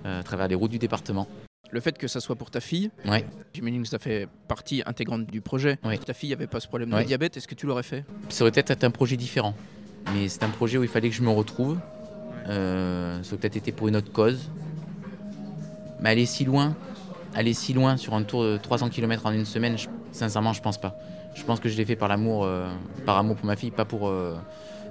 euh, 0.07 0.21
à 0.21 0.23
travers 0.23 0.49
les 0.49 0.55
routes 0.55 0.71
du 0.71 0.79
département. 0.79 1.27
Le 1.73 1.81
fait 1.81 1.99
que 1.99 2.07
ça 2.07 2.21
soit 2.21 2.37
pour 2.37 2.51
ta 2.51 2.61
fille, 2.61 2.91
Ouais. 3.07 3.27
j'imagine 3.53 3.83
que 3.83 3.89
ça 3.89 3.99
fait 3.99 4.29
partie 4.47 4.83
intégrante 4.87 5.27
du 5.27 5.41
projet. 5.41 5.79
Ouais. 5.85 5.99
Ta 5.99 6.15
fille 6.15 6.33
avait 6.33 6.47
pas 6.47 6.61
ce 6.61 6.69
problème 6.69 6.95
Ouais. 6.95 7.03
de 7.03 7.07
diabète, 7.09 7.37
est-ce 7.37 7.49
que 7.49 7.57
tu 7.57 7.67
l'aurais 7.67 7.83
fait? 7.83 8.05
Ça 8.29 8.45
aurait 8.45 8.53
peut-être 8.53 8.71
été 8.71 8.87
un 8.87 8.91
projet 8.93 9.17
différent. 9.17 9.55
Mais 10.15 10.29
c'est 10.29 10.45
un 10.45 10.49
projet 10.49 10.79
où 10.79 10.85
il 10.85 10.89
fallait 10.89 11.11
que 11.11 11.17
je 11.17 11.23
me 11.23 11.31
retrouve. 11.31 11.77
Ça 12.47 12.53
aurait 12.53 13.39
peut-être 13.39 13.57
été 13.57 13.73
pour 13.73 13.89
une 13.89 13.97
autre 13.97 14.13
cause. 14.13 14.51
Mais 16.01 16.11
aller 16.11 16.27
si 16.27 16.45
loin, 16.45 16.75
aller 17.35 17.55
si 17.55 17.73
loin 17.73 17.97
sur 17.97 18.15
un 18.15 18.23
tour 18.23 18.45
de 18.45 18.57
300 18.57 18.89
km 18.91 19.27
en 19.27 19.33
une 19.33 19.45
semaine, 19.45 19.77
sincèrement, 20.13 20.53
je 20.53 20.63
pense 20.63 20.79
pas. 20.79 20.95
Je 21.35 21.43
pense 21.45 21.61
que 21.61 21.69
je 21.69 21.77
l'ai 21.77 21.85
fait 21.85 21.97
par 21.97 22.09
l'amour, 22.09 22.45
euh, 22.45 22.69
par 23.05 23.19
amour 23.19 23.37
pour 23.37 23.47
ma 23.47 23.57
fille, 23.57 23.71
pas 23.71 23.85
pour, 23.85 24.09
euh, 24.09 24.35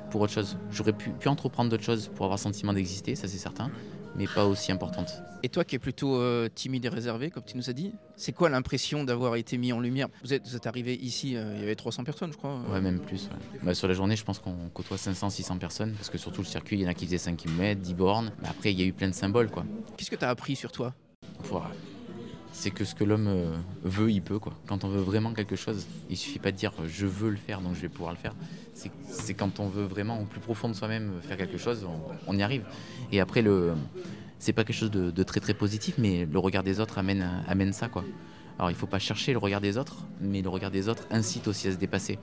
pour 0.10 0.22
autre 0.22 0.34
chose. 0.34 0.58
J'aurais 0.72 0.94
pu, 0.94 1.10
pu 1.12 1.28
entreprendre 1.28 1.70
d'autres 1.70 1.84
choses 1.84 2.10
pour 2.16 2.26
avoir 2.26 2.38
le 2.38 2.42
sentiment 2.42 2.74
d'exister, 2.74 3.16
ça 3.16 3.28
c'est 3.28 3.38
certain, 3.38 3.70
mais 4.16 4.28
pas 4.28 4.46
aussi 4.46 4.72
importante. 4.72 5.22
Et 5.44 5.50
toi 5.50 5.64
qui 5.64 5.76
es 5.76 5.80
plutôt 5.80 6.16
euh, 6.16 6.50
timide 6.54 6.86
et 6.86 6.90
réservé, 6.90 7.30
comme 7.30 7.44
tu 7.44 7.56
nous 7.58 7.70
as 7.70 7.74
dit, 7.74 7.94
c'est 8.16 8.32
quoi 8.32 8.50
l'impression 8.50 9.04
d'avoir 9.04 9.36
été 9.36 9.58
mis 9.58 9.74
en 9.74 9.80
lumière? 9.80 10.08
Vous 10.24 10.34
êtes, 10.34 10.48
vous 10.48 10.56
êtes 10.56 10.66
arrivé 10.68 10.96
ici, 10.96 11.36
euh, 11.36 11.54
il 11.56 11.60
y 11.60 11.64
avait 11.64 11.76
300 11.76 12.04
personnes, 12.04 12.32
je 12.32 12.38
crois. 12.38 12.60
Ouais, 12.72 12.82
même 12.82 13.00
plus. 13.00 13.24
ouais. 13.26 13.60
Bah, 13.62 13.74
sur 13.76 13.88
la 13.88 13.94
journée, 13.94 14.16
je 14.16 14.24
pense 14.24 14.40
qu'on 14.40 14.70
côtoie 14.74 14.98
500-600 14.98 15.58
personnes, 15.60 15.92
parce 15.94 16.10
que 16.10 16.18
sur 16.18 16.32
tout 16.32 16.42
le 16.42 16.48
circuit, 16.48 16.78
il 16.78 16.82
y 16.82 16.86
en 16.86 16.90
a 16.90 16.94
qui 16.94 17.06
faisaient 17.06 17.18
5 17.18 17.38
km, 17.38 17.80
10 17.82 17.94
bornes. 17.94 18.32
Mais 18.42 18.48
après, 18.48 18.72
il 18.72 18.80
y 18.80 18.84
a 18.84 18.86
eu 18.86 18.94
plein 18.94 19.10
de 19.10 19.14
symboles, 19.14 19.50
quoi. 19.50 19.66
Qu'est-ce 19.98 20.10
que 20.10 20.16
tu 20.16 20.26
as 20.26 20.30
appris 20.30 20.56
sur 20.56 20.72
toi? 20.72 20.94
C'est 22.58 22.72
que 22.72 22.86
ce 22.86 22.96
que 22.96 23.04
l'homme 23.04 23.28
euh, 23.28 23.58
veut, 23.84 24.10
il 24.12 24.22
peut. 24.22 24.40
Quoi. 24.40 24.54
Quand 24.66 24.86
on 24.86 24.88
veut 24.88 25.02
vraiment 25.02 25.34
quelque 25.34 25.58
chose, 25.58 25.86
il 26.10 26.16
suffit 26.16 26.40
pas 26.40 26.52
de 26.54 26.58
dire 26.58 26.72
euh, 26.80 26.88
je 26.88 27.06
veux 27.06 27.30
le 27.30 27.36
faire, 27.36 27.60
donc 27.60 27.76
je 27.76 27.82
vais 27.82 27.90
pouvoir 27.90 28.14
le 28.14 28.18
faire. 28.18 28.34
C'est- 28.74 29.34
quand 29.34 29.60
on 29.60 29.68
veut 29.68 29.84
vraiment, 29.84 30.22
au 30.22 30.26
plus 30.26 30.40
profond 30.40 30.70
de 30.70 30.74
soi-même, 30.74 31.12
euh, 31.18 31.22
faire 31.22 31.36
quelque 31.38 31.58
chose, 31.58 31.86
on, 32.28 32.38
y 32.38 32.42
arrive. 32.42 32.64
Et 33.12 33.20
après, 33.20 33.42
le, 33.42 33.74
c'est 34.40 34.54
pas 34.54 34.64
quelque 34.64 34.78
chose 34.78 34.90
de, 34.90 35.12
de 35.12 35.24
très 35.24 35.42
très 35.42 35.54
positif, 35.54 35.96
mais 35.98 36.26
le 36.26 36.40
regard 36.40 36.64
des 36.64 36.80
autres 36.80 36.98
amène, 36.98 37.30
amène 37.48 37.74
ça. 37.74 37.90
Quoi. 37.90 38.06
Alors 38.58 38.72
il 38.72 38.76
faut 38.76 38.88
pas 38.88 39.00
chercher 39.00 39.34
le 39.34 39.38
regard 39.40 39.60
des 39.60 39.78
autres, 39.78 39.98
mais 40.22 40.42
le 40.42 40.50
regard 40.50 40.72
des 40.72 40.88
autres 40.88 41.04
incite 41.12 41.48
aussi 41.50 41.68
à 41.68 41.72
se 41.74 41.78
dépasser. 41.78 42.18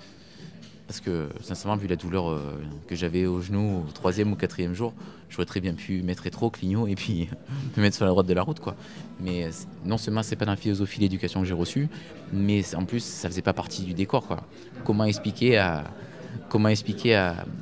Parce 0.92 1.00
que, 1.00 1.30
sincèrement, 1.40 1.76
vu 1.76 1.88
la 1.88 1.96
douleur 1.96 2.28
euh, 2.28 2.60
que 2.86 2.94
j'avais 2.94 3.24
au 3.24 3.40
genou 3.40 3.82
au 3.88 3.92
troisième 3.92 4.30
ou 4.30 4.36
quatrième 4.36 4.74
jour, 4.74 4.92
j'aurais 5.30 5.46
très 5.46 5.60
bien 5.60 5.72
pu 5.72 6.02
mettre 6.02 6.24
rétro, 6.24 6.50
clignot 6.50 6.86
et 6.86 6.96
puis 6.96 7.30
me 7.78 7.82
mettre 7.82 7.96
sur 7.96 8.04
la 8.04 8.10
droite 8.10 8.26
de 8.26 8.34
la 8.34 8.42
route. 8.42 8.60
quoi. 8.60 8.76
Mais 9.18 9.44
euh, 9.44 9.50
non 9.86 9.96
seulement 9.96 10.22
c'est 10.22 10.36
pas 10.36 10.44
dans 10.44 10.52
la 10.52 10.58
philosophie 10.58 11.00
d'éducation 11.00 11.40
que 11.40 11.46
j'ai 11.46 11.54
reçue, 11.54 11.88
mais 12.30 12.62
en 12.74 12.84
plus 12.84 13.02
ça 13.02 13.30
faisait 13.30 13.40
pas 13.40 13.54
partie 13.54 13.84
du 13.84 13.94
décor. 13.94 14.26
Quoi. 14.26 14.42
Comment 14.84 15.04
expliquer 15.04 15.56
à 15.56 15.84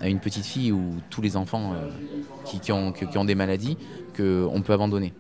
une 0.04 0.18
petite 0.18 0.44
fille 0.44 0.72
ou 0.72 0.94
tous 1.08 1.22
les 1.22 1.36
enfants 1.36 1.74
euh, 1.74 1.88
qui, 2.44 2.72
ont, 2.72 2.90
qui 2.90 3.16
ont 3.16 3.24
des 3.24 3.36
maladies 3.36 3.76
qu'on 4.16 4.60
peut 4.60 4.72
abandonner? 4.72 5.12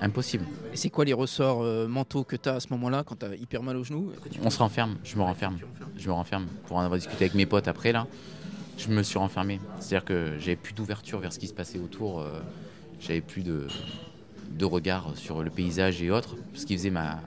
Impossible. 0.00 0.44
Et 0.72 0.76
c'est 0.76 0.90
quoi 0.90 1.04
les 1.04 1.12
ressorts 1.12 1.62
euh, 1.62 1.88
mentaux 1.88 2.22
que 2.22 2.36
tu 2.36 2.48
as 2.48 2.54
à 2.54 2.60
ce 2.60 2.68
moment-là 2.70 3.02
quand 3.04 3.16
tu 3.18 3.26
as 3.26 3.34
hyper 3.34 3.62
mal 3.62 3.76
au 3.76 3.82
genou 3.84 4.12
On 4.42 4.50
se 4.50 4.58
renferme, 4.58 4.96
je 5.02 5.16
me 5.16 5.22
renferme. 5.22 5.58
Je 5.96 6.06
me 6.08 6.12
renferme. 6.12 6.46
Pour 6.66 6.76
en 6.76 6.80
avoir 6.82 6.98
discuté 6.98 7.24
avec 7.24 7.34
mes 7.34 7.46
potes 7.46 7.66
après 7.66 7.90
là, 7.90 8.06
je 8.76 8.88
me 8.88 9.02
suis 9.02 9.18
renfermé. 9.18 9.60
C'est-à-dire 9.80 10.04
que 10.04 10.38
j'avais 10.38 10.56
plus 10.56 10.72
d'ouverture 10.72 11.18
vers 11.18 11.32
ce 11.32 11.38
qui 11.40 11.48
se 11.48 11.54
passait 11.54 11.78
autour. 11.78 12.20
euh, 12.20 12.40
j'avais 13.00 13.20
plus 13.20 13.42
de, 13.42 13.66
de 14.50 14.64
regard 14.64 15.12
sur 15.16 15.42
le 15.42 15.50
paysage 15.50 16.00
et 16.02 16.10
autres. 16.10 16.36
Ce 16.54 16.64
qui 16.64 16.76
faisait 16.76 16.90
ma, 16.90 17.18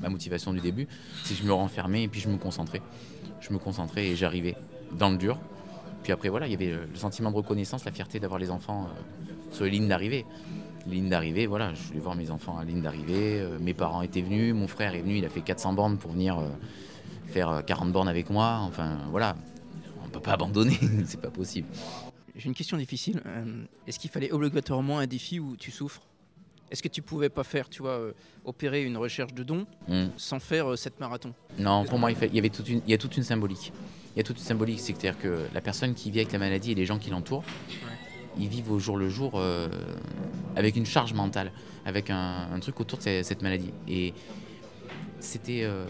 ma 0.00 0.08
motivation 0.08 0.52
du 0.54 0.60
début, 0.60 0.86
c'est 1.24 1.34
que 1.34 1.40
je 1.40 1.46
me 1.46 1.52
renfermais 1.52 2.04
et 2.04 2.08
puis 2.08 2.20
je 2.20 2.28
me 2.28 2.36
concentrais. 2.38 2.80
Je 3.40 3.52
me 3.52 3.58
concentrais 3.58 4.06
et 4.06 4.16
j'arrivais 4.16 4.56
dans 4.92 5.10
le 5.10 5.18
dur. 5.18 5.38
Puis 6.02 6.12
après 6.12 6.28
voilà, 6.30 6.46
il 6.46 6.52
y 6.52 6.54
avait 6.54 6.70
le 6.72 6.96
sentiment 6.96 7.30
de 7.30 7.36
reconnaissance, 7.36 7.84
la 7.84 7.92
fierté 7.92 8.18
d'avoir 8.20 8.38
les 8.38 8.50
enfants 8.50 8.86
euh, 8.88 9.54
sur 9.54 9.64
les 9.64 9.70
lignes 9.70 9.88
d'arrivée. 9.88 10.24
Les 10.86 10.96
lignes 10.96 11.08
d'arrivée, 11.08 11.46
voilà, 11.46 11.72
je 11.74 11.82
voulais 11.82 12.00
voir 12.00 12.14
mes 12.14 12.30
enfants 12.30 12.58
à 12.58 12.64
la 12.64 12.70
ligne 12.70 12.82
d'arrivée. 12.82 13.40
euh, 13.40 13.58
mes 13.58 13.72
parents 13.74 14.02
étaient 14.02 14.20
venus, 14.20 14.54
mon 14.54 14.68
frère 14.68 14.94
est 14.94 15.00
venu, 15.00 15.16
il 15.18 15.24
a 15.24 15.30
fait 15.30 15.40
400 15.40 15.72
bornes 15.72 15.96
pour 15.96 16.10
venir 16.12 16.38
euh, 16.38 16.48
faire 17.28 17.48
euh, 17.48 17.62
40 17.62 17.90
bornes 17.92 18.08
avec 18.08 18.28
moi. 18.28 18.58
Enfin 18.62 18.98
voilà, 19.10 19.34
on 20.04 20.08
peut 20.08 20.20
pas 20.20 20.32
abandonner, 20.32 20.78
c'est 21.06 21.20
pas 21.20 21.30
possible. 21.30 21.68
J'ai 22.36 22.46
une 22.48 22.54
question 22.54 22.76
difficile. 22.76 23.22
Euh, 23.24 23.64
Est-ce 23.86 23.98
qu'il 23.98 24.10
fallait 24.10 24.30
obligatoirement 24.32 24.98
un 24.98 25.06
défi 25.06 25.40
où 25.40 25.56
tu 25.56 25.70
souffres? 25.70 26.02
Est-ce 26.70 26.82
que 26.82 26.88
tu 26.88 27.00
pouvais 27.02 27.28
pas 27.28 27.44
faire, 27.44 27.68
tu 27.68 27.80
vois, 27.82 27.92
euh, 27.92 28.12
opérer 28.44 28.84
une 28.84 28.96
recherche 28.96 29.32
de 29.32 29.42
dons 29.42 29.66
Hmm. 29.88 30.06
sans 30.16 30.40
faire 30.40 30.72
euh, 30.72 30.76
cette 30.76 30.98
marathon? 31.00 31.32
Non, 31.58 31.84
pour 31.84 31.98
moi, 31.98 32.10
il, 32.10 32.16
fait- 32.16 32.26
il 32.28 32.34
y 32.34 32.38
avait 32.38 32.48
toute 32.50 32.68
une, 32.68 32.80
il 32.86 32.90
y 32.90 32.94
a 32.94 32.98
toute 32.98 33.16
une 33.16 33.22
symbolique. 33.22 33.72
Il 34.14 34.18
y 34.18 34.20
a 34.20 34.22
toute 34.24 34.38
une 34.38 34.44
symbolique, 34.44 34.80
c'est-à-dire 34.80 35.16
que 35.18 35.46
la 35.54 35.60
personne 35.60 35.94
qui 35.94 36.10
vit 36.10 36.20
avec 36.20 36.32
la 36.32 36.38
maladie 36.38 36.72
et 36.72 36.74
les 36.74 36.84
gens 36.86 36.98
qui 36.98 37.10
l'entourent, 37.10 37.44
ils 38.38 38.48
vivent 38.48 38.70
au 38.72 38.78
jour 38.78 38.96
le 38.96 39.08
jour 39.08 39.32
euh, 39.36 39.68
avec 40.56 40.76
une 40.76 40.86
charge 40.86 41.12
mentale, 41.14 41.52
avec 41.86 42.10
un, 42.10 42.48
un 42.52 42.60
truc 42.60 42.80
autour 42.80 42.98
de 42.98 43.04
ce- 43.04 43.22
cette 43.22 43.42
maladie. 43.42 43.72
Et 43.88 44.12
c'était, 45.20 45.62
euh, 45.64 45.84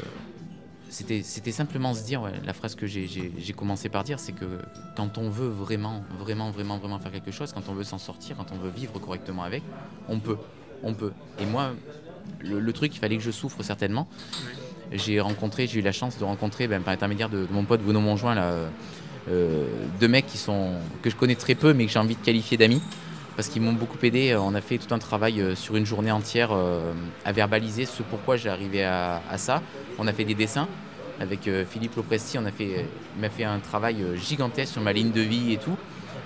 c'était, 0.90 1.22
c'était 1.22 1.52
simplement 1.52 1.94
se 1.94 2.04
dire, 2.04 2.22
ouais, 2.22 2.32
la 2.44 2.52
phrase 2.52 2.74
que 2.74 2.86
j'ai, 2.86 3.06
j'ai- 3.06 3.32
j'ai 3.38 3.52
commencé 3.52 3.88
par 3.88 4.04
dire, 4.04 4.18
c'est 4.20 4.32
que 4.32 4.58
quand 4.96 5.18
on 5.18 5.28
veut 5.28 5.48
vraiment, 5.48 6.04
vraiment, 6.18 6.50
vraiment, 6.50 6.78
vraiment 6.78 6.98
faire 6.98 7.12
quelque 7.12 7.30
chose, 7.32 7.52
quand 7.52 7.68
on 7.68 7.74
veut 7.74 7.84
s'en 7.84 7.98
sortir, 7.98 8.36
quand 8.36 8.52
on 8.52 8.58
veut 8.58 8.70
vivre 8.70 8.98
correctement 9.00 9.42
avec, 9.42 9.62
on 10.08 10.18
peut, 10.20 10.36
on 10.82 10.94
peut. 10.94 11.12
Et 11.40 11.46
moi, 11.46 11.72
le, 12.40 12.60
le 12.60 12.72
truc, 12.72 12.94
il 12.94 12.98
fallait 12.98 13.16
que 13.16 13.22
je 13.22 13.30
souffre 13.30 13.62
certainement 13.62 14.08
j'ai 14.92 15.18
rencontré, 15.18 15.66
j'ai 15.66 15.80
eu 15.80 15.82
la 15.82 15.90
chance 15.92 16.18
de 16.18 16.24
rencontrer, 16.24 16.68
ben, 16.68 16.80
par 16.82 16.92
l'intermédiaire 16.92 17.28
de, 17.30 17.46
de 17.46 17.52
mon 17.52 17.64
pote 17.64 17.80
Bruno 17.80 18.00
Monjoint, 18.00 18.34
là, 18.34 18.44
euh, 18.44 18.68
deux 19.28 20.08
mecs 20.08 20.26
qui 20.26 20.38
que 21.02 21.10
je 21.10 21.16
connais 21.16 21.34
très 21.34 21.54
peu, 21.54 21.72
mais 21.72 21.86
que 21.86 21.92
j'ai 21.92 21.98
envie 21.98 22.16
de 22.16 22.24
qualifier 22.24 22.56
d'amis, 22.56 22.82
parce 23.36 23.48
qu'ils 23.48 23.62
m'ont 23.62 23.72
beaucoup 23.72 23.98
aidé. 24.02 24.36
On 24.38 24.54
a 24.54 24.60
fait 24.60 24.78
tout 24.78 24.92
un 24.94 24.98
travail 24.98 25.40
euh, 25.40 25.54
sur 25.54 25.76
une 25.76 25.86
journée 25.86 26.12
entière 26.12 26.50
euh, 26.52 26.92
à 27.24 27.32
verbaliser 27.32 27.86
ce 27.86 28.02
pourquoi 28.02 28.36
j'ai 28.36 28.48
arrivé 28.48 28.84
à, 28.84 29.20
ça. 29.36 29.62
On 29.98 30.06
a 30.06 30.12
fait 30.12 30.24
des 30.24 30.34
dessins 30.34 30.68
avec 31.20 31.46
euh, 31.46 31.64
Philippe 31.64 31.96
Lopresti, 31.96 32.38
on 32.38 32.44
a 32.44 32.50
fait, 32.50 32.86
il 33.16 33.20
m'a 33.20 33.30
fait 33.30 33.44
un 33.44 33.58
travail 33.60 34.02
euh, 34.02 34.16
gigantesque 34.16 34.72
sur 34.72 34.82
ma 34.82 34.92
ligne 34.92 35.12
de 35.12 35.20
vie 35.20 35.52
et 35.52 35.58
tout. 35.58 35.76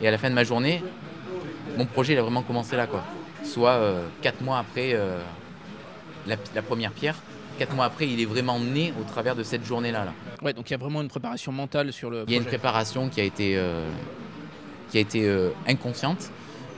Et 0.01 0.09
à 0.09 0.11
la 0.11 0.19
fin 0.19 0.31
de 0.31 0.35
ma 0.35 0.45
journée, 0.45 0.83
mon 1.77 1.85
projet 1.87 2.17
a 2.17 2.23
vraiment 2.23 2.43
commencé 2.43 2.77
là, 2.77 2.87
quoi. 2.87 3.05
Soit 3.45 3.73
euh, 3.73 4.07
quatre 4.23 4.41
mois 4.41 4.59
après 4.59 4.93
euh, 4.95 5.19
la 6.27 6.63
première 6.63 6.93
pierre. 6.93 7.17
Quatre 7.59 7.75
mois 7.75 7.87
après, 7.87 8.09
il 8.09 8.21
est 8.21 8.25
vraiment 8.25 8.61
né 8.61 8.95
au 9.01 9.05
travers 9.05 9.35
de 9.35 9.43
cette 9.43 9.65
journée-là. 9.65 10.05
Là. 10.05 10.13
Ouais, 10.43 10.53
donc 10.53 10.71
il 10.71 10.73
y 10.73 10.75
a 10.75 10.79
vraiment 10.79 11.03
une 11.03 11.09
préparation 11.09 11.51
mentale 11.51 11.93
sur 11.93 12.09
le 12.09 12.25
Il 12.29 12.33
y 12.33 12.37
a 12.37 12.39
une 12.39 12.47
préparation 12.47 13.09
qui 13.09 13.21
a 13.21 13.25
été, 13.25 13.57
euh, 13.57 13.85
qui 14.91 14.99
a 14.99 15.01
été 15.01 15.27
euh, 15.27 15.51
inconsciente, 15.67 16.31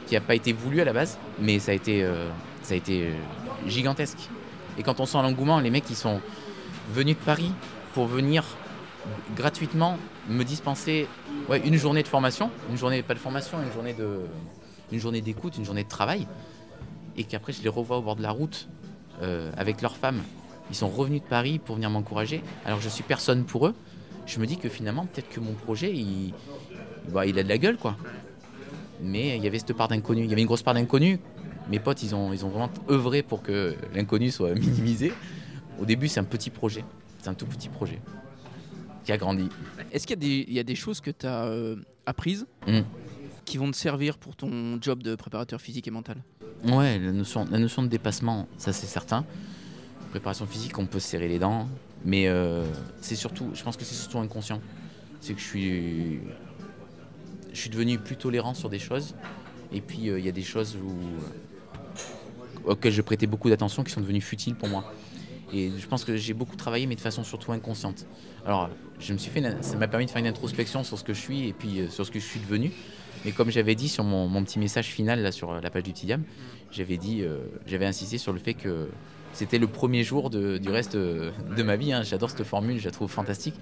qui 0.06 0.14
n'a 0.14 0.22
pas 0.22 0.34
été 0.34 0.54
voulue 0.54 0.80
à 0.80 0.84
la 0.84 0.94
base, 0.94 1.18
mais 1.38 1.58
ça 1.58 1.72
a 1.72 1.74
été, 1.74 2.02
euh, 2.02 2.28
ça 2.62 2.74
a 2.74 2.76
été 2.78 3.10
gigantesque. 3.66 4.30
Et 4.78 4.82
quand 4.82 5.00
on 5.00 5.06
sent 5.06 5.18
l'engouement, 5.18 5.60
les 5.60 5.70
mecs 5.70 5.88
ils 5.90 5.96
sont 5.96 6.20
venus 6.94 7.16
de 7.16 7.22
Paris 7.22 7.52
pour 7.92 8.06
venir 8.06 8.44
gratuitement 9.36 9.98
me 10.28 10.44
dispenser 10.44 11.06
ouais, 11.48 11.60
une 11.60 11.76
journée 11.76 12.02
de 12.02 12.08
formation, 12.08 12.50
une 12.70 12.78
journée 12.78 13.02
pas 13.02 13.14
de 13.14 13.18
formation, 13.18 13.62
une 13.62 13.72
journée 13.72 13.92
de, 13.92 14.20
une 14.92 14.98
journée 14.98 15.20
d'écoute, 15.20 15.56
une 15.58 15.64
journée 15.64 15.84
de 15.84 15.88
travail, 15.88 16.26
et 17.16 17.24
qu'après 17.24 17.52
je 17.52 17.62
les 17.62 17.68
revois 17.68 17.98
au 17.98 18.02
bord 18.02 18.16
de 18.16 18.22
la 18.22 18.30
route 18.30 18.68
euh, 19.22 19.50
avec 19.56 19.82
leurs 19.82 19.96
femmes. 19.96 20.22
Ils 20.70 20.74
sont 20.76 20.88
revenus 20.88 21.22
de 21.22 21.26
Paris 21.26 21.58
pour 21.58 21.74
venir 21.76 21.90
m'encourager. 21.90 22.42
Alors 22.64 22.80
je 22.80 22.88
suis 22.88 23.02
personne 23.02 23.44
pour 23.44 23.66
eux. 23.66 23.74
Je 24.26 24.38
me 24.38 24.46
dis 24.46 24.56
que 24.56 24.68
finalement 24.68 25.06
peut-être 25.06 25.28
que 25.28 25.40
mon 25.40 25.52
projet 25.54 25.92
il, 25.92 26.32
bah, 27.12 27.26
il 27.26 27.38
a 27.38 27.42
de 27.42 27.48
la 27.48 27.58
gueule 27.58 27.76
quoi. 27.76 27.96
Mais 29.02 29.36
il 29.36 29.42
y 29.42 29.46
avait 29.46 29.58
cette 29.58 29.72
part 29.72 29.88
d'inconnu. 29.88 30.22
Il 30.24 30.30
y 30.30 30.32
avait 30.32 30.42
une 30.42 30.46
grosse 30.46 30.62
part 30.62 30.74
d'inconnu, 30.74 31.18
mes 31.70 31.78
potes, 31.78 32.02
ils 32.02 32.14
ont, 32.14 32.32
ils 32.32 32.44
ont 32.44 32.48
vraiment 32.48 32.70
œuvré 32.90 33.22
pour 33.22 33.42
que 33.42 33.74
l'inconnu 33.94 34.30
soit 34.30 34.54
minimisé. 34.54 35.12
Au 35.80 35.84
début, 35.86 36.08
c'est 36.08 36.20
un 36.20 36.24
petit 36.24 36.50
projet. 36.50 36.84
C'est 37.18 37.28
un 37.28 37.34
tout 37.34 37.46
petit 37.46 37.68
projet 37.68 37.98
qui 39.04 39.12
a 39.12 39.16
grandi. 39.16 39.48
Est-ce 39.92 40.06
qu'il 40.06 40.16
y, 40.16 40.18
a 40.18 40.20
des- 40.28 40.44
il 40.48 40.52
y 40.54 40.58
a 40.58 40.62
des 40.62 40.74
choses 40.74 41.00
que 41.00 41.10
tu 41.10 41.26
as 41.26 41.44
euh, 41.46 41.76
apprises 42.06 42.46
Mm. 42.66 42.80
qui 43.46 43.56
vont 43.56 43.70
te 43.70 43.76
servir 43.76 44.18
pour 44.18 44.36
ton 44.36 44.78
job 44.80 45.02
de 45.02 45.14
préparateur 45.14 45.60
physique 45.60 45.88
et 45.88 45.90
mental? 45.90 46.18
Ouais, 46.64 46.98
la 46.98 47.12
notion, 47.12 47.46
la 47.50 47.58
notion 47.58 47.82
de 47.82 47.88
dépassement, 47.88 48.46
ça 48.58 48.72
c'est 48.74 48.86
certain. 48.86 49.24
Préparation 50.10 50.44
physique, 50.46 50.76
on 50.78 50.86
peut 50.86 50.98
se 50.98 51.08
serrer 51.08 51.28
les 51.28 51.38
dents, 51.38 51.68
mais 52.04 52.26
euh, 52.26 52.64
c'est 53.00 53.14
surtout, 53.14 53.50
je 53.54 53.62
pense 53.62 53.76
que 53.76 53.84
c'est 53.84 53.94
surtout 53.94 54.18
inconscient. 54.18 54.60
C'est 55.20 55.34
que 55.34 55.40
je 55.40 55.44
suis, 55.44 56.20
je 57.52 57.60
suis 57.60 57.70
devenu 57.70 57.98
plus 57.98 58.16
tolérant 58.16 58.54
sur 58.54 58.68
des 58.68 58.80
choses, 58.80 59.14
et 59.72 59.80
puis 59.80 60.08
euh, 60.08 60.18
il 60.18 60.24
y 60.24 60.28
a 60.28 60.32
des 60.32 60.42
choses 60.42 60.76
où, 60.76 62.68
auxquelles 62.68 62.92
je 62.92 63.02
prêtais 63.02 63.28
beaucoup 63.28 63.48
d'attention 63.48 63.84
qui 63.84 63.92
sont 63.92 64.00
devenues 64.00 64.20
futiles 64.20 64.56
pour 64.56 64.68
moi. 64.68 64.92
Et 65.52 65.70
je 65.78 65.86
pense 65.86 66.04
que 66.04 66.16
j'ai 66.16 66.34
beaucoup 66.34 66.56
travaillé, 66.56 66.86
mais 66.86 66.96
de 66.96 67.00
façon 67.00 67.22
surtout 67.22 67.52
inconsciente. 67.52 68.06
Alors, 68.44 68.68
je 68.98 69.12
me 69.12 69.18
suis 69.18 69.30
fait, 69.30 69.62
ça 69.62 69.76
m'a 69.76 69.88
permis 69.88 70.06
de 70.06 70.10
faire 70.10 70.20
une 70.20 70.28
introspection 70.28 70.82
sur 70.82 70.98
ce 70.98 71.04
que 71.04 71.14
je 71.14 71.20
suis 71.20 71.48
et 71.48 71.52
puis 71.52 71.80
euh, 71.80 71.88
sur 71.88 72.04
ce 72.04 72.10
que 72.10 72.18
je 72.18 72.24
suis 72.24 72.40
devenu. 72.40 72.72
Mais 73.24 73.30
comme 73.30 73.50
j'avais 73.50 73.76
dit 73.76 73.88
sur 73.88 74.02
mon, 74.02 74.42
petit 74.42 74.58
message 74.58 74.86
final 74.86 75.22
là, 75.22 75.30
sur 75.30 75.52
la 75.52 75.70
page 75.70 75.82
du 75.82 75.92
Petit 75.92 76.12
j'avais 76.72 76.96
dit, 76.96 77.22
j'avais 77.66 77.84
insisté 77.84 78.16
sur 78.16 78.32
le 78.32 78.38
fait 78.38 78.54
que 78.54 78.88
c'était 79.32 79.58
le 79.58 79.66
premier 79.66 80.02
jour 80.02 80.30
du 80.30 80.68
reste 80.68 80.94
euh, 80.94 81.30
de 81.56 81.62
ma 81.62 81.76
vie. 81.76 81.92
hein. 81.92 82.02
J'adore 82.02 82.30
cette 82.30 82.44
formule, 82.44 82.78
je 82.78 82.84
la 82.84 82.90
trouve 82.90 83.10
fantastique. 83.10 83.54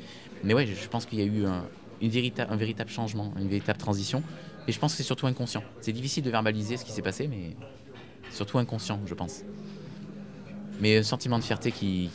Mais 0.45 0.55
ouais, 0.55 0.67
je, 0.67 0.89
pense 0.89 1.07
qu'il 1.07 1.19
y 1.19 1.23
a 1.23 1.25
eu 1.25 1.45
un, 1.47 1.65
véritable 2.57 2.91
changement, 2.91 3.33
une 3.39 3.49
véritable 3.49 3.79
transition. 3.79 4.23
Et 4.67 4.73
je 4.73 4.79
pense 4.79 4.93
que 4.93 4.99
c'est 4.99 5.03
surtout 5.03 5.27
inconscient. 5.27 5.63
C'est 5.81 5.93
difficile 5.93 6.25
de 6.25 6.31
verbaliser 6.31 6.77
ce 6.77 6.85
qui 6.85 6.93
s'est 6.93 7.03
passé, 7.03 7.29
mais 7.29 7.57
surtout 8.31 8.59
inconscient, 8.59 9.01
je 9.07 9.15
pense. 9.15 9.43
Mais 10.81 10.99
un 10.99 11.03
sentiment 11.03 11.39
de 11.39 11.45
fierté 11.45 11.73
qui, 11.73 12.11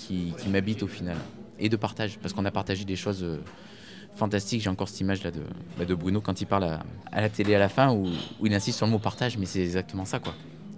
m'habite 0.50 0.84
au 0.84 0.88
final. 0.88 1.18
Et 1.60 1.70
de 1.70 1.76
partage, 1.76 2.18
parce 2.20 2.34
qu'on 2.34 2.46
a 2.46 2.52
partagé 2.52 2.86
des 2.86 2.96
choses 2.96 3.24
euh, 3.24 3.38
fantastiques. 4.16 4.62
J'ai 4.62 4.70
encore 4.70 4.90
cette 4.90 5.02
image 5.02 5.24
là 5.24 5.32
de, 5.32 5.42
bah, 5.78 5.86
de 5.86 5.96
Bruno 5.96 6.22
quand 6.22 6.42
il 6.42 6.46
parle 6.46 6.80
à, 7.12 7.22
la 7.22 7.30
télé 7.30 7.56
à 7.56 7.60
la 7.60 7.70
fin, 7.70 7.94
où 7.94 8.08
il 8.44 8.54
insiste 8.54 8.78
sur 8.78 8.86
le 8.86 8.92
mot 8.92 9.00
partage, 9.00 9.38
mais 9.38 9.46
c'est 9.46 9.62
exactement 9.62 10.06
ça 10.06 10.20
quoi. 10.20 10.34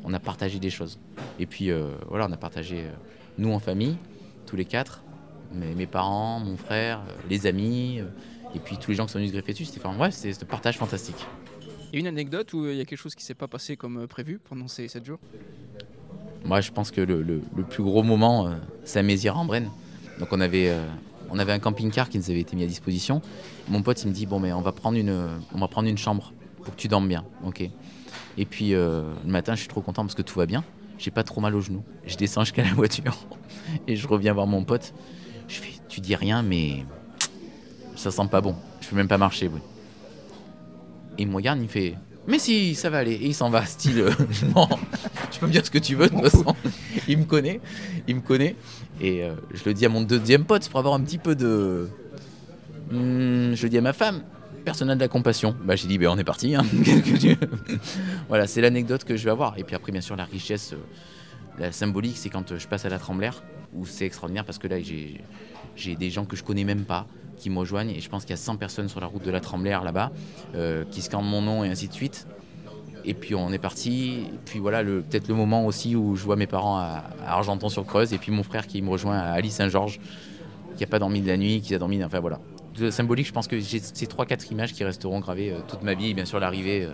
On 0.05 0.13
a 0.13 0.19
partagé 0.19 0.59
des 0.59 0.69
choses. 0.69 0.99
Et 1.39 1.45
puis 1.45 1.71
euh, 1.71 1.91
voilà, 2.09 2.27
on 2.27 2.31
a 2.31 2.37
partagé, 2.37 2.81
euh, 2.85 2.91
nous 3.37 3.51
en 3.51 3.59
famille, 3.59 3.97
tous 4.45 4.55
les 4.55 4.65
quatre, 4.65 5.01
mes, 5.53 5.73
mes 5.73 5.87
parents, 5.87 6.39
mon 6.39 6.57
frère, 6.57 6.99
euh, 7.09 7.11
les 7.29 7.47
amis, 7.47 7.99
et 8.53 8.59
puis 8.59 8.77
tous 8.77 8.91
les 8.91 8.97
gens 8.97 9.05
qui 9.07 9.11
sont 9.13 9.17
venus 9.19 9.31
se 9.31 9.35
greffer 9.35 9.53
dessus. 9.53 9.65
C'était 9.65 9.85
enfin, 9.85 9.97
ouais, 9.97 10.11
c'est 10.11 10.31
ce 10.33 10.45
partage 10.45 10.77
fantastique. 10.77 11.25
Il 11.91 11.95
y 11.95 11.97
a 11.97 11.99
une 12.01 12.07
anecdote 12.07 12.53
où 12.53 12.65
il 12.67 12.75
y 12.77 12.81
a 12.81 12.85
quelque 12.85 12.99
chose 12.99 13.15
qui 13.15 13.23
s'est 13.23 13.33
pas 13.33 13.47
passé 13.47 13.75
comme 13.77 14.07
prévu 14.07 14.39
pendant 14.47 14.67
ces 14.67 14.87
7 14.87 15.05
jours? 15.05 15.19
Moi, 16.43 16.61
je 16.61 16.71
pense 16.71 16.91
que 16.91 17.01
le, 17.01 17.21
le- 17.23 17.41
le 17.55 17.63
plus 17.63 17.83
gros 17.83 18.03
moment, 18.03 18.53
c'est 18.83 18.99
à 18.99 19.03
Mézières 19.03 19.37
en 19.37 19.45
Brenne. 19.45 19.69
Donc, 20.19 20.31
on 20.31 20.39
avait, 20.41 20.69
euh, 20.69 20.85
on 21.31 21.39
avait 21.39 21.53
un 21.53 21.59
camping-car 21.59 22.09
qui 22.09 22.17
nous 22.19 22.29
avait 22.29 22.41
été 22.41 22.55
mis 22.55 22.63
à 22.63 22.67
disposition. 22.67 23.21
Mon 23.69 23.81
pote, 23.81 24.01
il 24.03 24.09
me 24.09 24.13
dit 24.13 24.25
Bon, 24.27 24.39
mais 24.39 24.53
on 24.53 24.61
va 24.61 24.71
prendre 24.71 24.97
une, 24.97 25.27
on 25.53 25.57
va 25.57 25.67
prendre 25.67 25.87
une 25.89 25.97
chambre 25.97 26.33
pour 26.63 26.75
que 26.75 26.79
tu 26.79 26.87
dormes 26.87 27.07
bien. 27.07 27.25
Ok? 27.45 27.67
Et 28.37 28.45
puis, 28.45 28.73
euh, 28.73 29.03
le 29.25 29.31
matin, 29.31 29.55
je 29.55 29.59
suis 29.59 29.69
trop 29.69 29.81
content 29.81 30.03
parce 30.03 30.15
que 30.15 30.21
tout 30.21 30.37
va 30.39 30.45
bien. 30.45 30.63
J'ai 30.97 31.11
pas 31.11 31.23
trop 31.23 31.41
mal 31.41 31.55
aux 31.55 31.61
genoux. 31.61 31.83
Je 32.05 32.15
descends 32.15 32.43
jusqu'à 32.43 32.63
la 32.63 32.73
voiture 32.73 33.17
et 33.87 33.95
je 33.95 34.07
reviens 34.07 34.33
voir 34.33 34.47
mon 34.47 34.63
pote. 34.63 34.93
Je 35.47 35.55
fais 35.55 35.73
Tu 35.89 36.01
dis 36.01 36.15
rien, 36.15 36.41
mais 36.41 36.85
ça 37.95 38.11
sent 38.11 38.27
pas 38.29 38.41
bon. 38.41 38.55
Je 38.81 38.87
peux 38.87 38.95
même 38.95 39.07
pas 39.07 39.17
marcher. 39.17 39.47
oui. 39.47 39.59
Et 41.17 41.23
il 41.23 41.29
me 41.29 41.35
regarde, 41.35 41.59
il 41.61 41.69
fait 41.69 41.95
Mais 42.27 42.39
si, 42.39 42.75
ça 42.75 42.89
va 42.89 42.99
aller. 42.99 43.13
Et 43.13 43.27
il 43.27 43.33
s'en 43.33 43.49
va, 43.49 43.65
style 43.65 43.99
euh, 43.99 44.11
Non, 44.55 44.67
Tu 45.31 45.39
peux 45.39 45.47
me 45.47 45.51
dire 45.51 45.65
ce 45.65 45.71
que 45.71 45.77
tu 45.77 45.95
veux, 45.95 46.07
de 46.07 46.13
toute 46.13 46.29
façon. 46.29 46.55
Il 47.07 47.19
me 47.19 47.25
connaît. 47.25 47.61
Il 48.07 48.15
me 48.15 48.21
connaît. 48.21 48.55
Et 49.01 49.23
euh, 49.23 49.35
je 49.53 49.63
le 49.65 49.73
dis 49.73 49.85
à 49.85 49.89
mon 49.89 50.01
deuxième 50.01 50.45
pote 50.45 50.67
pour 50.69 50.79
avoir 50.79 50.93
un 50.95 51.01
petit 51.01 51.17
peu 51.17 51.35
de. 51.35 51.89
Hmm, 52.91 53.53
je 53.53 53.63
le 53.63 53.69
dis 53.69 53.77
à 53.77 53.81
ma 53.81 53.93
femme. 53.93 54.21
Personne 54.65 54.87
n'a 54.87 54.95
de 54.95 54.99
la 54.99 55.07
compassion. 55.07 55.55
Bah, 55.63 55.75
j'ai 55.75 55.87
dit, 55.87 55.97
ben 55.97 56.09
on 56.09 56.17
est 56.17 56.23
parti. 56.23 56.55
hein. 56.55 56.63
Voilà, 58.27 58.47
c'est 58.47 58.61
l'anecdote 58.61 59.03
que 59.03 59.15
je 59.15 59.23
vais 59.23 59.31
avoir. 59.31 59.57
Et 59.57 59.63
puis 59.63 59.75
après, 59.75 59.91
bien 59.91 60.01
sûr, 60.01 60.15
la 60.15 60.25
richesse, 60.25 60.73
euh, 60.73 60.77
la 61.59 61.71
symbolique, 61.71 62.17
c'est 62.17 62.29
quand 62.29 62.51
euh, 62.51 62.57
je 62.59 62.67
passe 62.67 62.85
à 62.85 62.89
la 62.89 62.97
Tremblère, 62.99 63.43
où 63.73 63.85
c'est 63.85 64.05
extraordinaire 64.05 64.43
parce 64.45 64.57
que 64.57 64.67
là, 64.67 64.79
j'ai 64.81 65.21
j'ai 65.75 65.95
des 65.95 66.09
gens 66.09 66.23
que 66.25 66.35
je 66.37 66.43
connais 66.43 66.63
même 66.63 66.85
pas 66.85 67.05
qui 67.37 67.49
me 67.49 67.59
rejoignent. 67.59 67.91
Et 67.91 67.99
je 67.99 68.09
pense 68.09 68.23
qu'il 68.23 68.31
y 68.31 68.33
a 68.33 68.37
100 68.37 68.55
personnes 68.55 68.87
sur 68.89 68.99
la 69.01 69.07
route 69.07 69.23
de 69.23 69.31
la 69.31 69.41
Tremblère 69.41 69.83
là-bas 69.83 70.11
euh, 70.55 70.83
qui 70.89 71.01
scandent 71.01 71.29
mon 71.29 71.41
nom 71.41 71.63
et 71.63 71.69
ainsi 71.69 71.87
de 71.89 71.93
suite. 71.93 72.25
Et 73.03 73.13
puis 73.13 73.35
on 73.35 73.51
est 73.51 73.59
parti. 73.59 74.21
Et 74.33 74.37
puis 74.45 74.59
voilà, 74.59 74.81
le- 74.83 75.01
peut-être 75.01 75.27
le 75.27 75.35
moment 75.35 75.65
aussi 75.65 75.95
où 75.95 76.15
je 76.15 76.23
vois 76.23 76.37
mes 76.37 76.47
parents 76.47 76.77
à, 76.77 77.03
à 77.25 77.33
Argenton-sur-Creuse 77.33 78.13
et 78.13 78.17
puis 78.17 78.31
mon 78.31 78.43
frère 78.43 78.65
qui 78.67 78.81
me 78.81 78.89
rejoint 78.89 79.17
à 79.17 79.31
Ali-Saint-Georges, 79.33 79.99
qui 80.77 80.81
n'a 80.83 80.87
pas 80.87 80.97
dormi 80.99 81.21
de 81.21 81.27
la 81.27 81.37
nuit, 81.37 81.61
qui 81.61 81.75
a 81.75 81.77
dormi. 81.77 82.01
Enfin 82.03 82.19
voilà. 82.21 82.39
Symbolique, 82.91 83.27
je 83.27 83.31
pense 83.31 83.47
que 83.47 83.59
j'ai 83.59 83.79
ces 83.79 84.05
3-4 84.05 84.51
images 84.51 84.73
qui 84.73 84.83
resteront 84.83 85.19
gravées 85.19 85.51
euh, 85.51 85.59
toute 85.67 85.81
ma 85.83 85.93
vie. 85.93 86.09
Et 86.09 86.13
bien 86.13 86.25
sûr, 86.25 86.39
l'arrivée 86.39 86.83
euh, 86.83 86.91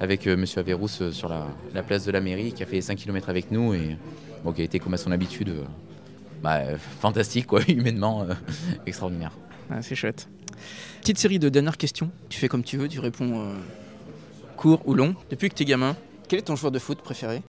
avec 0.00 0.26
euh, 0.26 0.36
Monsieur 0.36 0.60
Averrousse 0.60 1.00
euh, 1.02 1.12
sur 1.12 1.28
la, 1.28 1.46
la 1.74 1.82
place 1.82 2.04
de 2.04 2.10
la 2.12 2.20
mairie, 2.20 2.52
qui 2.52 2.62
a 2.62 2.66
fait 2.66 2.80
5 2.80 2.96
km 2.98 3.28
avec 3.28 3.50
nous 3.50 3.72
et 3.74 3.96
bon, 4.44 4.52
qui 4.52 4.60
a 4.60 4.64
été 4.64 4.78
comme 4.78 4.94
à 4.94 4.98
son 4.98 5.10
habitude. 5.12 5.48
euh, 5.50 5.64
bah, 6.42 6.56
euh, 6.58 6.76
fantastique, 7.00 7.46
quoi, 7.46 7.60
humainement 7.68 8.22
euh, 8.22 8.34
extraordinaire. 8.86 9.32
Ah, 9.70 9.80
C'est 9.80 9.94
chouette. 9.94 10.28
Petite 11.00 11.18
série 11.18 11.38
de 11.38 11.48
dernières 11.48 11.76
questions. 11.78 12.10
Tu 12.28 12.38
fais 12.38 12.48
comme 12.48 12.62
tu 12.64 12.76
veux, 12.76 12.88
tu 12.88 13.00
réponds 13.00 13.40
euh, 13.40 13.54
court 14.56 14.82
ou 14.86 14.94
long. 14.94 15.14
Depuis 15.30 15.48
que 15.48 15.54
tu 15.54 15.62
es 15.62 15.66
gamin, 15.66 15.96
quel 16.28 16.40
est 16.40 16.42
ton 16.42 16.56
joueur 16.56 16.70
de 16.72 16.78
foot 16.78 16.98
préféré? 17.00 17.42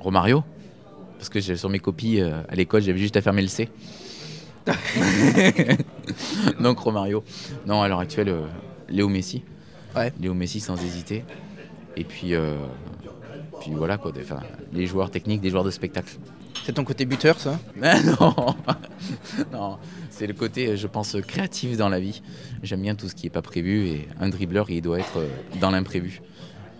Romario 0.00 0.44
Parce 1.18 1.28
que 1.28 1.40
sur 1.40 1.68
mes 1.70 1.78
copies 1.78 2.20
euh, 2.20 2.42
à 2.48 2.54
l'école, 2.54 2.82
j'avais 2.82 2.98
juste 2.98 3.16
à 3.16 3.22
fermer 3.22 3.42
le 3.42 3.48
C. 3.48 3.68
Donc 6.60 6.78
Romario. 6.78 7.24
Non, 7.66 7.82
à 7.82 7.88
l'heure 7.88 8.00
actuelle, 8.00 8.28
euh, 8.28 8.46
Léo 8.88 9.08
Messi. 9.08 9.42
Ouais. 9.96 10.12
Léo 10.20 10.34
Messi 10.34 10.60
sans 10.60 10.82
hésiter. 10.82 11.24
Et 11.96 12.04
puis, 12.04 12.34
euh, 12.34 12.56
puis 13.60 13.72
voilà 13.72 13.98
quoi. 13.98 14.12
des- 14.12 14.24
les 14.72 14.86
joueurs 14.86 15.10
techniques, 15.10 15.40
des 15.40 15.50
joueurs 15.50 15.64
de 15.64 15.70
spectacle. 15.70 16.16
C'est 16.64 16.74
ton 16.74 16.84
côté 16.84 17.04
buteur, 17.04 17.38
ça? 17.40 17.58
Ah 17.82 18.00
non, 18.02 18.34
non, 19.52 19.78
c'est 20.10 20.26
le 20.26 20.34
côté, 20.34 20.76
je 20.76 20.86
pense, 20.86 21.16
créatif 21.26 21.76
dans 21.76 21.88
la 21.88 21.98
vie. 22.00 22.22
J'aime 22.62 22.82
bien 22.82 22.94
tout 22.94 23.08
ce 23.08 23.14
qui 23.14 23.26
n'est 23.26 23.30
pas 23.30 23.42
prévu 23.42 23.86
et 23.88 24.08
un 24.20 24.28
dribbleur, 24.28 24.70
il 24.70 24.80
doit 24.80 25.00
être 25.00 25.18
euh, 25.18 25.28
dans 25.60 25.70
l'imprévu, 25.70 26.22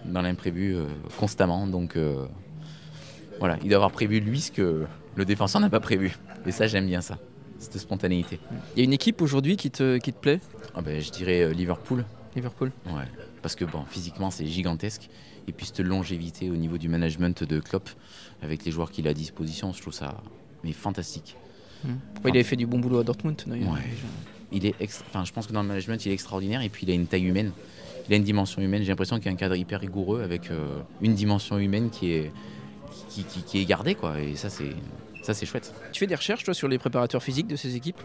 dans 0.04 0.22
l'imprévu 0.22 0.74
euh, 0.76 0.84
constamment. 1.18 1.66
Donc 1.66 1.96
voilà, 3.38 3.56
il 3.62 3.68
doit 3.68 3.76
avoir 3.76 3.90
prévu 3.90 4.20
lui 4.20 4.40
ce 4.40 4.52
que 4.52 4.84
le 5.16 5.24
défenseur 5.24 5.60
n'a 5.60 5.68
pas 5.70 5.80
prévu. 5.80 6.16
Et 6.46 6.52
ça, 6.52 6.66
j'aime 6.68 6.86
bien 6.86 7.00
ça, 7.00 7.18
cette 7.62 7.78
spontanéité. 7.78 8.38
Il 8.74 8.78
y 8.78 8.82
a 8.82 8.84
une 8.84 8.92
équipe 8.92 9.22
aujourd'hui 9.22 9.56
qui 9.56 9.70
te, 9.70 9.98
qui 9.98 10.12
te 10.12 10.18
plaît? 10.18 10.40
Ah 10.74 10.82
ben, 10.82 11.00
je 11.00 11.10
dirais 11.10 11.42
euh, 11.42 11.52
Liverpool, 11.52 12.04
Liverpool. 12.36 12.72
ouais, 12.86 13.04
parce 13.42 13.54
que 13.54 13.64
bon, 13.64 13.84
physiquement, 13.88 14.30
c'est 14.30 14.46
gigantesque. 14.46 15.08
Et 15.48 15.52
puis 15.52 15.66
cette 15.66 15.80
longévité 15.80 16.50
au 16.50 16.56
niveau 16.56 16.78
du 16.78 16.88
management 16.88 17.42
de 17.42 17.58
Klopp, 17.60 17.88
avec 18.42 18.64
les 18.64 18.70
joueurs 18.70 18.90
qu'il 18.92 19.06
a 19.08 19.10
à 19.10 19.14
disposition, 19.14 19.72
je 19.72 19.80
trouve 19.80 19.92
ça 19.94 20.22
mais 20.64 20.72
fantastique. 20.72 21.36
Ouais, 21.84 21.90
il 22.26 22.30
avait 22.30 22.44
fait 22.44 22.54
du 22.54 22.66
bon 22.66 22.78
boulot 22.78 23.00
à 23.00 23.04
Dortmund 23.04 23.42
d'ailleurs. 23.46 23.72
Ouais. 23.72 23.80
il 24.52 24.66
est 24.66 24.74
enfin, 25.08 25.24
je 25.24 25.32
pense 25.32 25.48
que 25.48 25.52
dans 25.52 25.62
le 25.62 25.68
management, 25.68 26.04
il 26.06 26.10
est 26.10 26.14
extraordinaire 26.14 26.62
et 26.62 26.68
puis 26.68 26.86
il 26.86 26.90
a 26.92 26.94
une 26.94 27.06
taille 27.06 27.24
humaine. 27.24 27.50
Il 28.08 28.14
a 28.14 28.16
une 28.16 28.22
dimension 28.22 28.62
humaine. 28.62 28.82
J'ai 28.82 28.88
l'impression 28.90 29.16
qu'il 29.16 29.26
y 29.26 29.28
a 29.30 29.32
un 29.32 29.36
cadre 29.36 29.56
hyper 29.56 29.80
rigoureux 29.80 30.22
avec 30.22 30.50
euh, 30.52 30.78
une 31.00 31.14
dimension 31.14 31.58
humaine 31.58 31.90
qui 31.90 32.12
est, 32.12 32.30
qui, 33.08 33.24
qui- 33.24 33.42
qui 33.42 33.58
est 33.60 33.64
gardée. 33.64 33.96
Quoi. 33.96 34.20
Et 34.20 34.36
ça, 34.36 34.48
c'est, 34.48 34.70
ça, 35.22 35.34
c'est 35.34 35.46
chouette. 35.46 35.72
Tu 35.92 36.00
fais 36.00 36.06
des 36.06 36.14
recherches 36.14 36.44
toi 36.44 36.54
sur 36.54 36.68
les 36.68 36.78
préparateurs 36.78 37.22
physiques 37.22 37.46
de 37.46 37.56
ces 37.56 37.76
équipes? 37.76 38.00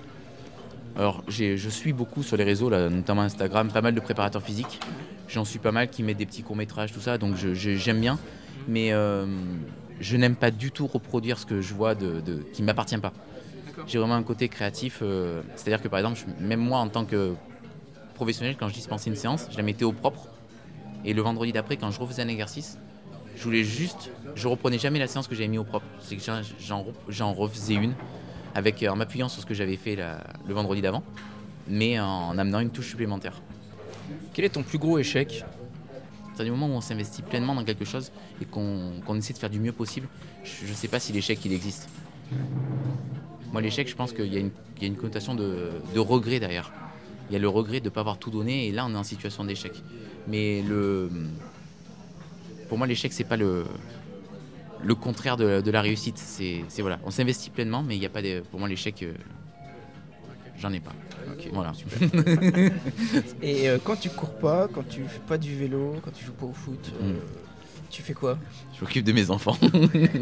Alors, 0.95 1.23
je 1.27 1.69
suis 1.69 1.93
beaucoup 1.93 2.23
sur 2.23 2.37
les 2.37 2.43
réseaux, 2.43 2.69
là, 2.69 2.89
notamment 2.89 3.21
Instagram, 3.21 3.69
pas 3.71 3.81
mal 3.81 3.93
de 3.93 3.99
préparateurs 3.99 4.41
physiques. 4.41 4.79
J'en 5.27 5.45
suis 5.45 5.59
pas 5.59 5.71
mal 5.71 5.89
qui 5.89 6.03
mettent 6.03 6.17
des 6.17 6.25
petits 6.25 6.41
courts-métrages, 6.41 6.91
tout 6.91 7.01
ça. 7.01 7.17
Donc, 7.17 7.35
j'aime 7.35 7.99
bien. 7.99 8.17
Mais 8.67 8.91
euh, 8.91 9.25
je 9.99 10.17
n'aime 10.17 10.35
pas 10.35 10.51
du 10.51 10.71
tout 10.71 10.87
reproduire 10.87 11.37
ce 11.39 11.45
que 11.45 11.61
je 11.61 11.73
vois 11.73 11.95
de, 11.95 12.19
de- 12.21 12.43
qui 12.53 12.61
ne 12.61 12.67
m'appartient 12.67 12.97
pas. 12.97 13.13
J'ai 13.87 13.99
vraiment 13.99 14.15
un 14.15 14.23
côté 14.23 14.49
créatif. 14.49 14.99
euh, 15.01 15.41
C'est-à-dire 15.55 15.81
que, 15.81 15.87
par 15.87 15.99
exemple, 15.99 16.19
je- 16.19 16.43
même 16.45 16.59
moi, 16.59 16.79
en 16.79 16.87
tant 16.89 17.05
que 17.05 17.33
professionnel, 18.15 18.55
quand 18.59 18.67
je 18.67 18.73
dispensais 18.73 19.09
une 19.09 19.15
séance, 19.15 19.47
je 19.51 19.57
la 19.57 19.63
mettais 19.63 19.85
au 19.85 19.91
propre. 19.91 20.27
Et 21.05 21.13
le 21.13 21.21
vendredi 21.21 21.51
d'après, 21.51 21.77
quand 21.77 21.91
je 21.91 21.99
refaisais 21.99 22.23
un 22.23 22.27
exercice, 22.27 22.77
je 23.37 23.43
voulais 23.43 23.63
juste. 23.63 24.09
Je 24.35 24.47
reprenais 24.47 24.79
jamais 24.79 24.99
la 24.99 25.07
séance 25.07 25.27
que 25.27 25.35
j'avais 25.35 25.47
mis 25.47 25.57
au 25.57 25.63
propre. 25.63 25.85
C'est 26.01 26.15
que 26.15 26.23
j'en- 26.23 26.41
j'en 26.59 26.81
re- 26.83 26.93
j'en 27.09 27.33
refaisais 27.33 27.75
une 27.75 27.93
avec, 28.55 28.83
en 28.89 28.95
m'appuyant 28.95 29.29
sur 29.29 29.41
ce 29.41 29.45
que 29.45 29.53
j'avais 29.53 29.77
fait 29.77 29.95
la- 29.95 30.23
le 30.47 30.53
vendredi 30.53 30.81
d'avant, 30.81 31.03
mais 31.67 31.99
en 31.99 32.37
amenant 32.37 32.59
une 32.59 32.71
touche 32.71 32.89
supplémentaire. 32.89 33.41
Quel 34.33 34.45
est 34.45 34.49
ton 34.49 34.63
plus 34.63 34.77
gros 34.79 34.97
échec? 34.97 35.43
C'est 36.35 36.43
du 36.43 36.51
moment 36.51 36.67
où 36.67 36.77
on 36.77 36.81
s'investit 36.81 37.23
pleinement 37.23 37.55
dans 37.55 37.63
quelque 37.63 37.85
chose 37.85 38.11
et 38.41 38.45
qu'on 38.45 39.15
essaie 39.15 39.33
de 39.33 39.39
faire 39.39 39.49
du 39.49 39.59
mieux 39.59 39.71
possible, 39.71 40.07
je 40.43 40.67
ne 40.69 40.73
sais 40.75 40.87
pas 40.87 40.99
si 40.99 41.11
l'échec 41.11 41.43
il 41.45 41.51
existe. 41.51 41.89
Moi, 43.51 43.61
l'échec, 43.61 43.87
je 43.89 43.95
pense 43.95 44.13
qu'il 44.13 44.31
y, 44.31 44.37
a 44.37 44.39
une- 44.39 44.51
il 44.77 44.81
y 44.83 44.85
a 44.85 44.87
une 44.87 44.97
connotation 44.97 45.33
de, 45.33 45.71
de 45.95 45.99
regret 45.99 46.39
derrière. 46.39 46.71
Il 47.29 47.33
y 47.33 47.35
a 47.35 47.39
le 47.39 47.49
regret 47.49 47.79
de 47.79 47.85
ne 47.85 47.89
pas 47.89 48.01
avoir 48.01 48.17
tout 48.19 48.29
donné 48.29 48.67
et 48.67 48.71
là, 48.71 48.85
on 48.85 48.93
est 48.93 48.97
en 48.97 49.03
situation 49.03 49.43
d'échec. 49.45 49.71
Mais 50.27 50.61
le, 50.61 51.09
pour 52.67 52.77
moi, 52.77 52.87
l'échec, 52.87 53.13
c'est 53.13 53.23
pas 53.23 53.37
le, 53.37 53.65
le 54.83 54.95
contraire 54.95 55.37
de, 55.37 55.61
de 55.61 55.71
la 55.71 55.81
réussite. 55.81 56.17
C'est 56.17 56.63
voilà, 56.79 56.99
on 57.05 57.11
s'investit 57.11 57.49
pleinement, 57.49 57.83
mais 57.83 57.95
il 57.95 57.99
n'y 57.99 58.05
a 58.05 58.09
pas 58.09 58.21
de, 58.21 58.41
pour 58.51 58.59
moi, 58.59 58.67
l'échec, 58.69 59.03
euh, 59.03 59.13
j'en 60.57 60.71
ai 60.73 60.79
pas. 60.79 60.93
Voilà. 61.53 61.71
Et 63.41 63.69
euh, 63.69 63.77
quand 63.83 63.95
tu 63.99 64.09
cours 64.09 64.33
pas, 64.37 64.67
quand 64.67 64.87
tu 64.87 65.03
fais 65.03 65.19
pas 65.19 65.37
du 65.37 65.55
vélo, 65.55 65.95
quand 66.03 66.11
tu 66.11 66.25
joues 66.25 66.33
pas 66.33 66.45
au 66.45 66.53
foot, 66.53 66.91
euh, 67.01 67.13
Mm. 67.13 67.19
tu 67.89 68.01
fais 68.01 68.13
quoi? 68.13 68.37
Je 68.75 68.81
m'occupe 68.81 69.05
de 69.05 69.11
mes 69.11 69.29
enfants. 69.29 69.57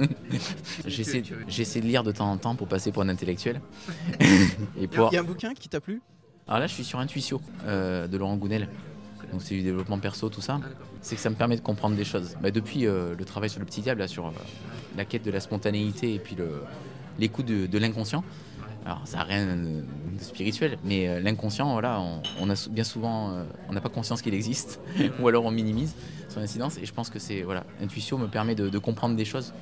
J'essaie 0.85 1.23
j'essaie 1.47 1.81
de 1.81 1.85
lire 1.85 2.03
de 2.03 2.11
temps 2.11 2.31
en 2.31 2.37
temps 2.37 2.55
pour 2.55 2.67
passer 2.67 2.91
pour 2.91 3.01
un 3.01 3.09
intellectuel. 3.09 3.61
Il 4.19 4.89
y, 4.91 5.17
a 5.17 5.19
un 5.19 5.23
bouquin 5.23 5.53
qui 5.53 5.69
t'a 5.69 5.79
plu? 5.79 6.01
Alors 6.47 6.59
là, 6.59 6.67
je 6.67 6.73
suis 6.73 6.83
sur 6.83 6.99
Intuition 6.99 7.41
euh, 7.65 8.07
de 8.07 8.17
Laurent 8.17 8.37
Gounel. 8.37 8.69
Donc 9.31 9.41
c'est 9.41 9.55
du 9.55 9.63
développement 9.63 9.97
perso, 9.99 10.29
tout 10.29 10.41
ça. 10.41 10.59
C'est 11.05 11.15
que 11.15 11.21
ça 11.21 11.29
me 11.29 11.35
permet 11.35 11.55
de 11.55 11.61
comprendre 11.61 11.95
des 11.95 12.03
choses. 12.03 12.35
Bah, 12.41 12.49
depuis 12.49 12.87
euh, 12.87 13.13
le 13.15 13.25
travail 13.25 13.51
sur 13.51 13.59
le 13.59 13.65
petit 13.67 13.81
diable, 13.81 13.99
là, 13.99 14.07
sur 14.07 14.25
euh, 14.25 14.31
la 14.97 15.05
quête 15.05 15.23
de 15.23 15.29
la 15.29 15.39
spontanéité 15.39 16.15
et 16.15 16.17
puis 16.17 16.35
l'écoute 17.19 17.45
de, 17.45 17.67
de 17.67 17.77
l'inconscient. 17.77 18.23
Alors 18.87 19.01
ça 19.05 19.17
n'a 19.17 19.23
rien 19.23 19.55
de 19.55 19.83
spirituel, 20.19 20.79
mais 20.83 21.07
euh, 21.07 21.19
l'inconscient, 21.19 21.71
voilà, 21.73 22.01
on, 22.41 22.49
a 22.49 22.67
bien 22.71 22.83
souvent, 22.83 23.45
on 23.69 23.73
n'a 23.73 23.81
pas 23.81 23.89
conscience 23.89 24.23
qu'il 24.23 24.33
existe, 24.33 24.79
ou 25.19 25.27
alors 25.27 25.45
on 25.45 25.51
minimise 25.51 25.93
son 26.27 26.39
incidence. 26.39 26.79
Et 26.79 26.87
je 26.87 26.93
pense 26.93 27.11
que 27.11 27.19
c'est 27.19 27.43
voilà, 27.43 27.65
intuition 27.83 28.17
me 28.17 28.27
permet 28.27 28.55
de, 28.55 28.69
de 28.69 28.77
comprendre 28.79 29.15
des 29.15 29.25
choses. 29.25 29.53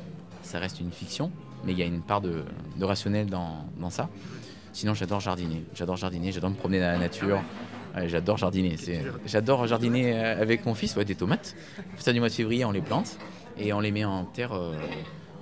Ça 0.43 0.59
reste 0.59 0.79
une 0.79 0.93
fiction, 0.93 1.29
mais 1.65 1.73
il 1.73 1.77
y 1.77 1.83
a 1.83 1.85
une 1.85 2.03
part 2.03 2.21
de, 2.21 2.45
de 2.77 2.85
rationnel 2.85 3.25
dans, 3.25 3.65
dans 3.81 3.89
ça. 3.89 4.07
Sinon, 4.71 4.93
j'adore 4.93 5.19
jardiner. 5.19 5.65
J'adore 5.75 5.97
jardiner, 5.97 6.31
j'adore 6.31 6.51
me 6.51 6.55
promener 6.55 6.79
dans 6.79 6.93
la 6.93 6.99
nature. 6.99 7.41
Ouais, 7.95 8.09
j'adore 8.09 8.37
jardiner. 8.37 8.75
J'adore 9.25 9.67
jardiner 9.67 10.13
euh, 10.17 10.41
avec 10.41 10.65
mon 10.65 10.73
fils, 10.73 10.95
ouais, 10.95 11.05
des 11.05 11.15
tomates. 11.15 11.55
Ça 11.97 12.11
du 12.13 12.19
mois 12.19 12.29
de 12.29 12.33
février, 12.33 12.65
on 12.65 12.71
les 12.71 12.81
plante 12.81 13.17
et 13.57 13.71
on 13.73 13.79
les 13.79 13.91
met 13.91 14.03
en 14.05 14.25
terre 14.25 14.53
euh, 14.53 14.73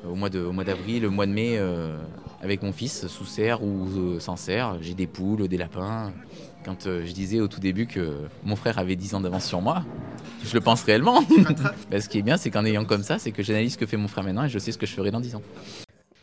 au 0.06 0.16
mois 0.16 0.30
de- 0.30 0.40
au 0.42 0.52
mois 0.52 0.64
d'avril, 0.66 1.06
au 1.06 1.12
mois 1.12 1.26
de 1.28 1.32
mai, 1.32 1.54
euh, 1.58 1.98
avec 2.42 2.62
mon 2.62 2.74
fils, 2.74 3.08
sous 3.08 3.26
serre 3.26 3.64
ou 3.64 3.88
euh, 3.98 4.20
sans 4.20 4.36
serre. 4.36 4.78
J'ai 4.82 4.94
des 4.94 5.08
poules, 5.08 5.48
des 5.48 5.58
lapins. 5.58 6.12
Quand 6.66 6.86
euh, 6.88 7.06
je 7.06 7.12
disais 7.14 7.40
au 7.40 7.48
tout 7.48 7.60
début 7.62 7.88
que 7.88 8.18
mon 8.44 8.56
frère 8.56 8.78
avait 8.80 8.96
10 8.98 9.16
ans 9.16 9.22
d'avance 9.22 9.46
sur 9.46 9.62
moi, 9.62 9.84
je 10.44 10.54
le 10.54 10.60
pense 10.62 10.84
réellement. 10.84 11.24
Ce 12.00 12.10
qui 12.10 12.20
est 12.20 12.22
bien, 12.22 12.36
c'est 12.38 12.52
qu'en 12.52 12.66
ayant 12.66 12.84
comme 12.86 13.04
ça, 13.04 13.18
c'est 13.18 13.32
que 13.32 13.42
j'analyse 13.44 13.74
ce 13.74 13.78
que 13.78 13.86
fait 13.86 13.98
mon 13.98 14.08
frère 14.10 14.24
maintenant 14.26 14.44
et 14.44 14.50
je 14.50 14.60
sais 14.60 14.72
ce 14.74 14.78
que 14.78 14.86
je 14.86 14.94
ferai 14.94 15.10
dans 15.10 15.22
10 15.22 15.36
ans. 15.36 15.42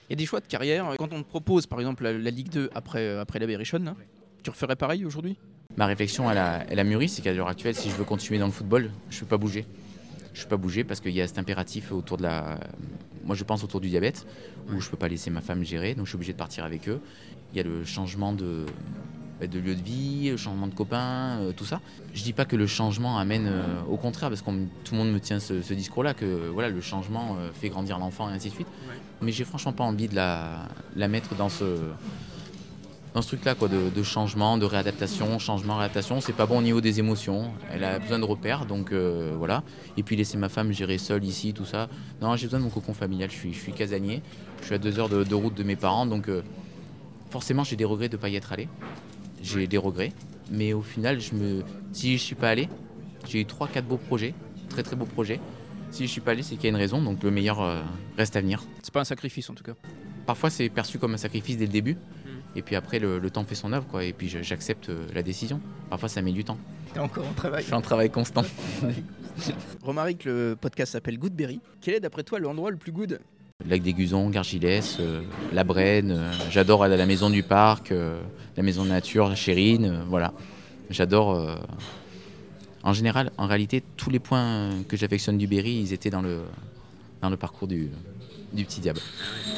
Il 0.09 0.13
y 0.13 0.13
a 0.13 0.17
des 0.17 0.27
choix 0.27 0.41
de 0.41 0.47
carrière. 0.47 0.87
Quand 0.99 1.13
on 1.13 1.23
te 1.23 1.29
propose 1.29 1.67
par 1.67 1.81
exemple 1.81 2.03
la, 2.05 2.13
la 2.13 2.31
Ligue 2.31 2.51
2 2.51 2.71
après, 2.75 3.01
euh, 3.01 3.21
après 3.23 3.39
la 3.39 3.47
Berrichonne, 3.47 3.95
tu 4.43 4.51
referais 4.51 4.77
pareil 4.77 5.05
aujourd'hui? 5.05 5.37
Ma 5.79 5.87
réflexion, 5.87 6.29
elle 6.29 6.39
a, 6.39 6.65
elle 6.69 6.81
a 6.81 6.85
mûri, 6.85 7.09
c'est 7.09 7.23
qu'à 7.23 7.33
l'heure 7.33 7.47
actuelle, 7.47 7.77
si 7.77 7.89
je 7.89 7.95
veux 7.95 8.03
continuer 8.03 8.41
dans 8.41 8.47
le 8.47 8.53
football, 8.53 8.91
je 9.11 9.17
ne 9.17 9.21
peux 9.21 9.27
pas 9.27 9.37
bouger. 9.37 9.65
Je 10.35 10.41
ne 10.41 10.45
peux 10.45 10.51
pas 10.51 10.57
bouger 10.57 10.83
parce 10.83 10.99
qu'il 10.99 11.13
y 11.13 11.21
a 11.21 11.27
cet 11.29 11.39
impératif 11.39 11.93
autour 11.93 12.17
de 12.17 12.25
la. 12.25 12.59
Moi, 13.25 13.37
je 13.37 13.45
pense 13.45 13.63
autour 13.63 13.81
du 13.81 13.89
diabète, 13.89 14.27
où 14.69 14.81
je 14.81 14.87
ne 14.87 14.91
peux 14.91 14.97
pas 14.97 15.07
laisser 15.07 15.31
ma 15.31 15.41
femme 15.41 15.63
gérer, 15.63 15.95
donc 15.95 16.07
je 16.07 16.11
suis 16.11 16.17
obligé 16.17 16.33
de 16.33 16.39
partir 16.39 16.65
avec 16.65 16.89
eux. 16.89 17.01
Il 17.53 17.59
y 17.59 17.61
a 17.61 17.63
le 17.63 17.85
changement 17.85 18.33
de, 18.33 18.67
bah, 19.41 19.47
de 19.47 19.59
lieu 19.61 19.77
de 19.77 19.83
vie, 19.83 20.31
le 20.31 20.37
changement 20.37 20.67
de 20.67 20.75
copains, 20.75 21.39
euh, 21.43 21.53
tout 21.53 21.65
ça. 21.65 21.81
Je 22.13 22.25
dis 22.25 22.33
pas 22.33 22.45
que 22.45 22.57
le 22.57 22.67
changement 22.67 23.17
amène 23.17 23.47
euh, 23.47 23.63
au 23.89 23.97
contraire, 23.97 24.31
parce 24.31 24.43
que 24.43 24.51
tout 24.83 24.95
le 24.95 24.99
monde 24.99 25.13
me 25.13 25.21
tient 25.21 25.39
ce, 25.39 25.63
ce 25.63 25.75
discours-là, 25.75 26.13
que 26.13 26.49
voilà, 26.49 26.71
le 26.71 26.81
changement 26.81 27.37
euh, 27.39 27.53
fait 27.53 27.69
grandir 27.69 28.01
l'enfant 28.01 28.29
et 28.29 28.33
ainsi 28.33 28.49
de 28.49 28.55
suite. 28.55 28.69
Mais 29.23 29.31
j'ai 29.31 29.45
franchement 29.45 29.73
pas 29.73 29.85
envie 29.85 30.09
de 30.09 30.17
la, 30.17 30.67
la 30.97 31.07
mettre 31.07 31.37
dans 31.37 31.49
ce, 31.51 31.65
dans 33.19 33.23
ce 33.23 33.29
truc-là, 33.31 33.57
quoi, 33.57 33.67
de, 33.67 33.91
de 33.91 34.03
changement, 34.05 34.59
de 34.59 34.65
réadaptation, 34.65 35.41
changement, 35.41 35.77
réadaptation. 35.77 36.21
C'est 36.21 36.33
pas 36.33 36.47
bon 36.47 36.59
au 36.59 36.63
niveau 36.63 36.81
des 36.81 37.01
émotions. 37.01 37.51
Elle 37.73 37.83
a 37.83 37.99
besoin 37.99 38.21
de 38.21 38.25
repères, 38.25 38.65
donc 38.65 38.93
euh, 38.93 39.35
voilà. 39.37 39.65
Et 39.97 40.05
puis 40.05 40.15
laisser 40.15 40.37
ma 40.37 40.49
femme 40.49 40.71
gérer 40.71 40.99
seule 40.99 41.25
ici, 41.25 41.53
tout 41.53 41.65
ça. 41.65 41.89
Non, 42.23 42.37
j'ai 42.37 42.47
besoin 42.47 42.61
de 42.61 42.65
mon 42.65 42.71
cocon 42.71 42.95
familial. 42.95 43.29
Je 43.29 43.35
suis, 43.35 43.53
je 43.53 43.59
suis 43.59 43.73
casanier. 43.73 44.23
Je 44.61 44.67
suis 44.67 44.75
à 44.77 44.79
deux 44.79 45.01
heures 45.01 45.09
de, 45.09 45.25
de 45.25 45.35
route 45.35 45.57
de 45.57 45.65
mes 45.65 45.75
parents, 45.75 46.07
donc 46.07 46.29
euh, 46.29 46.43
forcément 47.31 47.65
j'ai 47.65 47.75
des 47.75 47.85
regrets 47.85 48.09
de 48.09 48.17
pas 48.17 48.29
y 48.29 48.37
être 48.37 48.53
allé. 48.53 48.69
J'ai 49.43 49.67
des 49.67 49.79
regrets, 49.79 50.13
mais 50.53 50.73
au 50.73 50.83
final, 50.83 51.19
je 51.19 51.35
me, 51.35 51.65
si 51.93 52.19
je 52.19 52.23
suis 52.23 52.37
pas 52.37 52.51
allé, 52.51 52.69
j'ai 53.27 53.41
eu 53.41 53.47
trois, 53.47 53.67
quatre 53.67 53.87
beaux 53.87 53.97
projets, 53.97 54.33
très 54.69 54.85
très 54.85 54.95
beaux 54.95 55.07
projets. 55.07 55.41
Si 55.91 56.07
je 56.07 56.13
suis 56.13 56.21
pas 56.21 56.31
allé, 56.31 56.45
c'est 56.45 56.55
qu'il 56.55 56.65
y 56.65 56.67
a 56.69 56.71
une 56.71 56.77
raison, 56.77 57.03
donc 57.03 57.25
le 57.25 57.33
meilleur 57.33 57.61
euh, 57.63 57.83
reste 58.17 58.37
à 58.37 58.41
venir. 58.41 58.63
C'est 58.81 58.95
pas 58.95 59.01
un 59.01 59.05
sacrifice 59.05 59.51
en 59.51 59.55
tout 59.55 59.65
cas. 59.65 59.75
Parfois, 60.25 60.51
c'est 60.51 60.69
perçu 60.69 61.01
comme 61.01 61.15
un 61.15 61.17
sacrifice 61.17 61.57
dès 61.57 61.67
le 61.67 61.73
début, 61.73 61.97
et 62.57 62.63
puis 62.63 62.77
après, 62.77 62.99
le, 62.99 63.19
le 63.19 63.31
temps 63.31 63.45
fait 63.45 63.55
son 63.55 63.73
œuvre, 63.73 63.87
quoi. 63.87 64.05
Et 64.05 64.13
puis 64.13 64.29
j'accepte 64.29 64.89
euh, 64.89 65.07
la 65.15 65.23
décision. 65.23 65.61
Parfois, 65.91 66.09
ça 66.09 66.23
met 66.23 66.33
du 66.33 66.45
temps. 66.45 66.59
T'es 66.93 67.01
encore 67.01 67.27
en 67.27 67.33
travail. 67.33 67.63
Je 67.63 67.69
fais 67.69 67.75
un 67.75 67.81
travail 67.81 68.11
constant. 68.11 68.43
Remarque 69.83 70.19
que 70.19 70.29
le 70.29 70.57
podcast 70.61 70.93
s'appelle 70.93 71.19
Goodberry. 71.19 71.61
Quel 71.81 71.95
est 71.95 72.01
d'après 72.01 72.23
toi 72.25 72.39
l'endroit 72.41 72.71
le 72.71 72.77
plus 72.77 72.93
good? 72.93 73.21
Lac 73.67 73.83
des 73.83 73.93
Gusons, 73.93 74.31
Gargilès, 74.31 74.97
euh, 75.01 75.23
La 75.53 75.65
Brenne. 75.65 76.13
euh, 76.13 76.33
J'adore 76.51 76.85
aller 76.85 76.95
à 76.95 76.97
la 76.97 77.07
maison 77.07 77.29
du 77.31 77.43
parc, 77.43 77.91
euh, 77.93 78.21
la 78.57 78.63
maison 78.63 78.85
de 78.85 78.89
nature, 78.91 79.35
Chérine. 79.37 79.85
euh, 79.85 80.05
voilà. 80.09 80.33
J'adore. 80.91 81.35
euh, 81.35 81.57
En 82.85 82.93
général, 82.93 83.31
en 83.37 83.47
réalité, 83.47 83.83
tous 83.97 84.11
les 84.11 84.21
points 84.21 84.71
que 84.89 84.97
j'affectionne 84.97 85.39
du 85.39 85.47
Berry, 85.49 85.73
ils 85.81 85.93
étaient 85.93 86.11
dans 86.11 86.23
le, 86.23 86.41
dans 87.21 87.31
le 87.31 87.37
parcours 87.37 87.67
du, 87.69 87.91
du 88.53 88.65
Petit 88.65 88.81
Diable. 88.81 89.01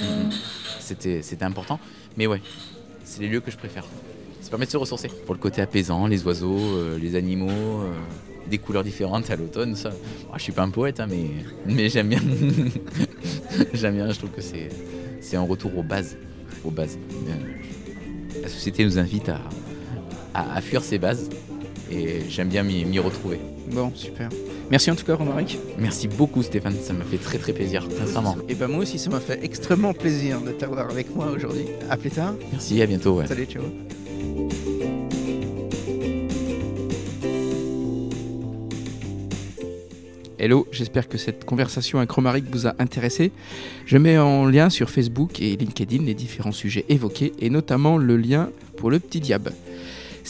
Mhm. 0.02 0.30
C'était 0.78 1.20
c'était 1.22 1.44
important. 1.44 1.78
Mais 2.16 2.26
ouais, 2.26 2.40
c'est 3.10 3.22
les 3.22 3.28
lieux 3.28 3.40
que 3.40 3.50
je 3.50 3.56
préfère. 3.56 3.84
Ça 4.40 4.50
permet 4.50 4.66
de 4.66 4.70
se 4.70 4.76
ressourcer. 4.76 5.08
Pour 5.26 5.34
le 5.34 5.40
côté 5.40 5.60
apaisant, 5.60 6.06
les 6.06 6.24
oiseaux, 6.24 6.56
euh, 6.56 6.98
les 6.98 7.16
animaux, 7.16 7.50
euh, 7.50 7.92
des 8.48 8.58
couleurs 8.58 8.84
différentes 8.84 9.30
à 9.30 9.36
l'automne, 9.36 9.74
ça. 9.74 9.90
Moi, 10.28 10.38
je 10.38 10.42
suis 10.44 10.52
pas 10.52 10.62
un 10.62 10.70
poète, 10.70 11.00
hein, 11.00 11.08
mais, 11.10 11.26
mais 11.66 11.88
j'aime 11.88 12.08
bien. 12.08 12.20
j'aime 13.74 13.96
bien, 13.96 14.10
je 14.10 14.18
trouve 14.18 14.30
que 14.30 14.40
c'est 14.40 14.68
c'est 15.20 15.36
un 15.36 15.42
retour 15.42 15.76
aux 15.76 15.82
bases. 15.82 16.16
Aux 16.64 16.70
bases. 16.70 16.98
Euh, 17.28 18.42
La 18.42 18.48
société 18.48 18.84
nous 18.84 18.98
invite 18.98 19.28
à, 19.28 19.40
à, 20.34 20.60
fuir 20.60 20.82
ces 20.82 20.98
bases 20.98 21.28
et 21.90 22.20
j'aime 22.28 22.48
bien 22.48 22.62
m'y 22.62 22.98
retrouver. 22.98 23.40
Bon, 23.72 23.92
super. 23.94 24.30
Merci 24.70 24.90
en 24.90 24.94
tout 24.94 25.04
cas, 25.04 25.16
Romaric. 25.16 25.58
Merci 25.78 26.06
beaucoup 26.06 26.42
Stéphane, 26.42 26.74
ça 26.80 26.92
m'a 26.92 27.04
fait 27.04 27.18
très 27.18 27.38
très 27.38 27.52
plaisir, 27.52 27.86
sincèrement. 27.98 28.36
Et 28.48 28.54
ben 28.54 28.68
moi 28.68 28.82
aussi, 28.82 28.98
ça 28.98 29.10
m'a 29.10 29.18
fait 29.18 29.40
extrêmement 29.42 29.92
plaisir 29.92 30.40
de 30.40 30.52
t'avoir 30.52 30.90
avec 30.90 31.14
moi 31.14 31.26
aujourd'hui. 31.30 31.66
À 31.88 31.96
plus 31.96 32.10
tard. 32.10 32.34
Merci, 32.52 32.80
à 32.80 32.86
bientôt. 32.86 33.18
ouais. 33.18 33.26
Salut, 33.26 33.46
ciao. 33.46 33.62
Hello, 40.38 40.66
j'espère 40.72 41.08
que 41.08 41.18
cette 41.18 41.44
conversation 41.44 41.98
avec 41.98 42.10
Romaric 42.12 42.46
vous 42.50 42.66
a 42.66 42.74
intéressé. 42.78 43.30
Je 43.84 43.98
mets 43.98 44.16
en 44.16 44.46
lien 44.46 44.70
sur 44.70 44.88
Facebook 44.88 45.42
et 45.42 45.54
LinkedIn 45.56 46.02
les 46.04 46.14
différents 46.14 46.52
sujets 46.52 46.86
évoqués 46.88 47.32
et 47.40 47.50
notamment 47.50 47.98
le 47.98 48.16
lien 48.16 48.48
pour 48.78 48.90
le 48.90 49.00
petit 49.00 49.20
diable. 49.20 49.52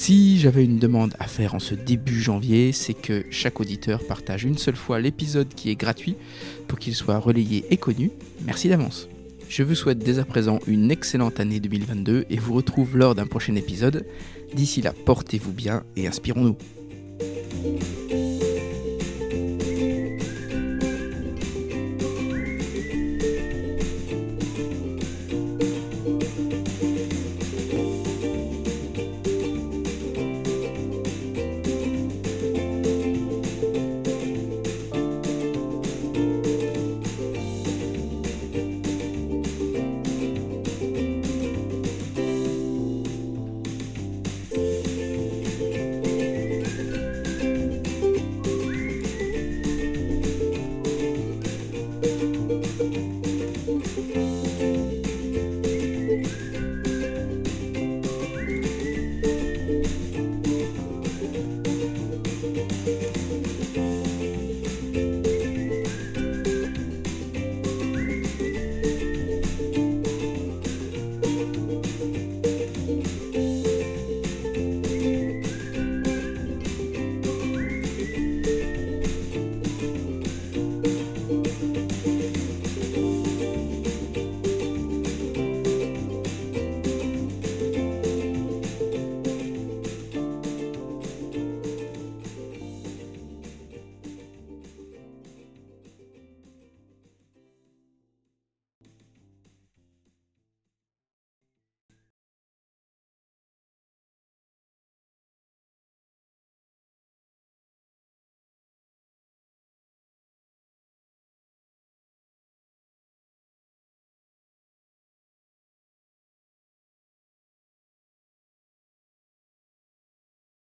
Si 0.03 0.39
j'avais 0.39 0.65
une 0.65 0.79
demande 0.79 1.13
à 1.19 1.27
faire 1.27 1.55
en 1.55 1.59
ce 1.59 1.75
début 1.75 2.23
janvier, 2.23 2.73
c'est 2.73 2.95
que 2.95 3.27
chaque 3.29 3.61
auditeur 3.61 4.03
partage 4.07 4.45
une 4.45 4.57
seule 4.57 4.75
fois 4.75 4.99
l'épisode 4.99 5.49
qui 5.55 5.69
est 5.69 5.77
gratuit 5.77 6.17
pour 6.69 6.79
qu'il 6.79 6.95
soit 6.95 7.19
relayé 7.19 7.67
et 7.69 7.77
connu. 7.77 8.11
Merci 8.47 8.71
d'avance. 8.71 9.11
Je 9.51 9.63
vous 9.63 9.75
souhaite 9.75 9.99
dès 9.99 10.19
à 10.19 10.25
présent 10.25 10.59
une 10.67 10.91
excellente 10.91 11.39
année 11.39 11.61
2022 11.61 12.25
et 12.31 12.39
vous 12.39 12.55
retrouve 12.55 12.97
lors 12.97 13.15
d'un 13.15 13.27
prochain 13.27 13.57
épisode. 13.57 14.07
D'ici 14.55 14.81
là, 14.81 14.95
portez-vous 15.05 15.53
bien 15.53 15.83
et 15.97 16.07
inspirons-nous. 16.07 16.57